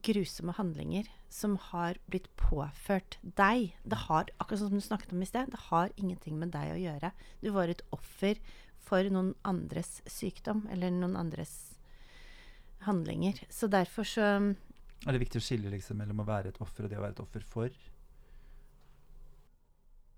grusomme 0.05 0.53
handlinger 0.57 1.09
som 1.35 1.57
har 1.71 1.99
blitt 2.11 2.29
påført 2.39 3.17
deg. 3.21 3.73
Det 3.83 4.01
har, 4.07 4.29
akkurat 4.39 4.61
sånn 4.61 4.71
som 4.71 4.79
du 4.79 4.85
snakket 4.85 5.15
om 5.15 5.23
i 5.23 5.27
sted, 5.27 5.51
det 5.51 5.65
har 5.67 5.91
ingenting 5.99 6.37
med 6.39 6.53
deg 6.55 6.71
å 6.71 6.79
gjøre. 6.79 7.11
Du 7.43 7.49
var 7.55 7.71
et 7.71 7.83
offer 7.95 8.39
for 8.85 9.09
noen 9.11 9.33
andres 9.47 9.99
sykdom, 10.07 10.63
eller 10.71 10.93
noen 10.93 11.17
andres 11.19 11.75
handlinger. 12.85 13.41
Så 13.49 13.67
derfor 13.71 14.07
så 14.07 14.29
Er 15.05 15.11
det 15.11 15.21
viktig 15.21 15.41
å 15.41 15.45
skille 15.45 15.69
liksom, 15.69 15.99
mellom 15.99 16.23
å 16.23 16.27
være 16.29 16.53
et 16.53 16.61
offer 16.63 16.85
og 16.85 16.93
det 16.93 16.97
å 16.97 17.03
være 17.03 17.17
et 17.17 17.25
offer 17.25 17.43
for? 17.45 17.75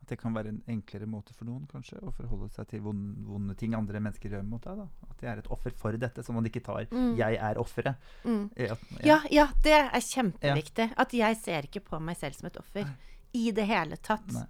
At 0.08 0.14
det 0.14 0.20
kan 0.22 0.32
være 0.38 0.47
en 0.53 0.62
enklere 0.72 1.03
måte 1.05 1.34
for 1.36 1.43
noen 1.49 1.66
kanskje 1.68 1.97
å 1.99 2.14
forholde 2.16 2.47
seg 2.55 2.70
til 2.72 2.80
vonde, 2.86 3.26
vonde 3.28 3.55
ting 3.60 3.74
andre 3.76 3.99
mennesker 3.99 4.32
gjør 4.32 4.45
mot 4.47 4.64
deg. 4.64 4.78
da. 4.80 4.86
At 5.12 5.18
de 5.20 5.28
er 5.28 5.41
et 5.41 5.49
offer 5.51 5.74
for 5.76 5.97
dette, 5.99 6.24
så 6.24 6.32
man 6.32 6.45
ikke 6.47 6.64
tar 6.64 6.86
Mm. 6.88 7.18
'jeg 7.18 7.36
er 7.36 7.55
offeret'. 7.60 7.95
mm. 8.24 8.51
Ja, 8.55 8.76
Ja, 9.03 9.20
ja, 9.30 9.47
det 9.64 9.74
er 9.74 9.99
kjempeviktig. 9.99 10.93
At 10.97 11.12
jeg 11.12 11.36
ser 11.38 11.62
ikke 11.68 11.82
på 11.84 11.99
meg 11.99 12.16
selv 12.16 12.36
som 12.36 12.47
et 12.47 12.55
offer. 12.58 12.88
I 13.34 13.51
det 13.51 13.68
hele 13.68 13.97
tatt. 13.97 14.32
Nei. 14.32 14.45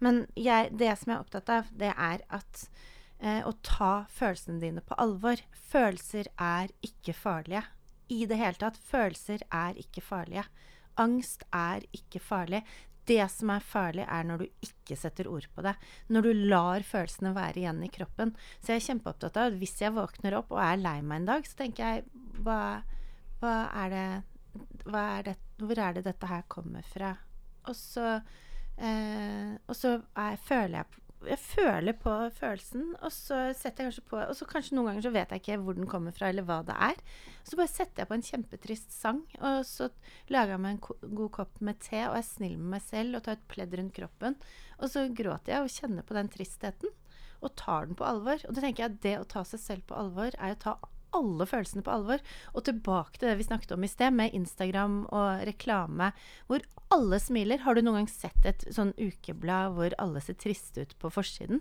Men 0.00 0.26
jeg, 0.34 0.70
det 0.78 0.96
som 0.98 1.12
jeg 1.12 1.18
er 1.18 1.24
opptatt 1.24 1.48
av, 1.50 1.66
det 1.76 1.92
er 1.94 2.20
at 2.30 2.68
eh, 3.20 3.42
å 3.46 3.52
ta 3.62 4.06
følelsene 4.08 4.60
dine 4.60 4.80
på 4.80 4.94
alvor. 4.96 5.36
Følelser 5.52 6.26
er 6.40 6.68
ikke 6.82 7.12
farlige. 7.14 7.64
I 8.08 8.24
det 8.24 8.38
hele 8.38 8.54
tatt. 8.54 8.78
Følelser 8.78 9.40
er 9.52 9.74
ikke 9.74 10.00
farlige. 10.00 10.44
Angst 10.96 11.44
er 11.52 11.80
ikke 11.92 12.18
farlig. 12.20 12.62
Det 13.08 13.22
som 13.32 13.50
er 13.50 13.64
farlig, 13.66 14.04
er 14.06 14.26
når 14.26 14.44
du 14.44 14.66
ikke 14.68 14.96
setter 14.98 15.28
ord 15.30 15.48
på 15.54 15.64
det. 15.66 15.74
Når 16.12 16.26
du 16.26 16.44
lar 16.52 16.84
følelsene 16.86 17.34
være 17.34 17.62
igjen 17.64 17.82
i 17.82 17.90
kroppen. 17.92 18.34
Så 18.60 18.72
jeg 18.72 18.82
er 18.82 18.86
kjempeopptatt 18.86 19.40
av 19.40 19.50
at 19.50 19.58
hvis 19.58 19.74
jeg 19.82 19.96
våkner 19.96 20.38
opp 20.38 20.54
og 20.54 20.62
er 20.62 20.78
lei 20.78 20.98
meg 21.02 21.22
en 21.22 21.30
dag, 21.32 21.48
så 21.48 21.58
tenker 21.58 21.82
jeg 21.82 22.04
hva, 22.46 22.60
hva 23.42 23.56
er 23.84 23.96
det, 23.96 24.06
hva 24.86 25.04
er 25.18 25.28
det 25.30 25.36
Hvor 25.62 25.78
er 25.78 25.92
det 25.94 26.06
dette 26.08 26.26
her 26.26 26.42
kommer 26.50 26.82
fra? 26.82 27.12
Og 27.70 27.76
så, 27.78 28.16
eh, 28.74 29.52
og 29.66 29.76
så 29.78 29.92
er, 30.18 30.38
føler 30.42 30.80
jeg 30.80 31.01
jeg 31.28 31.38
føler 31.38 31.96
på 31.98 32.12
følelsen, 32.36 32.92
og 33.02 33.12
så 33.14 33.38
setter 33.56 33.84
jeg 33.84 33.90
kanskje 33.90 34.04
på 34.10 34.20
Og 34.22 34.34
så 34.38 34.46
kanskje 34.48 34.76
noen 34.76 34.90
ganger 34.90 35.06
så 35.06 35.12
vet 35.14 35.34
jeg 35.34 35.42
ikke 35.42 35.58
hvor 35.64 35.76
den 35.78 35.88
kommer 35.90 36.14
fra, 36.16 36.30
eller 36.32 36.46
hva 36.48 36.60
det 36.66 36.76
er. 36.88 36.98
Så 37.46 37.58
bare 37.58 37.72
setter 37.72 38.02
jeg 38.02 38.10
på 38.10 38.16
en 38.18 38.26
kjempetrist 38.26 38.94
sang, 38.94 39.22
og 39.40 39.66
så 39.68 39.90
lager 40.32 40.56
jeg 40.56 40.64
meg 40.64 40.78
en 40.78 41.14
god 41.20 41.32
kopp 41.38 41.60
med 41.64 41.80
te, 41.84 42.00
og 42.08 42.18
er 42.18 42.26
snill 42.26 42.56
med 42.58 42.76
meg 42.76 42.84
selv 42.86 43.18
og 43.18 43.26
tar 43.26 43.38
et 43.38 43.48
pledd 43.52 43.76
rundt 43.78 43.96
kroppen. 43.98 44.38
Og 44.80 44.92
så 44.92 45.06
gråter 45.10 45.56
jeg 45.56 45.66
og 45.66 45.76
kjenner 45.76 46.06
på 46.06 46.18
den 46.18 46.32
tristheten, 46.32 46.96
og 47.42 47.54
tar 47.58 47.88
den 47.88 47.98
på 47.98 48.06
alvor. 48.06 48.42
Og 48.46 48.54
da 48.54 48.62
tenker 48.62 48.84
jeg 48.84 48.92
at 48.92 49.02
det 49.04 49.16
å 49.18 49.28
ta 49.28 49.42
seg 49.46 49.62
selv 49.62 49.86
på 49.90 49.98
alvor, 49.98 50.34
er 50.38 50.54
å 50.54 50.62
ta 50.62 50.76
alle 51.14 51.46
følelsene 51.46 51.82
på 51.86 51.92
alvor. 51.94 52.20
Og 52.54 52.64
tilbake 52.64 53.18
til 53.18 53.28
det 53.30 53.38
vi 53.40 53.46
snakket 53.48 53.72
om 53.76 53.84
i 53.84 53.90
sted, 53.90 54.12
med 54.12 54.32
Instagram 54.36 55.02
og 55.12 55.42
reklame, 55.48 56.12
hvor 56.48 56.64
alle 56.92 57.18
smiler. 57.22 57.62
Har 57.64 57.74
du 57.74 57.82
noen 57.82 58.02
gang 58.02 58.10
sett 58.12 58.46
et 58.48 58.64
sånn 58.72 58.92
ukeblad 58.98 59.74
hvor 59.76 59.94
alle 60.02 60.20
ser 60.24 60.34
triste 60.40 60.84
ut 60.86 60.94
på 61.02 61.10
forsiden? 61.12 61.60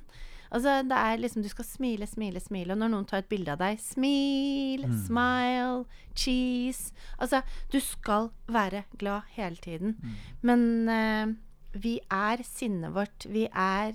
Altså, 0.51 0.81
det 0.83 0.97
er 0.99 1.17
liksom 1.21 1.43
Du 1.45 1.47
skal 1.47 1.63
smile, 1.63 2.07
smile, 2.07 2.39
smile. 2.43 2.73
Og 2.73 2.81
når 2.81 2.89
noen 2.91 3.05
tar 3.07 3.21
et 3.23 3.29
bilde 3.31 3.53
av 3.53 3.61
deg 3.61 3.79
Smil, 3.79 4.83
Mm. 4.83 4.97
smile, 5.05 5.85
cheese. 6.13 6.91
Altså, 7.19 7.41
du 7.71 7.79
skal 7.79 8.31
være 8.51 8.83
glad 8.99 9.21
hele 9.37 9.55
tiden. 9.55 9.95
Mm. 10.01 10.17
Men 10.41 10.89
uh, 10.89 11.79
vi 11.79 11.99
er 12.11 12.43
sinnet 12.43 12.91
vårt. 12.93 13.25
Vi 13.31 13.45
er 13.47 13.93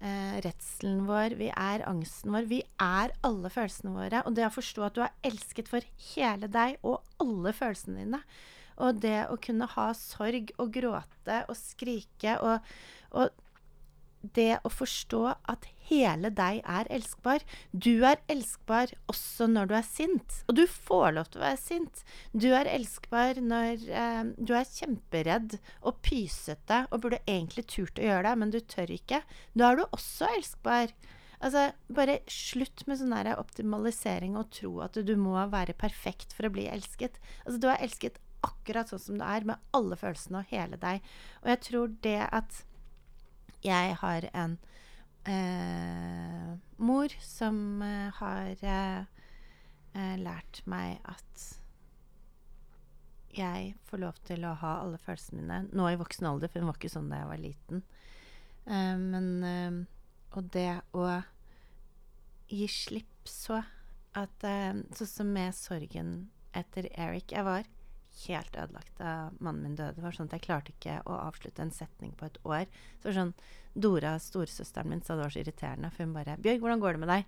eh, 0.00 0.36
redselen 0.44 1.04
vår, 1.08 1.36
vi 1.40 1.48
er 1.52 1.84
angsten 1.88 2.34
vår. 2.34 2.46
Vi 2.50 2.60
er 2.82 3.14
alle 3.26 3.50
følelsene 3.52 3.94
våre. 3.96 4.22
Og 4.26 4.36
det 4.36 4.46
å 4.48 4.54
forstå 4.54 4.86
at 4.86 4.96
du 4.96 5.02
er 5.06 5.16
elsket 5.26 5.70
for 5.70 5.84
hele 6.12 6.50
deg 6.52 6.78
og 6.86 7.02
alle 7.22 7.54
følelsene 7.56 8.04
dine. 8.04 8.22
Og 8.84 9.00
det 9.02 9.26
å 9.32 9.38
kunne 9.42 9.66
ha 9.74 9.88
sorg 9.98 10.52
og 10.62 10.72
gråte 10.76 11.42
og 11.50 11.58
skrike 11.58 12.38
og, 12.46 12.72
og 13.18 13.44
det 14.22 14.58
å 14.66 14.70
forstå 14.72 15.20
at 15.30 15.66
hele 15.88 16.30
deg 16.34 16.60
er 16.66 16.88
elskbar. 16.92 17.44
Du 17.72 18.04
er 18.06 18.20
elskbar 18.30 18.92
også 19.10 19.48
når 19.50 19.70
du 19.70 19.74
er 19.78 19.86
sint. 19.86 20.40
Og 20.48 20.58
du 20.58 20.64
får 20.68 21.12
lov 21.16 21.30
til 21.30 21.40
å 21.40 21.46
være 21.46 21.60
sint. 21.62 22.02
Du 22.32 22.48
er 22.56 22.70
elskbar 22.70 23.40
når 23.42 23.86
eh, 23.86 24.22
du 24.36 24.54
er 24.58 24.68
kjemperedd 24.68 25.58
og 25.82 26.00
pysete 26.04 26.84
og 26.90 27.04
burde 27.04 27.22
egentlig 27.26 27.68
turt 27.70 28.00
å 28.00 28.08
gjøre 28.08 28.26
det, 28.28 28.34
men 28.42 28.54
du 28.54 28.60
tør 28.60 28.92
ikke. 28.98 29.22
Da 29.54 29.70
er 29.70 29.80
du 29.80 29.86
også 29.88 30.30
elskbar. 30.36 30.94
Altså, 31.38 31.68
bare 31.94 32.18
slutt 32.32 32.82
med 32.90 32.98
sånn 32.98 33.14
optimalisering 33.38 34.34
og 34.38 34.50
tro 34.56 34.72
at 34.82 34.98
du 34.98 35.14
må 35.20 35.38
være 35.52 35.76
perfekt 35.78 36.34
for 36.34 36.48
å 36.48 36.54
bli 36.54 36.66
elsket. 36.70 37.20
Altså, 37.44 37.60
du 37.62 37.68
er 37.70 37.84
elsket 37.84 38.18
akkurat 38.46 38.90
sånn 38.90 39.02
som 39.02 39.18
du 39.18 39.24
er, 39.26 39.46
med 39.46 39.62
alle 39.74 39.98
følelsene 39.98 40.42
og 40.42 40.50
hele 40.52 40.78
deg. 40.80 41.04
Og 41.42 41.52
jeg 41.52 41.62
tror 41.68 41.94
det 42.06 42.20
at 42.26 42.64
jeg 43.64 43.94
har 44.00 44.26
en 44.32 44.56
eh, 45.28 46.50
mor 46.78 47.14
som 47.22 47.82
eh, 47.82 48.10
har 48.20 48.64
eh, 48.64 50.16
lært 50.20 50.62
meg 50.70 50.98
at 51.08 51.46
jeg 53.38 53.74
får 53.86 54.02
lov 54.02 54.18
til 54.26 54.46
å 54.48 54.54
ha 54.62 54.74
alle 54.82 54.98
følelsene 54.98 55.42
mine 55.42 55.58
nå 55.70 55.88
i 55.92 55.98
voksen 56.00 56.26
alder, 56.26 56.50
for 56.50 56.62
hun 56.62 56.70
var 56.70 56.78
ikke 56.80 56.90
sånn 56.90 57.10
da 57.10 57.20
jeg 57.20 57.30
var 57.30 57.42
liten. 57.42 57.82
Eh, 58.66 58.94
men 58.98 59.28
eh, 59.46 59.80
Og 60.36 60.50
det 60.52 60.80
å 60.92 61.06
gi 62.48 62.66
slipp 62.68 63.28
så 63.28 63.62
at 64.18 64.42
Sånn 64.96 65.08
som 65.08 65.28
med 65.32 65.54
sorgen 65.54 66.30
etter 66.56 66.88
Eric. 66.98 67.32
Jeg 67.32 67.44
var 67.46 67.66
helt 68.26 68.56
ødelagt 68.56 68.94
da 68.98 69.12
mannen 69.38 69.62
min 69.62 69.76
døde. 69.78 69.96
Det 69.96 70.04
var 70.04 70.16
sånn 70.16 70.28
at 70.30 70.36
Jeg 70.38 70.46
klarte 70.46 70.74
ikke 70.74 70.98
å 71.06 71.18
avslutte 71.22 71.62
en 71.64 71.74
setning 71.74 72.14
på 72.18 72.28
et 72.28 72.38
år. 72.44 72.66
Så 72.98 73.02
det 73.02 73.10
var 73.10 73.18
sånn, 73.20 73.34
Dora, 73.78 74.14
storesøsteren 74.22 74.90
min, 74.90 75.02
sa 75.02 75.14
det 75.16 75.26
var 75.26 75.34
så 75.34 75.42
irriterende. 75.42 75.90
For 75.94 76.04
hun 76.04 76.16
bare 76.16 76.38
'Bjørg, 76.38 76.60
hvordan 76.64 76.82
går 76.82 76.92
det 76.92 77.02
med 77.04 77.12
deg?' 77.14 77.26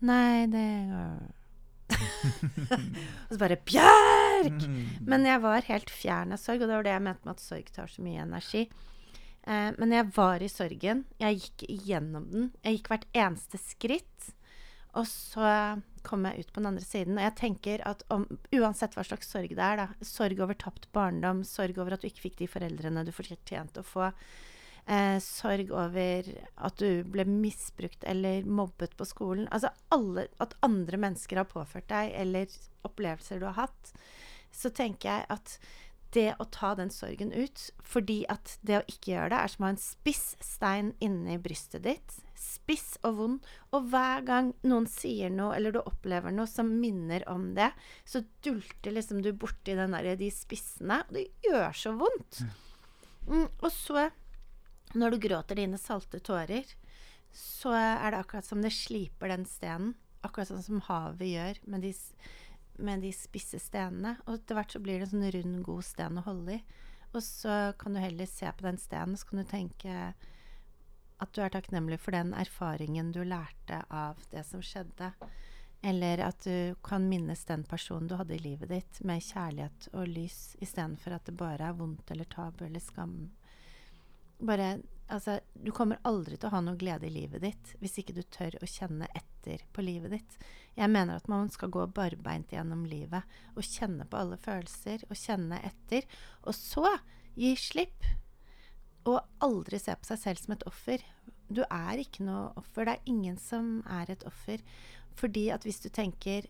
'Nei, 0.00 0.46
det 0.46 0.68
går 0.92 1.34
Og 3.28 3.32
så 3.32 3.38
bare 3.38 3.56
'Bjørg!' 3.56 4.68
Men 5.06 5.26
jeg 5.26 5.42
var 5.42 5.68
helt 5.68 5.90
fjern 5.90 6.32
av 6.32 6.38
sorg, 6.38 6.62
og 6.62 6.68
det 6.68 6.76
var 6.76 6.86
det 6.86 6.96
jeg 6.96 7.02
mente 7.02 7.24
med 7.24 7.34
at 7.36 7.44
sorg 7.44 7.72
tar 7.72 7.86
så 7.86 8.02
mye 8.02 8.22
energi. 8.22 8.68
Eh, 9.48 9.70
men 9.78 9.92
jeg 9.92 10.10
var 10.16 10.42
i 10.44 10.48
sorgen. 10.52 11.04
Jeg 11.20 11.40
gikk 11.42 11.68
igjennom 11.68 12.28
den. 12.32 12.50
Jeg 12.62 12.78
gikk 12.78 12.90
hvert 12.92 13.08
eneste 13.16 13.60
skritt. 13.60 14.32
Og 14.98 15.06
så 15.06 15.48
kom 16.06 16.26
jeg 16.26 16.44
ut 16.44 16.52
på 16.52 16.60
den 16.62 16.70
andre 16.72 16.84
siden. 16.84 17.18
Og 17.18 17.24
jeg 17.26 17.36
tenker 17.38 17.82
at 17.88 18.04
om, 18.14 18.26
uansett 18.54 18.96
hva 18.96 19.04
slags 19.06 19.30
sorg 19.30 19.52
det 19.54 19.64
er, 19.64 19.80
da, 19.82 19.88
sorg 20.04 20.40
over 20.42 20.58
tapt 20.58 20.88
barndom, 20.94 21.44
sorg 21.46 21.78
over 21.78 21.96
at 21.96 22.04
du 22.04 22.08
ikke 22.10 22.28
fikk 22.28 22.38
de 22.42 22.50
foreldrene 22.50 23.04
du 23.06 23.12
fortjente 23.14 23.82
å 23.82 23.86
få, 23.86 24.10
eh, 24.88 25.18
sorg 25.22 25.72
over 25.74 26.30
at 26.56 26.80
du 26.80 27.04
ble 27.04 27.26
misbrukt 27.28 28.06
eller 28.08 28.46
mobbet 28.46 28.96
på 28.96 29.06
skolen 29.08 29.48
Altså 29.52 29.72
alle, 29.94 30.28
at 30.40 30.56
andre 30.62 31.00
mennesker 31.00 31.42
har 31.42 31.50
påført 31.50 31.90
deg, 31.92 32.14
eller 32.14 32.48
opplevelser 32.88 33.42
du 33.42 33.50
har 33.50 33.68
hatt, 33.68 33.92
så 34.54 34.72
tenker 34.72 35.12
jeg 35.12 35.28
at 35.28 35.58
det 36.16 36.30
å 36.40 36.46
ta 36.48 36.72
den 36.74 36.88
sorgen 36.88 37.34
ut, 37.36 37.66
fordi 37.84 38.22
at 38.32 38.56
det 38.64 38.78
å 38.78 38.86
ikke 38.88 39.12
gjøre 39.12 39.34
det, 39.34 39.42
er 39.42 39.52
som 39.52 39.64
å 39.64 39.68
ha 39.68 39.74
en 39.74 39.82
spiss 39.82 40.24
stein 40.40 40.94
inni 41.04 41.36
brystet 41.42 41.84
ditt. 41.84 42.16
Spiss 42.38 42.96
og 43.06 43.18
vond. 43.18 43.50
Og 43.74 43.88
hver 43.90 44.22
gang 44.26 44.52
noen 44.68 44.86
sier 44.90 45.32
noe, 45.34 45.56
eller 45.56 45.74
du 45.74 45.80
opplever 45.82 46.34
noe 46.34 46.48
som 46.50 46.70
minner 46.80 47.24
om 47.30 47.50
det, 47.56 47.70
så 48.06 48.22
dulter 48.44 48.94
liksom 48.94 49.22
du 49.24 49.32
borti 49.34 49.76
den 49.78 49.96
der, 49.96 50.14
de 50.20 50.30
spissene. 50.32 51.02
Og 51.08 51.18
det 51.18 51.28
gjør 51.44 51.76
så 51.76 51.94
vondt. 51.98 52.42
Mm, 53.28 53.46
og 53.48 53.70
så, 53.74 54.08
når 54.96 55.14
du 55.14 55.22
gråter 55.28 55.58
dine 55.60 55.80
salte 55.80 56.22
tårer, 56.24 56.68
så 57.34 57.74
er 57.76 58.12
det 58.12 58.22
akkurat 58.22 58.46
som 58.46 58.62
det 58.64 58.72
sliper 58.74 59.32
den 59.34 59.46
stenen. 59.48 59.94
Akkurat 60.24 60.50
sånn 60.50 60.64
som 60.64 60.82
havet 60.88 61.28
gjør 61.28 61.60
med 61.70 61.84
de, 61.86 61.92
med 62.82 63.04
de 63.04 63.12
spisse 63.14 63.60
stenene. 63.62 64.16
Og 64.26 64.38
etter 64.38 64.58
hvert 64.58 64.74
så 64.74 64.82
blir 64.82 64.98
det 64.98 65.08
en 65.08 65.14
sånn 65.16 65.30
rund, 65.36 65.60
god 65.66 65.86
sten 65.86 66.18
å 66.18 66.26
holde 66.26 66.58
i. 66.58 66.62
Og 67.14 67.22
så 67.24 67.58
kan 67.80 67.94
du 67.94 68.02
heller 68.02 68.28
se 68.28 68.50
på 68.52 68.66
den 68.66 68.80
stenen, 68.80 69.16
så 69.16 69.28
kan 69.30 69.40
du 69.40 69.48
tenke 69.48 69.94
at 71.18 71.32
du 71.34 71.42
er 71.42 71.52
takknemlig 71.54 72.00
for 72.02 72.14
den 72.14 72.34
erfaringen 72.36 73.12
du 73.14 73.22
lærte 73.26 73.82
av 73.90 74.20
det 74.32 74.44
som 74.46 74.62
skjedde. 74.64 75.12
Eller 75.82 76.22
at 76.26 76.42
du 76.42 76.74
kan 76.82 77.06
minnes 77.08 77.44
den 77.46 77.62
personen 77.66 78.08
du 78.10 78.16
hadde 78.18 78.34
i 78.34 78.42
livet 78.42 78.70
ditt, 78.72 79.00
med 79.06 79.22
kjærlighet 79.22 79.90
og 79.92 80.10
lys, 80.10 80.56
istedenfor 80.62 81.14
at 81.14 81.26
det 81.28 81.36
bare 81.38 81.70
er 81.70 81.78
vondt 81.78 82.10
eller 82.10 82.26
tabu 82.30 82.64
eller 82.66 82.82
skam. 82.82 83.18
Bare 84.38 84.78
Altså, 85.08 85.38
du 85.56 85.70
kommer 85.72 86.00
aldri 86.04 86.36
til 86.36 86.50
å 86.50 86.52
ha 86.52 86.58
noe 86.60 86.76
glede 86.76 87.06
i 87.08 87.12
livet 87.14 87.40
ditt 87.40 87.70
hvis 87.80 87.94
ikke 88.02 88.12
du 88.18 88.20
tør 88.28 88.58
å 88.60 88.68
kjenne 88.68 89.06
etter 89.16 89.62
på 89.72 89.80
livet 89.80 90.12
ditt. 90.12 90.34
Jeg 90.76 90.92
mener 90.92 91.16
at 91.16 91.30
man 91.32 91.48
skal 91.52 91.72
gå 91.72 91.86
barbeint 91.96 92.52
gjennom 92.52 92.84
livet 92.84 93.24
og 93.54 93.64
kjenne 93.64 94.04
på 94.04 94.20
alle 94.20 94.36
følelser 94.42 95.06
og 95.08 95.16
kjenne 95.16 95.62
etter. 95.64 96.04
Og 96.44 96.52
så 96.52 96.92
gi 97.40 97.54
slipp. 97.56 98.04
Og 99.08 99.18
aldri 99.44 99.80
se 99.80 99.94
på 99.96 100.08
seg 100.10 100.20
selv 100.20 100.42
som 100.42 100.54
et 100.54 100.66
offer. 100.68 101.02
Du 101.48 101.62
er 101.64 102.02
ikke 102.02 102.26
noe 102.26 102.52
offer. 102.60 102.84
Det 102.84 102.96
er 102.96 103.10
ingen 103.10 103.38
som 103.40 103.78
er 103.88 104.12
et 104.12 104.24
offer. 104.28 104.62
Fordi 105.18 105.48
at 105.54 105.64
hvis 105.66 105.80
du 105.82 105.88
tenker 105.88 106.46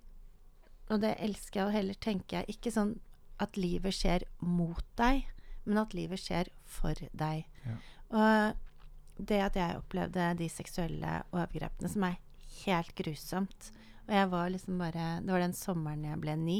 Og 0.89 1.03
det 1.03 1.19
elsker 1.21 1.61
jeg, 1.61 1.67
og 1.69 1.75
heller 1.75 1.97
tenker 2.01 2.39
jeg 2.39 2.57
ikke 2.57 2.73
sånn 2.73 2.95
at 3.39 3.59
livet 3.61 3.93
skjer 3.93 4.23
mot 4.41 4.85
deg, 4.97 5.27
men 5.69 5.79
at 5.83 5.93
livet 5.93 6.19
skjer 6.19 6.49
for 6.65 6.97
deg. 6.97 7.45
Ja. 7.69 7.75
Og 8.09 9.27
det 9.29 9.41
at 9.45 9.59
jeg 9.59 9.77
opplevde 9.83 10.31
de 10.39 10.49
seksuelle 10.49 11.19
overgrepene, 11.29 11.91
som 11.93 12.07
er 12.09 12.17
helt 12.65 12.95
grusomt 12.99 13.71
Og 14.09 14.15
jeg 14.15 14.31
var 14.31 14.49
liksom 14.49 14.79
bare 14.81 15.21
Det 15.21 15.33
var 15.35 15.43
den 15.45 15.55
sommeren 15.55 16.07
jeg 16.07 16.21
ble 16.23 16.37
ni. 16.41 16.59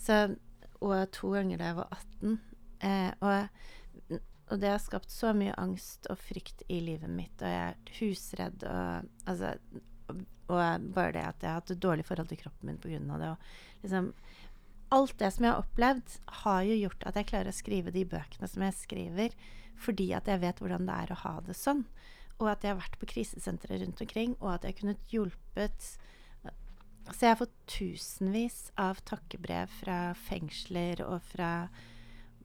Så, 0.00 0.36
og 0.80 1.10
to 1.12 1.34
ganger 1.34 1.60
da 1.60 1.68
jeg 1.68 1.76
var 1.76 1.88
18. 1.92 2.38
Eh, 2.80 3.10
og, 3.20 3.48
og 4.50 4.58
det 4.58 4.72
har 4.72 4.82
skapt 4.82 5.12
så 5.14 5.30
mye 5.36 5.54
angst 5.62 6.08
og 6.10 6.18
frykt 6.18 6.64
i 6.68 6.80
livet 6.82 7.10
mitt, 7.10 7.36
og 7.38 7.48
jeg 7.48 7.70
er 7.70 7.94
husredd 8.00 8.66
og 8.66 9.08
Altså 9.30 9.54
og, 10.50 10.86
bare 10.94 11.12
det 11.14 11.22
at 11.22 11.44
jeg 11.44 11.50
har 11.50 11.60
hatt 11.60 11.70
et 11.70 11.82
dårlig 11.82 12.04
forhold 12.08 12.30
til 12.32 12.40
kroppen 12.40 12.66
min 12.66 12.78
pga. 12.82 12.98
det. 12.98 13.30
Og 13.30 13.82
liksom 13.84 14.12
Alt 14.90 15.18
det 15.22 15.28
som 15.30 15.44
jeg 15.44 15.52
har 15.52 15.60
opplevd, 15.62 16.14
har 16.42 16.62
jo 16.66 16.76
gjort 16.80 17.04
at 17.06 17.18
jeg 17.20 17.26
klarer 17.30 17.52
å 17.52 17.54
skrive 17.54 17.92
de 17.94 18.02
bøkene 18.10 18.48
som 18.50 18.64
jeg 18.66 18.74
skriver, 18.74 19.36
fordi 19.78 20.08
at 20.18 20.26
jeg 20.26 20.40
vet 20.42 20.58
hvordan 20.58 20.88
det 20.88 20.96
er 20.96 21.12
å 21.14 21.20
ha 21.20 21.34
det 21.46 21.54
sånn. 21.54 21.84
og 22.40 22.48
at 22.50 22.64
jeg 22.64 22.72
har 22.72 22.80
vært 22.80 22.98
på 22.98 23.06
krisesentre 23.06 23.78
rundt 23.78 24.00
omkring, 24.00 24.34
og 24.40 24.54
at 24.54 24.64
jeg 24.64 24.78
kunne 24.80 24.96
hjulpet 25.12 25.96
Så 27.10 27.26
jeg 27.26 27.30
har 27.30 27.40
fått 27.40 27.54
tusenvis 27.66 28.72
av 28.78 29.00
takkebrev 29.04 29.68
fra 29.80 30.14
fengsler 30.14 31.02
og 31.02 31.22
fra 31.22 31.68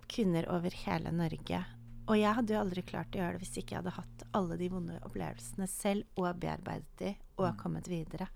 kvinner 0.10 0.48
over 0.50 0.74
hele 0.86 1.12
Norge. 1.12 1.66
Og 2.06 2.20
jeg 2.20 2.38
hadde 2.38 2.54
jo 2.54 2.62
aldri 2.62 2.84
klart 2.86 3.16
å 3.16 3.22
gjøre 3.22 3.38
det 3.38 3.42
hvis 3.46 3.58
ikke 3.62 3.76
jeg 3.76 3.82
hadde 3.82 3.96
hatt 3.96 4.26
alle 4.38 4.58
de 4.60 4.70
vonde 4.70 4.98
opplevelsene 5.08 5.68
selv, 5.70 6.06
og 6.20 6.38
bearbeidet 6.42 7.00
de, 7.02 7.14
og 7.42 7.58
kommet 7.58 7.90
videre. 7.90 8.28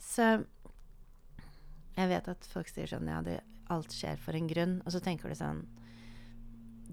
Så 0.00 0.38
jeg 1.94 2.10
vet 2.10 2.30
at 2.32 2.48
folk 2.50 2.70
sier 2.70 2.90
sånn 2.90 3.08
Ja, 3.10 3.20
det, 3.24 3.38
alt 3.72 3.94
skjer 3.94 4.18
for 4.20 4.36
en 4.36 4.48
grunn. 4.50 4.78
Og 4.84 4.94
så 4.94 5.00
tenker 5.04 5.30
du 5.30 5.38
sånn 5.38 5.62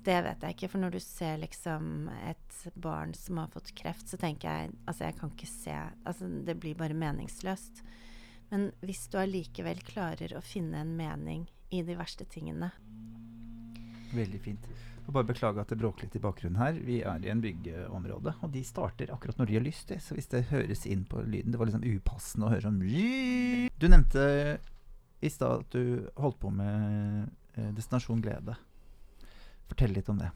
Det 0.05 0.19
vet 0.25 0.43
jeg 0.45 0.55
ikke. 0.57 0.69
For 0.73 0.83
når 0.83 0.95
du 0.95 1.01
ser 1.03 1.41
liksom 1.41 2.11
et 2.21 2.59
barn 2.75 3.15
som 3.17 3.41
har 3.41 3.49
fått 3.53 3.73
kreft, 3.77 4.07
så 4.11 4.19
tenker 4.21 4.51
jeg 4.51 4.75
Altså, 4.85 5.07
jeg 5.07 5.17
kan 5.19 5.33
ikke 5.33 5.49
se 5.49 5.77
Altså, 5.79 6.29
det 6.45 6.59
blir 6.61 6.77
bare 6.77 6.97
meningsløst. 6.97 7.83
Men 8.51 8.69
hvis 8.83 9.07
du 9.09 9.17
allikevel 9.21 9.81
klarer 9.87 10.35
å 10.35 10.43
finne 10.43 10.83
en 10.83 10.95
mening 10.99 11.47
i 11.71 11.81
de 11.87 11.95
verste 11.95 12.27
tingene 12.27 12.73
Veldig 14.11 14.41
fint. 14.43 14.65
Og 15.07 15.13
bare 15.15 15.27
beklage 15.27 15.61
at 15.63 15.71
det 15.71 15.79
bråker 15.81 16.05
litt 16.05 16.15
i 16.15 16.21
bakgrunnen 16.23 16.59
her. 16.61 16.77
Vi 16.85 16.99
er 17.07 17.23
i 17.25 17.31
en 17.33 17.41
byggeområde, 17.43 18.35
og 18.41 18.51
de 18.53 18.61
starter 18.65 19.11
akkurat 19.13 19.39
når 19.41 19.49
de 19.49 19.57
har 19.57 19.65
lyst. 19.65 19.93
Så 20.03 20.17
hvis 20.17 20.29
det 20.31 20.47
høres 20.51 20.85
inn 20.85 21.05
på 21.09 21.23
lyden 21.25 21.51
Det 21.51 21.59
var 21.59 21.69
liksom 21.69 21.85
upassende 21.85 22.47
å 22.47 22.53
høre 22.53 22.67
sånn 22.67 22.81
Du 23.81 23.87
nevnte 23.89 24.25
i 25.21 25.29
stad 25.29 25.65
at 25.65 25.75
du 25.75 26.07
holdt 26.17 26.39
på 26.41 26.49
med 26.53 27.27
eh, 27.57 27.71
Destinasjon 27.77 28.23
Glede. 28.23 28.55
Fortell 29.69 29.93
litt 29.93 30.09
om 30.09 30.21
det. 30.21 30.31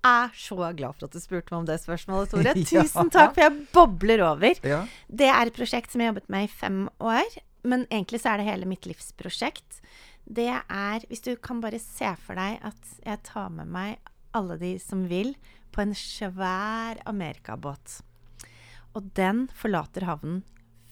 Jeg 0.00 0.26
er 0.26 0.36
så 0.36 0.56
glad 0.56 0.96
for 0.96 1.08
at 1.08 1.14
du 1.16 1.20
spurte 1.20 1.52
meg 1.52 1.58
om 1.58 1.68
det 1.68 1.76
spørsmålet, 1.82 2.32
Tore. 2.32 2.54
Tusen 2.72 3.12
takk, 3.12 3.34
for 3.36 3.44
jeg 3.44 3.66
bobler 3.74 4.24
over. 4.24 4.60
Ja. 4.64 4.82
Det 5.08 5.28
er 5.28 5.48
et 5.48 5.56
prosjekt 5.56 5.92
som 5.92 6.00
jeg 6.00 6.08
har 6.08 6.14
jobbet 6.14 6.32
med 6.32 6.46
i 6.46 6.52
fem 6.52 6.82
år. 7.04 7.40
Men 7.68 7.84
egentlig 7.90 8.22
så 8.22 8.32
er 8.32 8.40
det 8.40 8.48
hele 8.48 8.68
mitt 8.68 8.88
livsprosjekt. 8.88 9.80
Det 10.30 10.46
er 10.46 11.06
Hvis 11.08 11.24
du 11.26 11.34
kan 11.42 11.60
bare 11.62 11.80
se 11.82 12.12
for 12.22 12.38
deg 12.38 12.60
at 12.62 12.92
jeg 13.02 13.22
tar 13.26 13.50
med 13.50 13.66
meg 13.66 13.98
alle 14.36 14.54
de 14.60 14.76
som 14.78 15.08
vil, 15.10 15.34
på 15.74 15.82
en 15.82 15.94
svær 15.94 17.00
amerikabåt. 17.06 18.00
Og 18.94 19.10
den 19.14 19.48
forlater 19.54 20.06
havnen 20.06 20.42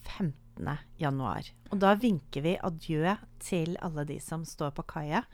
15. 0.06 0.34
januar. 0.98 1.46
Og 1.70 1.78
da 1.82 1.94
vinker 1.98 2.42
vi 2.42 2.56
adjø 2.58 3.14
til 3.42 3.78
alle 3.82 4.04
de 4.08 4.18
som 4.22 4.46
står 4.46 4.74
på 4.74 4.86
kaia. 4.90 5.24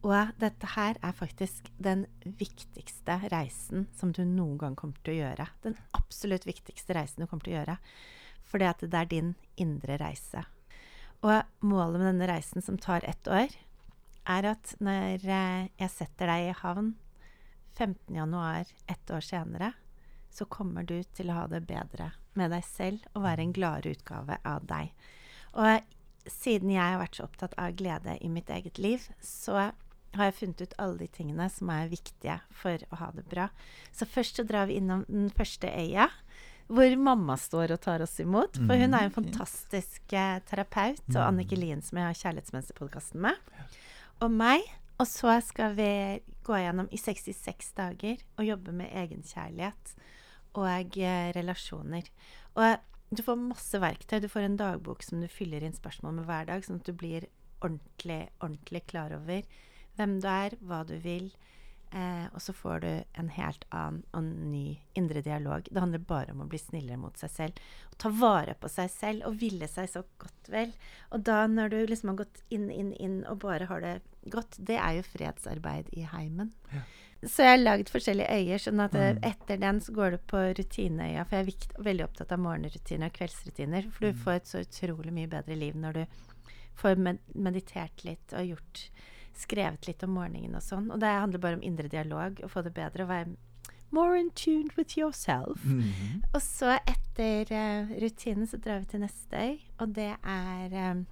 Og 0.00 0.32
dette 0.40 0.68
her 0.76 0.96
er 1.04 1.16
faktisk 1.16 1.68
den 1.76 2.06
viktigste 2.24 3.18
reisen 3.32 3.86
som 3.96 4.14
du 4.16 4.22
noen 4.24 4.56
gang 4.60 4.76
kommer 4.76 5.00
til 5.04 5.16
å 5.16 5.20
gjøre. 5.20 5.48
Den 5.64 5.76
absolutt 5.96 6.48
viktigste 6.48 6.96
reisen 6.96 7.24
du 7.24 7.28
kommer 7.28 7.44
til 7.44 7.56
å 7.56 7.60
gjøre. 7.60 7.76
Fordi 8.48 8.68
at 8.68 8.84
det 8.84 8.96
er 8.96 9.12
din 9.12 9.34
indre 9.60 10.00
reise. 10.00 10.44
Og 11.20 11.66
målet 11.66 12.00
med 12.00 12.06
denne 12.14 12.30
reisen, 12.30 12.62
som 12.64 12.78
tar 12.80 13.04
ett 13.04 13.28
år, 13.28 13.52
er 14.30 14.48
at 14.54 14.74
når 14.80 15.24
eh, 15.24 15.68
jeg 15.80 15.92
setter 15.92 16.30
deg 16.30 16.48
i 16.48 16.56
havn 16.62 16.94
15. 17.76 18.14
januar 18.16 18.68
ett 18.86 19.10
år 19.10 19.24
senere, 19.24 19.72
så 20.30 20.46
kommer 20.46 20.86
du 20.86 21.00
til 21.16 21.30
å 21.30 21.40
ha 21.40 21.46
det 21.50 21.62
bedre 21.68 22.12
med 22.38 22.52
deg 22.54 22.64
selv 22.64 23.04
og 23.14 23.24
være 23.24 23.44
en 23.44 23.54
gladere 23.56 23.96
utgave 23.96 24.38
av 24.46 24.66
deg. 24.68 24.92
Og 25.58 26.30
siden 26.30 26.72
jeg 26.72 26.84
har 26.84 27.00
vært 27.00 27.18
så 27.18 27.26
opptatt 27.26 27.56
av 27.58 27.76
glede 27.76 28.16
i 28.20 28.30
mitt 28.32 28.50
eget 28.52 28.78
liv, 28.78 29.04
så 29.24 29.70
har 30.16 30.28
jeg 30.28 30.38
funnet 30.40 30.64
ut 30.64 30.76
alle 30.82 30.98
de 31.02 31.08
tingene 31.14 31.46
som 31.52 31.70
er 31.72 31.90
viktige 31.90 32.38
for 32.62 32.82
å 32.90 33.00
ha 33.00 33.10
det 33.14 33.26
bra. 33.30 33.48
Så 33.92 34.08
først 34.08 34.40
så 34.40 34.46
drar 34.46 34.68
vi 34.70 34.78
innom 34.80 35.04
den 35.08 35.30
første 35.34 35.70
øya, 35.70 36.08
hvor 36.70 36.96
mamma 37.02 37.34
står 37.40 37.72
og 37.74 37.80
tar 37.82 38.02
oss 38.04 38.16
imot. 38.22 38.56
For 38.62 38.78
hun 38.78 38.94
er 38.94 39.08
en 39.08 39.10
Mm, 39.10 39.16
fantastisk 39.16 40.12
eh, 40.14 40.38
terapeut, 40.46 41.00
og 41.08 41.16
Mm. 41.16 41.26
Annike 41.26 41.56
Lien 41.58 41.82
som 41.82 41.98
jeg 41.98 42.06
har 42.06 42.14
Kjærlighetsmennesker-podkasten 42.20 43.20
med. 43.20 43.36
Og 44.22 44.30
meg. 44.30 44.62
Og 45.00 45.06
så 45.08 45.40
skal 45.42 45.74
vi 45.74 46.20
gå 46.44 46.52
gjennom 46.60 46.88
i 46.92 46.96
66 47.00 47.72
dager 47.74 48.18
og 48.38 48.44
jobbe 48.44 48.72
med 48.72 48.90
egenkjærlighet 48.92 49.94
og 50.54 50.96
eh, 50.98 51.32
relasjoner. 51.32 52.04
Og 52.56 52.76
du 53.10 53.22
får 53.22 53.36
masse 53.40 53.80
verktøy. 53.80 54.20
Du 54.20 54.28
får 54.28 54.44
en 54.46 54.56
dagbok 54.60 55.02
som 55.02 55.20
du 55.20 55.26
fyller 55.28 55.62
inn 55.64 55.72
spørsmål 55.72 56.12
med 56.20 56.26
hver 56.28 56.46
dag, 56.46 56.62
sånn 56.62 56.80
at 56.80 56.86
du 56.86 56.92
blir 56.92 57.26
ordentlig, 57.62 58.28
ordentlig 58.40 58.84
klar 58.86 59.10
over 59.16 59.42
hvem 59.96 60.20
du 60.20 60.28
er, 60.28 60.50
hva 60.62 60.84
du 60.86 60.98
vil. 61.02 61.32
Eh, 61.92 62.26
og 62.32 62.38
så 62.40 62.52
får 62.54 62.80
du 62.84 62.90
en 63.18 63.28
helt 63.34 63.64
annen 63.74 64.04
og 64.14 64.22
ny 64.22 64.76
indre 64.94 65.22
dialog. 65.26 65.66
Det 65.70 65.80
handler 65.82 65.98
bare 66.06 66.30
om 66.30 66.44
å 66.44 66.48
bli 66.48 66.58
snillere 66.62 66.96
mot 67.02 67.16
seg 67.18 67.30
selv. 67.34 67.52
Og 67.90 67.98
ta 67.98 68.08
vare 68.14 68.54
på 68.54 68.68
seg 68.70 68.90
selv 68.94 69.26
og 69.26 69.40
ville 69.40 69.66
seg 69.66 69.88
så 69.90 70.04
godt 70.22 70.50
vel. 70.54 70.70
Og 71.10 71.24
da 71.26 71.46
når 71.50 71.70
du 71.74 71.78
liksom 71.90 72.12
har 72.12 72.20
gått 72.22 72.42
inn, 72.54 72.70
inn, 72.70 72.92
inn 72.94 73.24
og 73.26 73.40
bare 73.42 73.66
har 73.66 73.80
det 73.82 73.96
godt, 74.30 74.54
det 74.70 74.78
er 74.78 75.00
jo 75.00 75.02
fredsarbeid 75.02 75.90
i 75.98 76.06
heimen. 76.12 76.52
Ja. 76.72 76.84
Så 77.26 77.42
jeg 77.44 77.50
har 77.52 77.58
lagd 77.60 77.90
forskjellige 77.92 78.32
øyer, 78.32 78.58
sånn 78.62 78.80
at 78.80 78.94
eh, 78.94 79.10
Mm. 79.12 79.18
etter 79.28 79.58
den 79.60 79.80
så 79.80 79.92
går 79.92 80.10
du 80.12 80.18
på 80.30 80.38
rutineøya. 80.56 81.24
For 81.26 81.36
jeg 81.36 81.42
er 81.42 81.50
vikt, 81.50 81.74
veldig 81.90 82.04
opptatt 82.06 82.32
av 82.32 82.38
morgenrutiner 82.38 83.06
og 83.10 83.12
kveldsrutiner. 83.18 83.90
For 83.90 84.06
du 84.06 84.12
Mm. 84.12 84.22
får 84.24 84.32
et 84.36 84.46
så 84.46 84.62
utrolig 84.64 85.12
mye 85.12 85.28
bedre 85.28 85.56
liv 85.58 85.74
når 85.74 85.92
du 85.92 86.06
får 86.76 86.96
med 86.96 87.18
meditert 87.34 88.04
litt 88.04 88.32
og 88.32 88.46
gjort 88.54 88.88
skrevet 89.36 89.86
litt 89.86 90.02
om 90.02 90.10
morgenen 90.16 90.54
og 90.58 90.62
sånn. 90.62 90.90
Og 90.90 91.00
det 91.00 91.08
handler 91.08 91.38
bare 91.42 91.58
om 91.58 91.62
indre 91.62 91.88
dialog, 91.88 92.40
å 92.44 92.48
få 92.50 92.62
det 92.66 92.74
bedre, 92.74 93.04
å 93.04 93.10
være 93.10 93.36
more 93.90 94.18
in 94.20 94.30
tune 94.30 94.70
with 94.76 94.96
yourself. 94.98 95.64
Mhm. 95.64 96.22
Og 96.34 96.42
så 96.42 96.76
etter 96.86 97.50
uh, 97.50 97.94
rutinen 98.00 98.46
så 98.46 98.56
drar 98.62 98.80
vi 98.84 98.86
til 98.92 99.00
neste 99.00 99.36
øy, 99.36 99.56
og 99.80 99.94
det 99.96 100.12
er 100.22 100.76
um, 100.92 101.06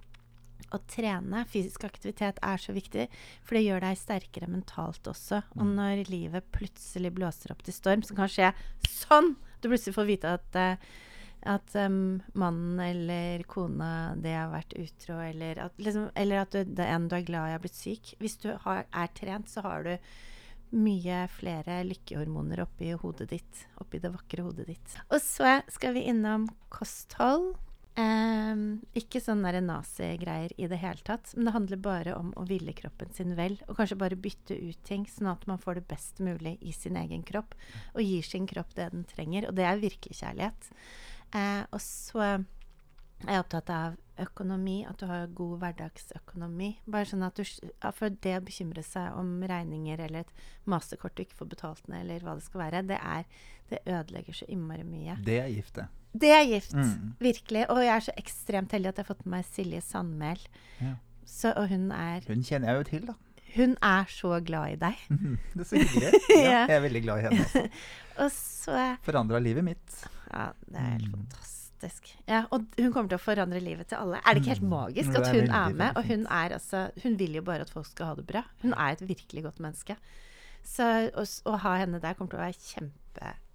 å 0.71 0.79
trene. 0.87 1.45
Fysisk 1.49 1.83
aktivitet 1.87 2.39
er 2.45 2.57
så 2.61 2.71
viktig, 2.75 3.07
for 3.43 3.55
det 3.57 3.65
gjør 3.65 3.83
deg 3.87 3.97
sterkere 3.99 4.47
mentalt 4.51 5.03
også. 5.11 5.41
Og 5.57 5.65
Mm. 5.65 5.75
når 5.75 6.09
livet 6.09 6.51
plutselig 6.51 7.11
blåser 7.15 7.51
opp 7.51 7.63
til 7.63 7.73
storm, 7.73 8.01
så 8.03 8.15
kan 8.15 8.27
skje 8.31 8.53
sånn! 8.87 9.35
Du 9.61 9.67
plutselig 9.67 9.95
får 9.95 10.05
vite 10.07 10.33
at 10.39 10.55
eh, 10.55 10.75
at 11.47 11.75
um, 11.75 12.19
mannen 12.33 12.79
eller 12.83 13.43
kona 13.47 14.15
det 14.19 14.33
har 14.35 14.51
vært 14.51 14.75
utro, 14.79 15.19
eller 15.23 15.61
at, 15.67 15.77
liksom, 15.79 16.09
eller 16.19 16.43
at 16.43 16.57
du, 16.57 16.81
en 16.83 17.07
du 17.07 17.15
er 17.15 17.27
glad 17.27 17.47
i, 17.47 17.53
har 17.55 17.63
blitt 17.63 17.79
syk. 17.79 18.13
Hvis 18.19 18.39
du 18.43 18.51
har, 18.65 18.83
er 18.91 19.13
trent, 19.15 19.47
så 19.51 19.63
har 19.63 19.87
du 19.87 19.93
mye 20.75 21.23
flere 21.33 21.79
lykkehormoner 21.87 22.61
oppi 22.65 22.91
hodet 22.93 23.29
ditt. 23.31 23.63
Oppi 23.81 24.01
det 24.03 24.11
vakre 24.13 24.45
hodet 24.45 24.67
ditt. 24.69 24.99
Og 25.09 25.17
så 25.23 25.59
skal 25.71 25.95
vi 25.95 26.05
innom 26.11 26.47
kosthold. 26.73 27.55
Um, 27.99 28.79
ikke 28.95 29.19
sånn 29.19 29.41
nazi-greier 29.43 30.53
i 30.61 30.69
det 30.71 30.77
hele 30.79 31.01
tatt, 31.03 31.33
men 31.35 31.49
det 31.49 31.53
handler 31.55 31.81
bare 31.83 32.13
om 32.15 32.29
å 32.39 32.45
ville 32.47 32.71
kroppen 32.77 33.11
sin 33.15 33.33
vel. 33.35 33.57
Og 33.67 33.75
kanskje 33.79 33.97
bare 33.99 34.19
bytte 34.19 34.55
ut 34.55 34.79
ting, 34.87 35.07
sånn 35.09 35.31
at 35.33 35.43
man 35.49 35.59
får 35.59 35.81
det 35.81 35.89
best 35.89 36.21
mulig 36.23 36.55
i 36.61 36.71
sin 36.75 36.99
egen 36.99 37.25
kropp. 37.27 37.57
Og 37.95 38.05
gir 38.05 38.23
sin 38.23 38.47
kropp 38.47 38.75
det 38.77 38.91
den 38.93 39.07
trenger. 39.09 39.49
Og 39.49 39.57
det 39.57 39.67
er 39.67 39.83
virkelig 39.83 40.21
kjærlighet. 40.21 40.71
Eh, 41.35 41.63
og 41.69 41.81
så 41.83 42.23
er 42.25 43.33
jeg 43.35 43.43
opptatt 43.43 43.69
av 43.73 43.97
økonomi, 44.19 44.81
at 44.87 44.99
du 44.99 45.07
har 45.09 45.29
god 45.35 45.59
hverdagsøkonomi. 45.61 46.69
Bare 46.91 47.07
sånn 47.07 47.23
at 47.27 47.39
du, 47.39 47.45
For 47.95 48.15
det 48.23 48.35
å 48.39 48.45
bekymre 48.45 48.83
seg 48.85 49.15
om 49.19 49.39
regninger 49.47 50.01
eller 50.05 50.25
et 50.25 50.43
masterkort 50.69 51.15
du 51.15 51.23
ikke 51.23 51.39
får 51.39 51.51
betalt 51.53 51.87
ned, 51.91 52.05
eller 52.05 52.25
hva 52.25 52.35
det 52.39 52.45
skal 52.47 52.65
være, 52.65 52.83
det, 52.89 52.99
er, 52.99 53.45
det 53.71 53.83
ødelegger 53.85 54.41
så 54.41 54.49
innmari 54.51 54.87
mye. 54.87 55.19
Det 55.25 55.39
er 55.43 55.51
gift, 55.53 55.75
det. 55.79 55.87
Det 56.19 56.31
er 56.33 56.47
gift. 56.49 56.73
Mm. 56.73 57.13
Virkelig. 57.21 57.67
Og 57.69 57.83
jeg 57.85 57.93
er 57.95 58.07
så 58.07 58.17
ekstremt 58.17 58.73
heldig 58.73 58.91
at 58.91 58.99
jeg 58.99 59.05
har 59.05 59.13
fått 59.13 59.25
med 59.27 59.37
meg 59.37 59.47
Silje 59.47 59.81
Sandmæl. 59.85 60.41
Ja. 60.81 60.95
Så, 61.29 61.51
og 61.53 61.69
hun 61.69 61.91
er 61.93 62.25
Hun 62.25 62.41
kjenner 62.43 62.71
jeg 62.71 62.79
jo 62.79 62.87
til, 62.87 63.03
da. 63.11 63.13
Hun 63.55 63.75
er 63.81 64.05
så 64.13 64.39
glad 64.45 64.73
i 64.73 64.75
deg. 64.81 64.95
Det 65.53 65.63
er 65.63 65.69
så 65.69 65.79
hyggelig. 65.81 66.11
Ja, 66.35 66.65
jeg 66.67 66.75
er 66.77 66.83
veldig 66.85 67.01
glad 67.05 67.19
i 67.19 67.27
henne. 67.27 67.45
også. 67.45 67.63
Og 68.25 68.31
så 68.35 68.81
Forandra 69.05 69.39
livet 69.39 69.63
mitt. 69.63 70.01
Ja, 70.33 70.49
det 70.67 70.75
er 70.77 70.89
helt 70.97 71.07
Mm. 71.09 71.13
fantastisk. 71.23 72.09
Ja, 72.27 72.41
og 72.51 72.65
hun 72.77 72.91
kommer 72.91 73.07
til 73.07 73.15
å 73.15 73.23
forandre 73.23 73.61
livet 73.63 73.87
til 73.87 73.95
alle. 74.01 74.17
Er 74.27 74.33
det 74.35 74.41
ikke 74.43 74.51
helt 74.57 74.65
Mm. 74.65 74.73
magisk 74.73 75.15
at 75.15 75.27
hun 75.31 75.45
er, 75.47 75.53
er 75.69 75.73
med? 75.79 75.95
Og 75.95 76.03
hun 76.09 76.25
er 76.27 76.49
altså 76.57 76.81
Hun 77.03 77.15
vil 77.17 77.37
jo 77.39 77.41
bare 77.47 77.61
at 77.63 77.69
folk 77.71 77.85
skal 77.87 78.05
ha 78.11 78.15
det 78.19 78.25
bra. 78.27 78.41
Hun 78.61 78.73
er 78.73 78.91
et 78.97 79.01
virkelig 79.07 79.43
godt 79.47 79.59
menneske. 79.63 79.95
Så 80.67 80.83
å 81.47 81.57
ha 81.63 81.75
henne 81.79 82.01
der 82.03 82.13
kommer 82.19 82.29
til 82.35 82.39
å 82.39 82.43
være 82.43 82.59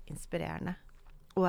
kjempeinspirerende. 0.09 0.75
Og 1.37 1.47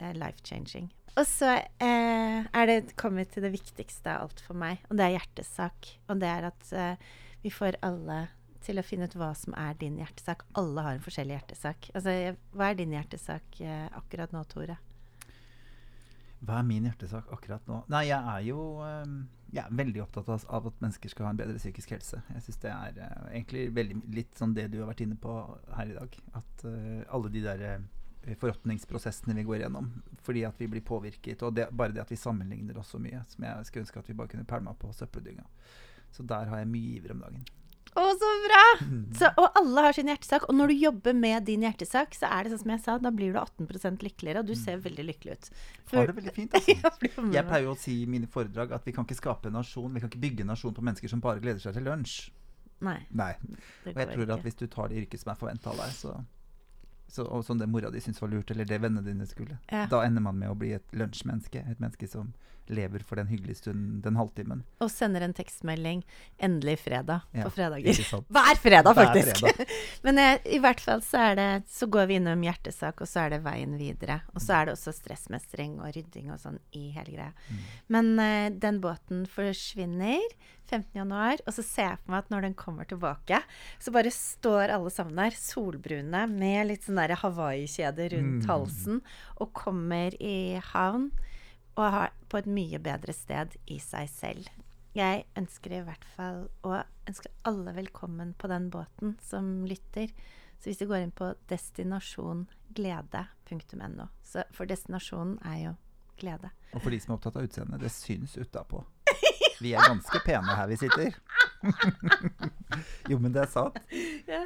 eh, 0.00 0.12
life-changing. 0.16 0.88
Og 1.16 1.26
så 1.28 1.52
eh, 1.60 2.40
er 2.50 2.66
det 2.66 2.96
kommet 2.98 3.30
til 3.34 3.44
det 3.46 3.52
viktigste 3.54 4.10
av 4.16 4.24
alt 4.26 4.40
for 4.42 4.54
meg, 4.58 4.80
og 4.90 4.96
det 4.98 5.04
er 5.06 5.18
hjertesak. 5.18 5.92
Og 6.08 6.18
det 6.24 6.30
er 6.32 6.48
at 6.48 6.72
eh, 6.72 6.96
vi 7.44 7.52
får 7.52 7.76
alle 7.84 8.24
til 8.64 8.80
å 8.80 8.86
finne 8.86 9.04
ut 9.04 9.14
hva 9.20 9.34
som 9.36 9.52
er 9.60 9.76
din 9.76 9.98
hjertesak. 10.00 10.46
Alle 10.56 10.84
har 10.86 10.96
en 10.96 11.04
forskjellig 11.04 11.36
hjertesak. 11.36 11.90
Altså, 11.92 12.34
hva 12.56 12.70
er 12.70 12.78
din 12.78 12.94
hjertesak 12.96 13.60
eh, 13.60 13.86
akkurat 13.92 14.32
nå, 14.32 14.40
Tore? 14.48 14.78
Hva 16.44 16.60
er 16.60 16.68
min 16.68 16.88
hjertesak 16.88 17.28
akkurat 17.32 17.68
nå? 17.68 17.82
Nei, 17.92 18.06
jeg 18.08 18.20
er 18.32 18.46
jo 18.48 18.64
ehm, 18.84 19.18
jeg 19.54 19.62
er 19.62 19.76
veldig 19.78 20.02
opptatt 20.02 20.30
av, 20.34 20.66
at 20.66 20.80
mennesker 20.82 21.12
skal 21.12 21.28
ha 21.28 21.32
en 21.34 21.38
bedre 21.38 21.60
psykisk 21.60 21.94
helse. 21.94 22.18
Jeg 22.34 22.44
syns 22.46 22.60
det 22.64 22.72
er 22.72 22.96
uh, 22.98 23.26
egentlig 23.30 23.68
veldig 23.76 24.00
litt 24.16 24.40
sånn 24.40 24.54
det 24.56 24.66
du 24.72 24.80
har 24.80 24.90
vært 24.90 25.04
inne 25.04 25.18
på 25.20 25.34
her 25.76 25.92
i 25.92 25.94
dag. 25.94 26.16
At 26.40 26.64
uh, 26.66 27.04
alle 27.14 27.30
de 27.30 27.42
der 27.44 27.62
eh, 27.68 27.86
eh, 28.24 28.38
forråtningsprosessene 28.40 29.36
vi 29.38 29.46
går 29.46 29.62
gjennom. 29.62 29.92
Fordi 30.26 30.42
at 30.48 30.58
vi 30.58 30.68
blir 30.72 30.82
påvirket. 30.86 31.44
Og 31.46 31.54
det, 31.54 31.68
bare 31.70 31.94
det 31.94 32.02
at 32.02 32.10
vi 32.10 32.18
sammenligner 32.18 32.80
oss 32.80 32.90
så 32.96 33.02
mye, 33.02 33.22
som 33.30 33.46
jeg 33.46 33.68
skulle 33.68 33.86
ønske 33.86 34.02
at 34.02 34.10
vi 34.10 34.18
bare 34.18 34.32
kunne 34.34 34.48
pælma 34.48 34.74
på 34.80 34.90
søppeldynga. 34.96 35.46
Så 36.14 36.24
der 36.30 36.48
har 36.50 36.62
jeg 36.62 36.70
mye 36.70 36.96
iver 37.00 37.14
om 37.16 37.22
dagen. 37.26 37.44
Å, 37.94 38.04
så 38.18 38.28
bra! 38.42 38.62
Så, 39.14 39.28
og 39.38 39.58
alle 39.60 39.82
har 39.86 39.94
sin 39.94 40.08
hjertesak. 40.10 40.48
Og 40.50 40.56
når 40.58 40.72
du 40.72 40.80
jobber 40.80 41.14
med 41.14 41.44
din 41.46 41.62
hjertesak, 41.62 42.16
så 42.18 42.26
er 42.26 42.46
det 42.46 42.54
sånn 42.54 42.62
som 42.64 42.72
jeg 42.74 42.82
sa, 42.82 42.96
da 43.02 43.12
blir 43.14 43.34
du 43.34 43.38
18% 43.38 44.02
lykkeligere, 44.02 44.42
og 44.42 44.50
du 44.50 44.54
ser 44.58 44.80
veldig 44.82 45.04
lykkelig 45.12 45.36
ut. 45.36 45.50
Har 45.92 46.10
det 46.10 46.16
veldig 46.16 46.34
fint, 46.34 46.54
altså. 46.58 46.74
Jeg 47.36 47.46
pleier 47.46 47.66
jo 47.68 47.74
å 47.76 47.78
si 47.78 48.00
i 48.02 48.08
mine 48.10 48.30
foredrag 48.30 48.74
at 48.74 48.86
vi 48.88 48.94
kan 48.96 49.06
ikke 49.06 49.18
skape 49.20 49.50
en 49.50 49.54
nasjon, 49.60 49.92
vi 49.94 50.02
kan 50.02 50.10
ikke 50.10 50.22
bygge 50.26 50.46
en 50.46 50.50
nasjon 50.56 50.74
på 50.74 50.86
mennesker 50.86 51.12
som 51.12 51.22
bare 51.22 51.42
gleder 51.44 51.62
seg 51.62 51.78
til 51.78 51.86
lunsj. 51.86 52.16
Nei, 52.84 52.98
Nei. 53.14 53.32
Og 53.86 54.00
jeg 54.02 54.10
tror 54.10 54.32
at 54.34 54.42
hvis 54.44 54.58
du 54.58 54.66
tar 54.68 54.90
det 54.90 55.04
yrket 55.04 55.22
som 55.22 55.30
er 55.30 55.38
forventa 55.38 55.70
av 55.70 55.78
deg, 55.84 55.94
så, 55.94 56.16
så, 57.14 57.26
og 57.30 57.44
som 57.46 57.58
det 57.60 57.68
mora 57.70 57.90
di 57.94 58.00
syntes 58.02 58.20
var 58.22 58.32
lurt, 58.32 58.50
eller 58.50 58.66
det 58.68 58.80
vennene 58.82 59.04
dine 59.06 59.26
skulle, 59.30 59.58
Ja. 59.70 59.86
da 59.90 60.02
ender 60.06 60.20
man 60.24 60.38
med 60.38 60.50
å 60.50 60.58
bli 60.58 60.72
et 60.74 60.90
lunsjmenneske. 60.92 61.62
Et 61.70 61.78
menneske 61.80 62.08
som 62.10 62.32
lever 62.66 63.02
for 63.04 63.16
den 63.20 63.26
hyggelige 63.28 63.58
stunden, 63.58 63.98
den 64.00 64.16
halvtimen. 64.16 64.62
Og 64.80 64.88
sender 64.90 65.20
en 65.20 65.34
tekstmelding 65.36 66.02
'endelig 66.40 66.78
fredag' 66.80 67.20
Ja, 67.34 67.44
på 67.44 67.50
fredager. 67.52 67.92
Hver 68.32 68.56
fredag, 68.56 68.94
Hver 68.94 69.04
faktisk. 69.12 69.36
fredag. 69.44 69.66
Men 70.04 70.18
eh, 70.18 70.38
i 70.46 70.58
hvert 70.58 70.80
fall 70.80 71.02
så 71.04 71.18
er 71.30 71.34
det 71.36 71.68
Så 71.68 71.86
går 71.86 72.06
vi 72.08 72.14
innom 72.16 72.40
hjertesak, 72.42 73.02
og 73.02 73.06
så 73.06 73.26
er 73.26 73.30
det 73.36 73.42
veien 73.44 73.76
videre. 73.76 74.22
Og 74.34 74.40
så 74.40 74.54
er 74.62 74.64
det 74.64 74.72
også 74.78 74.94
stressmestring 74.96 75.76
og 75.80 75.92
rydding 75.94 76.32
og 76.32 76.40
sånn 76.40 76.58
i 76.72 76.90
hele 76.96 77.12
greia. 77.12 77.32
Mm. 77.50 77.58
Men 77.88 78.18
eh, 78.18 78.50
den 78.50 78.80
båten 78.80 79.26
forsvinner 79.28 80.24
15.1, 80.74 81.40
og 81.46 81.52
så 81.54 81.62
ser 81.62 81.88
jeg 81.92 81.98
for 82.02 82.10
meg 82.14 82.24
at 82.24 82.30
når 82.34 82.40
den 82.48 82.56
kommer 82.58 82.84
tilbake, 82.90 83.38
så 83.78 83.92
bare 83.94 84.10
står 84.14 84.72
alle 84.74 84.90
sammen 84.90 85.16
der, 85.22 85.30
solbrune, 85.38 86.22
med 86.30 86.66
litt 86.68 86.82
sånn 86.86 86.98
der 87.00 87.14
Hawaii-kjede 87.22 88.04
rundt 88.16 88.42
Mm. 88.44 88.50
halsen, 88.50 88.96
og 89.38 89.52
kommer 89.54 90.10
i 90.20 90.58
havn 90.72 91.10
og 91.76 91.90
har 91.90 92.10
på 92.30 92.36
et 92.38 92.46
mye 92.46 92.78
bedre 92.78 93.12
sted 93.14 93.48
i 93.66 93.78
seg 93.82 94.08
selv. 94.10 94.48
Jeg 94.94 95.24
ønsker 95.34 95.72
i 95.74 95.80
hvert 95.82 96.04
fall 96.14 96.46
å 96.62 96.84
ønske 97.10 97.28
alle 97.44 97.72
velkommen 97.74 98.34
på 98.38 98.46
den 98.46 98.70
båten 98.70 99.16
som 99.20 99.64
lytter. 99.66 100.06
Så 100.60 100.64
hvis 100.70 100.78
du 100.78 100.86
går 100.86 100.98
inn 101.02 101.10
på 101.10 101.34
destinasjonglede.no 101.50 104.06
For 104.52 104.66
destinasjonen 104.70 105.38
er 105.44 105.58
jo 105.64 105.74
glede. 106.20 106.50
Og 106.74 106.82
for 106.82 106.90
de 106.94 107.00
som 107.02 107.12
er 107.12 107.16
opptatt 107.18 107.36
av 107.36 107.42
utseendet, 107.48 107.80
det 107.82 107.90
syns 107.92 108.36
utapå. 108.38 108.84
Vi 109.64 109.72
er 109.72 109.86
ganske 109.88 110.20
pene 110.26 110.56
her 110.58 110.68
vi 110.70 110.76
sitter. 110.80 111.14
jo, 113.10 113.18
men 113.18 113.32
det 113.34 113.44
er 113.46 113.50
sant. 113.52 113.78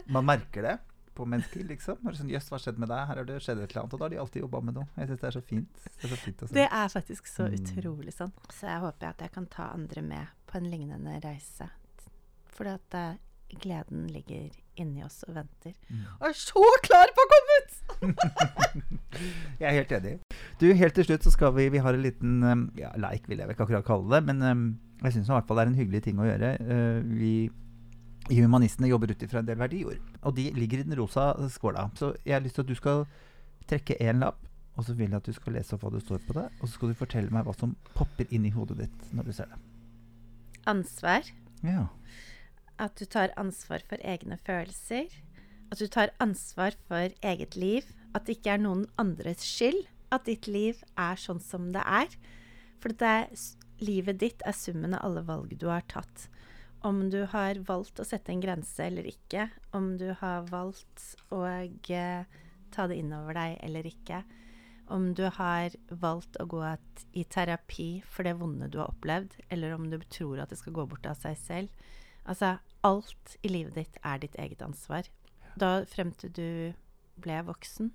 Man 0.06 0.26
merker 0.28 0.62
det 0.68 0.76
på 1.18 1.26
mennesker, 1.26 1.64
liksom. 1.66 1.98
Når 2.04 2.14
det 2.14 2.20
sånn, 2.20 2.30
Jøss, 2.30 2.48
hva 2.52 2.60
skjedde 2.62 2.78
med 2.78 2.90
deg? 2.92 3.00
Her 3.08 3.18
har 3.18 3.26
det 3.26 3.38
skjedd 3.42 3.58
et 3.64 3.72
eller 3.72 3.80
annet. 3.82 3.94
Og 3.96 3.98
da 3.98 4.06
har 4.06 4.12
de 4.14 4.20
alltid 4.22 4.44
jobba 4.44 4.60
med 4.68 4.76
noe. 4.78 4.86
Jeg 5.00 5.08
syns 5.10 5.22
det 5.24 5.28
er 5.30 5.34
så 5.34 5.42
fint. 5.48 5.80
Det 5.88 6.04
er 6.06 6.12
så 6.12 6.18
fint. 6.22 6.44
Det 6.60 6.66
er 6.68 6.92
faktisk 6.94 7.30
så 7.32 7.48
Mm. 7.48 7.56
utrolig 7.58 8.14
sånn. 8.14 8.32
Så 8.54 8.68
jeg 8.70 8.84
håper 8.84 9.08
at 9.10 9.24
jeg 9.26 9.32
kan 9.34 9.46
ta 9.50 9.70
andre 9.74 10.02
med 10.06 10.26
på 10.46 10.60
en 10.60 10.70
lignende 10.70 11.16
reise. 11.24 11.66
Fordi 12.54 12.70
at 12.76 12.94
uh, 12.94 13.58
gleden 13.58 14.06
ligger 14.14 14.50
inni 14.78 15.02
oss 15.02 15.24
og 15.26 15.34
venter. 15.34 15.74
Mm. 15.90 16.06
Og 16.20 16.28
er 16.28 16.38
så 16.38 16.62
klar 16.86 17.10
på 17.16 17.24
å 17.24 17.30
komme 17.34 17.58
ut! 17.58 17.72
Jeg 19.58 19.66
er 19.66 19.74
helt 19.80 19.92
enig. 19.98 20.12
Du, 20.60 20.68
helt 20.76 20.94
til 20.94 21.06
slutt 21.08 21.24
så 21.26 21.32
skal 21.34 21.50
vi 21.56 21.64
Vi 21.72 21.80
har 21.82 21.96
en 21.96 22.02
liten 22.04 22.42
um, 22.46 22.66
ja, 22.78 22.92
leik, 23.00 23.26
vil 23.26 23.40
jeg 23.40 23.48
vel 23.48 23.56
ikke 23.56 23.64
akkurat 23.66 23.86
kalle 23.88 24.12
det. 24.14 24.20
Men 24.28 24.42
um, 24.46 24.66
jeg 25.02 25.14
syns 25.14 25.30
i 25.30 25.34
hvert 25.34 25.48
fall 25.48 25.60
det 25.60 25.64
er 25.64 25.72
en 25.72 25.78
hyggelig 25.78 26.02
ting 26.04 26.20
å 26.20 26.26
gjøre. 26.26 26.52
Uh, 26.64 27.16
vi 27.18 27.32
i 28.28 28.42
Humanistene 28.42 28.90
jobber 28.90 29.14
ut 29.14 29.22
ifra 29.24 29.40
en 29.40 29.48
del 29.48 29.58
verdier, 29.58 30.00
Og 30.22 30.34
de 30.36 30.50
ligger 30.52 30.80
i 30.80 30.84
den 30.84 30.98
rosa 30.98 31.32
skåla. 31.48 31.88
Så 31.96 32.12
jeg 32.24 32.34
har 32.34 32.44
lyst 32.44 32.58
til 32.58 32.66
at 32.66 32.68
du 32.68 32.76
skal 32.76 33.06
trekke 33.68 33.96
én 34.00 34.20
lapp, 34.20 34.40
og 34.76 34.84
så 34.84 34.94
vil 34.94 35.10
jeg 35.10 35.16
at 35.16 35.26
du 35.26 35.32
skal 35.32 35.56
lese 35.56 35.74
opp 35.74 35.86
hva 35.86 35.92
det 35.94 36.02
står 36.04 36.20
på 36.26 36.36
det. 36.36 36.46
Og 36.60 36.68
så 36.68 36.74
skal 36.74 36.92
du 36.92 36.98
fortelle 36.98 37.32
meg 37.34 37.46
hva 37.46 37.54
som 37.56 37.74
popper 37.94 38.28
inn 38.30 38.44
i 38.46 38.52
hodet 38.54 38.78
ditt 38.82 39.12
når 39.16 39.30
du 39.30 39.32
ser 39.32 39.48
det. 39.50 39.58
Ansvar. 40.68 41.30
Ja. 41.64 41.88
At 42.78 43.00
du 43.00 43.06
tar 43.08 43.32
ansvar 43.40 43.82
for 43.88 43.98
egne 44.04 44.38
følelser. 44.46 45.08
At 45.72 45.80
du 45.80 45.88
tar 45.88 46.12
ansvar 46.20 46.76
for 46.86 47.14
eget 47.24 47.56
liv. 47.56 47.88
At 48.14 48.28
det 48.28 48.38
ikke 48.38 48.58
er 48.58 48.62
noen 48.62 48.86
andres 49.00 49.42
skyld 49.46 49.86
at 50.14 50.28
ditt 50.28 50.48
liv 50.48 50.80
er 50.96 51.18
sånn 51.20 51.40
som 51.44 51.70
det 51.74 51.82
er. 51.84 52.12
For 52.82 52.94
det 52.94 53.08
er, 53.08 53.32
livet 53.84 54.20
ditt 54.20 54.42
er 54.46 54.56
summen 54.56 54.96
av 54.96 55.04
alle 55.06 55.24
valg 55.26 55.54
du 55.58 55.68
har 55.70 55.86
tatt. 55.90 56.28
Om 56.86 57.08
du 57.10 57.24
har 57.32 57.58
valgt 57.66 57.98
å 57.98 58.06
sette 58.06 58.30
en 58.32 58.42
grense 58.42 58.84
eller 58.84 59.06
ikke. 59.10 59.48
Om 59.74 59.96
du 59.98 60.12
har 60.20 60.46
valgt 60.50 61.14
å 61.34 61.42
eh, 61.46 62.26
ta 62.74 62.86
det 62.86 62.98
innover 63.00 63.34
deg 63.38 63.58
eller 63.66 63.88
ikke. 63.88 64.22
Om 64.88 65.10
du 65.18 65.26
har 65.36 65.74
valgt 65.88 66.38
å 66.40 66.46
gå 66.48 66.62
i 67.12 67.24
terapi 67.28 67.88
for 68.08 68.24
det 68.24 68.38
vonde 68.40 68.70
du 68.72 68.78
har 68.80 68.92
opplevd, 68.94 69.34
eller 69.52 69.74
om 69.76 69.90
du 69.90 69.98
tror 70.08 70.40
at 70.40 70.54
det 70.54 70.60
skal 70.62 70.76
gå 70.78 70.86
bort 70.88 71.06
av 71.10 71.18
seg 71.20 71.36
selv. 71.42 71.88
Altså, 72.24 72.56
alt 72.86 73.36
i 73.42 73.50
livet 73.52 73.76
ditt 73.76 73.98
er 74.04 74.22
ditt 74.22 74.38
eget 74.40 74.62
ansvar. 74.64 75.08
Da 75.60 75.82
frem 75.90 76.14
til 76.16 76.32
du 76.32 76.48
ble 77.20 77.42
voksen, 77.44 77.90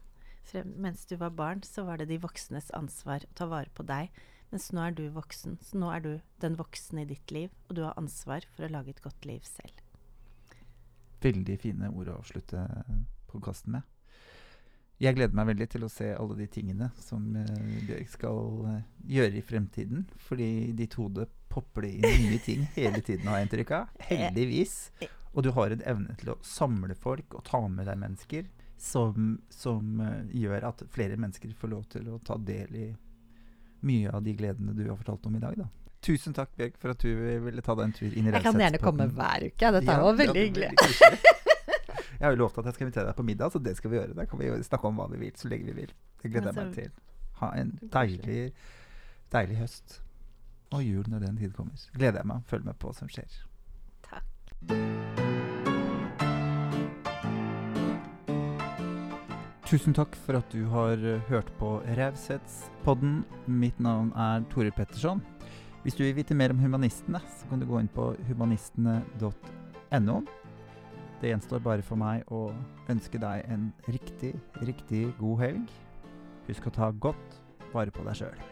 frem, 0.46 0.74
mens 0.84 1.08
du 1.10 1.16
var 1.18 1.34
barn, 1.34 1.64
så 1.66 1.86
var 1.88 2.02
det 2.02 2.10
de 2.12 2.20
voksnes 2.22 2.70
ansvar 2.78 3.26
å 3.26 3.36
ta 3.40 3.48
vare 3.50 3.72
på 3.74 3.86
deg. 3.88 4.12
Mens 4.54 4.68
nå 4.70 4.84
er 4.86 4.94
du 4.94 5.08
voksen, 5.10 5.56
så 5.66 5.80
nå 5.82 5.88
er 5.90 6.02
du 6.04 6.12
den 6.44 6.54
voksne 6.60 7.02
i 7.02 7.08
ditt 7.10 7.32
liv, 7.34 7.50
og 7.66 7.74
du 7.74 7.80
har 7.88 7.96
ansvar 7.98 8.46
for 8.54 8.68
å 8.68 8.70
lage 8.70 8.92
et 8.94 9.02
godt 9.02 9.26
liv 9.26 9.42
selv. 9.48 9.80
Veldig 11.24 11.56
fine 11.58 11.90
ord 11.90 12.12
å 12.12 12.20
avslutte 12.20 12.62
podkasten 13.32 13.80
med. 13.80 13.88
Jeg 15.02 15.18
gleder 15.18 15.34
meg 15.34 15.48
veldig 15.50 15.66
til 15.74 15.88
å 15.88 15.90
se 15.90 16.12
alle 16.14 16.38
de 16.38 16.46
tingene 16.54 16.92
som 17.02 17.26
eh, 17.40 17.80
Bjørg 17.88 18.12
skal 18.12 18.44
eh, 18.70 18.84
gjøre 19.16 19.40
i 19.40 19.42
fremtiden. 19.48 20.04
Fordi 20.28 20.50
i 20.68 20.76
ditt 20.78 21.00
hode 21.00 21.26
popper 21.50 21.88
det 21.88 21.96
inn 21.98 22.28
nye 22.28 22.42
ting 22.44 22.68
hele 22.76 23.02
tiden, 23.02 23.26
har 23.32 23.42
jeg 23.42 23.48
inntrykk 23.48 23.74
av. 23.80 23.96
Heldigvis. 24.12 24.76
Og 25.34 25.48
du 25.48 25.50
har 25.58 25.74
en 25.74 25.82
evne 25.96 26.14
til 26.22 26.36
å 26.36 26.38
samle 26.46 26.94
folk 26.94 27.40
og 27.40 27.42
ta 27.50 27.64
med 27.66 27.90
deg 27.90 27.98
mennesker 28.06 28.46
som, 28.78 29.40
som 29.50 29.98
eh, 30.06 30.38
gjør 30.44 30.70
at 30.70 30.86
flere 30.94 31.18
mennesker 31.18 31.58
får 31.58 31.74
lov 31.74 31.90
til 31.98 32.14
å 32.14 32.22
ta 32.22 32.38
del 32.38 32.78
i 32.78 32.86
mye 33.84 34.12
av 34.16 34.24
de 34.26 34.34
gledene 34.40 34.74
du 34.78 34.84
har 34.90 34.98
fortalt 35.00 35.26
om 35.30 35.36
i 35.36 35.42
dag. 35.44 35.58
Da. 35.60 35.68
Tusen 36.04 36.36
takk, 36.36 36.52
Bjørg, 36.60 36.74
for 36.82 36.92
at 36.92 37.04
du 37.04 37.10
ville 37.46 37.64
ta 37.64 37.76
deg 37.80 37.86
en 37.88 37.94
tur 37.96 38.10
inn 38.12 38.28
i 38.28 38.34
Jeg 38.34 38.44
kan 38.44 38.60
gjerne 38.60 38.80
komme 38.84 39.08
hver 39.12 39.46
uke. 39.48 39.72
Dette 39.78 39.86
Ja, 39.88 40.02
var 40.04 40.18
veldig 40.20 40.44
hyggelig. 40.50 40.72
Jeg 42.14 42.30
har 42.30 42.36
jo 42.38 42.40
lovt 42.40 42.58
at 42.62 42.66
jeg 42.70 42.76
skal 42.78 42.86
invitere 42.86 43.06
deg 43.10 43.16
på 43.18 43.24
middag, 43.28 43.52
så 43.52 43.60
det 43.60 43.74
skal 43.76 43.92
vi 43.92 43.98
gjøre. 43.98 44.14
Da 44.16 44.24
kan 44.30 44.40
vi 44.40 44.48
snakke 44.64 44.88
om 44.88 44.96
hva 45.02 45.10
vi 45.12 45.18
vil, 45.26 45.34
så 45.36 45.50
lenge 45.52 45.66
vi 45.66 45.74
vil. 45.82 45.90
Det 46.22 46.32
gleder 46.32 46.54
jeg 46.54 46.56
meg 46.56 46.78
til. 46.78 46.94
Ha 47.42 47.50
en 47.60 47.74
deilig, 47.92 48.38
deilig 49.34 49.58
høst. 49.60 49.98
Og 50.72 50.86
jul 50.86 51.10
når 51.12 51.26
den 51.28 51.42
tid 51.42 51.52
kommer. 51.58 51.84
Gleder 51.98 52.22
jeg 52.24 52.32
meg. 52.32 52.46
Følg 52.48 52.64
med 52.70 52.80
på 52.80 52.94
hva 52.94 52.96
som 53.02 53.12
skjer. 53.12 53.42
Takk. 54.08 55.23
Tusen 59.74 59.96
takk 59.98 60.14
for 60.22 60.38
at 60.38 60.52
du 60.54 60.68
har 60.70 61.02
eh, 61.02 61.22
hørt 61.32 61.48
på 61.58 61.80
Raushetspodden. 61.98 63.24
Mitt 63.50 63.80
navn 63.82 64.12
er 64.14 64.44
Tore 64.52 64.70
Petterson. 64.70 65.24
Hvis 65.82 65.98
du 65.98 66.04
vil 66.04 66.14
vite 66.14 66.38
mer 66.38 66.54
om 66.54 66.60
humanistene, 66.62 67.18
så 67.18 67.50
kan 67.50 67.58
du 67.58 67.66
gå 67.66 67.80
inn 67.82 67.90
på 67.90 68.12
humanistene.no. 68.28 70.20
Det 71.24 71.32
gjenstår 71.32 71.66
bare 71.66 71.82
for 71.82 71.98
meg 71.98 72.22
å 72.30 72.52
ønske 72.94 73.18
deg 73.18 73.50
en 73.50 73.72
riktig, 73.90 74.36
riktig 74.62 75.08
god 75.18 75.42
helg. 75.42 75.74
Husk 76.52 76.70
å 76.70 76.76
ta 76.78 76.92
godt 76.94 77.42
vare 77.74 77.90
på 77.90 78.06
deg 78.06 78.22
sjøl. 78.22 78.46